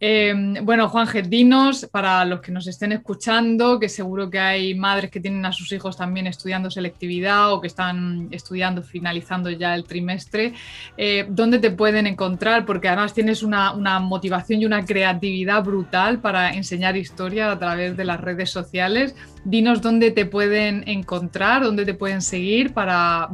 Eh, 0.00 0.34
bueno, 0.62 0.88
Juan 0.88 1.06
dinos, 1.28 1.88
para 1.92 2.24
los 2.24 2.40
que 2.40 2.50
nos 2.50 2.66
estén 2.66 2.90
escuchando, 2.90 3.78
que 3.78 3.88
seguro 3.88 4.28
que 4.28 4.40
hay 4.40 4.74
madres 4.74 5.12
que 5.12 5.20
tienen 5.20 5.46
a 5.46 5.52
sus 5.52 5.70
hijos 5.70 5.96
también 5.96 6.26
estudiando 6.26 6.68
selectividad 6.68 7.52
o 7.52 7.60
que 7.60 7.68
están 7.68 8.26
estudiando, 8.32 8.82
finalizando 8.82 9.48
ya 9.50 9.76
el 9.76 9.84
trimestre, 9.84 10.54
eh, 10.96 11.26
¿dónde 11.28 11.60
te 11.60 11.70
pueden 11.70 12.08
encontrar? 12.08 12.66
Porque 12.66 12.88
además 12.88 13.14
tienes 13.14 13.44
una, 13.44 13.72
motivación 14.00 14.60
y 14.60 14.66
una 14.66 14.84
creatividad 14.84 15.62
brutal 15.62 16.18
para 16.20 16.50
enseñar 16.50 16.96
historia 16.96 17.52
a 17.52 17.58
través 17.58 17.96
de 17.96 18.04
las 18.04 18.20
redes 18.20 18.50
sociales. 18.50 19.14
Dinos 19.44 19.80
dónde 19.80 20.10
te 20.10 20.26
pueden 20.26 20.82
encontrar, 20.88 21.62
dónde 21.62 21.84
te 21.84 21.94
pueden 21.94 22.20
seguir 22.20 22.74
para 22.74 23.28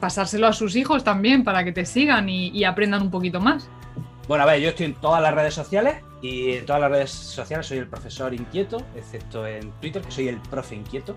pasárselo 0.00 0.46
a 0.46 0.52
sus 0.52 0.76
hijos 0.76 1.02
también, 1.02 1.44
para 1.44 1.64
que 1.64 1.72
te 1.72 1.86
sigan 1.86 2.28
y 2.28 2.64
aprendan 2.64 3.00
un 3.00 3.10
poquito 3.10 3.40
más. 3.40 3.70
Bueno, 4.26 4.44
a 4.44 4.46
ver, 4.46 4.60
yo 4.60 4.70
estoy 4.70 4.86
en 4.86 4.94
todas 4.94 5.22
las 5.22 5.34
redes 5.34 5.52
sociales 5.52 5.96
y 6.22 6.52
en 6.52 6.64
todas 6.64 6.80
las 6.80 6.90
redes 6.90 7.10
sociales 7.10 7.66
soy 7.66 7.78
el 7.78 7.86
profesor 7.86 8.32
inquieto, 8.32 8.78
excepto 8.96 9.46
en 9.46 9.70
Twitter, 9.72 10.00
que 10.00 10.10
soy 10.10 10.28
el 10.28 10.38
profe 10.38 10.76
inquieto. 10.76 11.14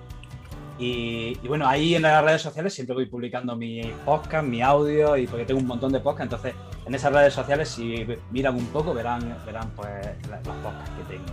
Y, 0.77 1.35
bueno, 1.47 1.67
ahí 1.67 1.95
en 1.95 2.03
las 2.03 2.23
redes 2.23 2.41
sociales 2.41 2.73
siempre 2.73 2.93
voy 2.93 3.05
publicando 3.07 3.55
mi 3.55 3.81
podcast, 4.05 4.45
mi 4.45 4.61
audio, 4.61 5.15
y 5.17 5.25
porque 5.25 5.45
tengo 5.45 5.59
un 5.61 5.65
montón 5.65 5.91
de 5.91 5.99
podcasts, 6.01 6.33
entonces 6.33 6.53
en 6.85 6.93
esas 6.93 7.13
redes 7.13 7.33
sociales 7.33 7.69
si 7.69 8.05
miran 8.29 8.55
un 8.55 8.67
poco 8.67 8.93
verán, 8.93 9.37
verán 9.45 9.71
pues 9.75 9.89
las, 10.29 10.41
podcasts 10.41 10.91
que 10.97 11.15
tengo. 11.15 11.25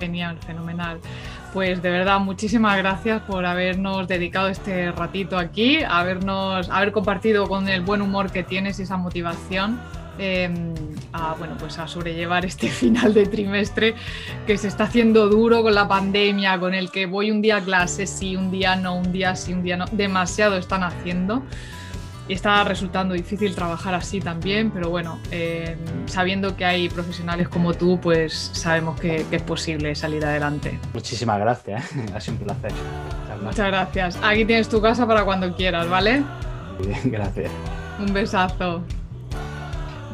Genial, 0.00 0.38
fenomenal. 0.44 1.00
Pues 1.52 1.80
de 1.82 1.90
verdad, 1.90 2.18
muchísimas 2.18 2.76
gracias 2.78 3.22
por 3.22 3.46
habernos 3.46 4.08
dedicado 4.08 4.48
este 4.48 4.90
ratito 4.90 5.38
aquí, 5.38 5.82
habernos, 5.84 6.68
haber 6.70 6.92
compartido 6.92 7.46
con 7.46 7.68
el 7.68 7.82
buen 7.82 8.02
humor 8.02 8.32
que 8.32 8.42
tienes 8.42 8.78
y 8.80 8.82
esa 8.82 8.96
motivación 8.96 9.78
Em, 10.18 10.74
a, 11.12 11.34
bueno, 11.34 11.56
pues 11.58 11.78
a 11.78 11.86
sobrellevar 11.86 12.44
este 12.44 12.68
final 12.70 13.14
de 13.14 13.26
trimestre 13.26 13.94
que 14.46 14.56
se 14.58 14.68
está 14.68 14.84
haciendo 14.84 15.28
duro 15.28 15.62
con 15.62 15.74
la 15.74 15.88
pandemia, 15.88 16.58
con 16.58 16.74
el 16.74 16.90
que 16.90 17.06
voy 17.06 17.30
un 17.30 17.42
día 17.42 17.56
a 17.56 17.60
clase, 17.60 18.06
sí, 18.06 18.36
un 18.36 18.50
día 18.50 18.76
no, 18.76 18.96
un 18.96 19.12
día 19.12 19.36
sí, 19.36 19.52
un 19.52 19.62
día 19.62 19.76
no. 19.76 19.86
Demasiado 19.92 20.56
están 20.56 20.82
haciendo. 20.82 21.42
Y 22.28 22.32
está 22.32 22.64
resultando 22.64 23.14
difícil 23.14 23.54
trabajar 23.54 23.94
así 23.94 24.18
también, 24.18 24.72
pero 24.72 24.90
bueno, 24.90 25.20
em, 25.30 25.78
sabiendo 26.06 26.56
que 26.56 26.64
hay 26.64 26.88
profesionales 26.88 27.48
como 27.48 27.72
tú, 27.72 28.00
pues 28.00 28.50
sabemos 28.52 28.98
que, 28.98 29.24
es 29.30 29.42
posible 29.42 29.94
salir 29.94 30.24
adelante. 30.24 30.76
Muchísimas 30.92 31.38
gracias, 31.38 31.94
¿eh? 31.94 32.06
ha 32.12 32.20
sido 32.20 32.38
un 32.38 32.44
placer. 32.44 32.72
Muchas 33.40 33.66
gracias. 33.68 34.18
Aquí 34.24 34.44
tienes 34.44 34.68
tu 34.68 34.80
casa 34.80 35.06
para 35.06 35.24
cuando 35.24 35.54
quieras, 35.54 35.88
¿vale? 35.88 36.24
bien, 36.80 36.98
gracias. 37.04 37.52
Un 38.00 38.12
besazo. 38.12 38.82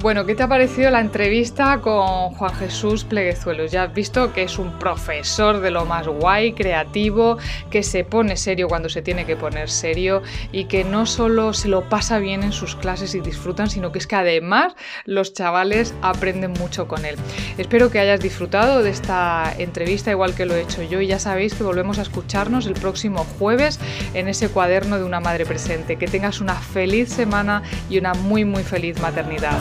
Bueno, 0.03 0.27
¿qué 0.27 0.35
te 0.35 0.43
ha 0.43 0.49
parecido 0.49 0.91
la 0.91 0.99
entrevista 0.99 1.79
con 1.81 2.31
Juan 2.31 2.53
Jesús 2.57 3.05
Pleguezuelos? 3.05 3.71
Ya 3.71 3.85
has 3.85 3.95
visto 3.95 4.33
que 4.33 4.43
es 4.43 4.59
un 4.59 4.77
profesor 4.81 5.61
de 5.61 5.71
lo 5.71 5.87
más 5.87 6.09
guay, 6.09 6.55
creativo, 6.55 7.39
que 7.71 7.85
se 7.85 8.03
pone 8.03 8.37
serio 8.37 8.67
cuando 8.67 8.89
se 8.89 9.01
tiene 9.01 9.27
que 9.27 9.37
poner 9.37 9.71
serio 9.71 10.23
y 10.51 10.65
que 10.65 10.83
no 10.83 11.07
solo 11.07 11.53
se 11.53 11.69
lo 11.69 11.89
pasa 11.89 12.19
bien 12.19 12.43
en 12.43 12.51
sus 12.51 12.75
clases 12.75 13.15
y 13.15 13.21
disfrutan, 13.21 13.71
sino 13.71 13.93
que 13.93 14.01
es 14.01 14.09
que 14.09 14.17
además 14.17 14.75
los 15.05 15.35
chavales 15.35 15.95
aprenden 16.03 16.53
mucho 16.55 16.89
con 16.89 17.05
él. 17.05 17.15
Espero 17.57 17.89
que 17.93 18.01
hayas 18.01 18.19
disfrutado 18.19 18.83
de 18.83 18.91
esta 18.91 19.55
entrevista 19.57 20.11
igual 20.11 20.35
que 20.35 20.47
lo 20.47 20.57
he 20.57 20.63
hecho 20.63 20.83
yo 20.83 21.01
y 21.01 21.07
ya 21.07 21.21
sabéis 21.21 21.55
que 21.55 21.63
volvemos 21.63 22.01
a 22.01 22.03
escucharnos 22.03 22.67
el 22.67 22.75
próximo 22.75 23.25
jueves 23.39 23.79
en 24.15 24.27
ese 24.27 24.49
cuaderno 24.49 24.99
de 24.99 25.05
una 25.05 25.21
madre 25.21 25.47
presente. 25.47 25.95
Que 25.95 26.09
tengas 26.09 26.41
una 26.41 26.57
feliz 26.57 27.09
semana 27.09 27.63
y 27.89 27.99
una 27.99 28.15
muy 28.15 28.45
muy 28.45 28.65
feliz 28.65 29.01
maternidad. 29.01 29.61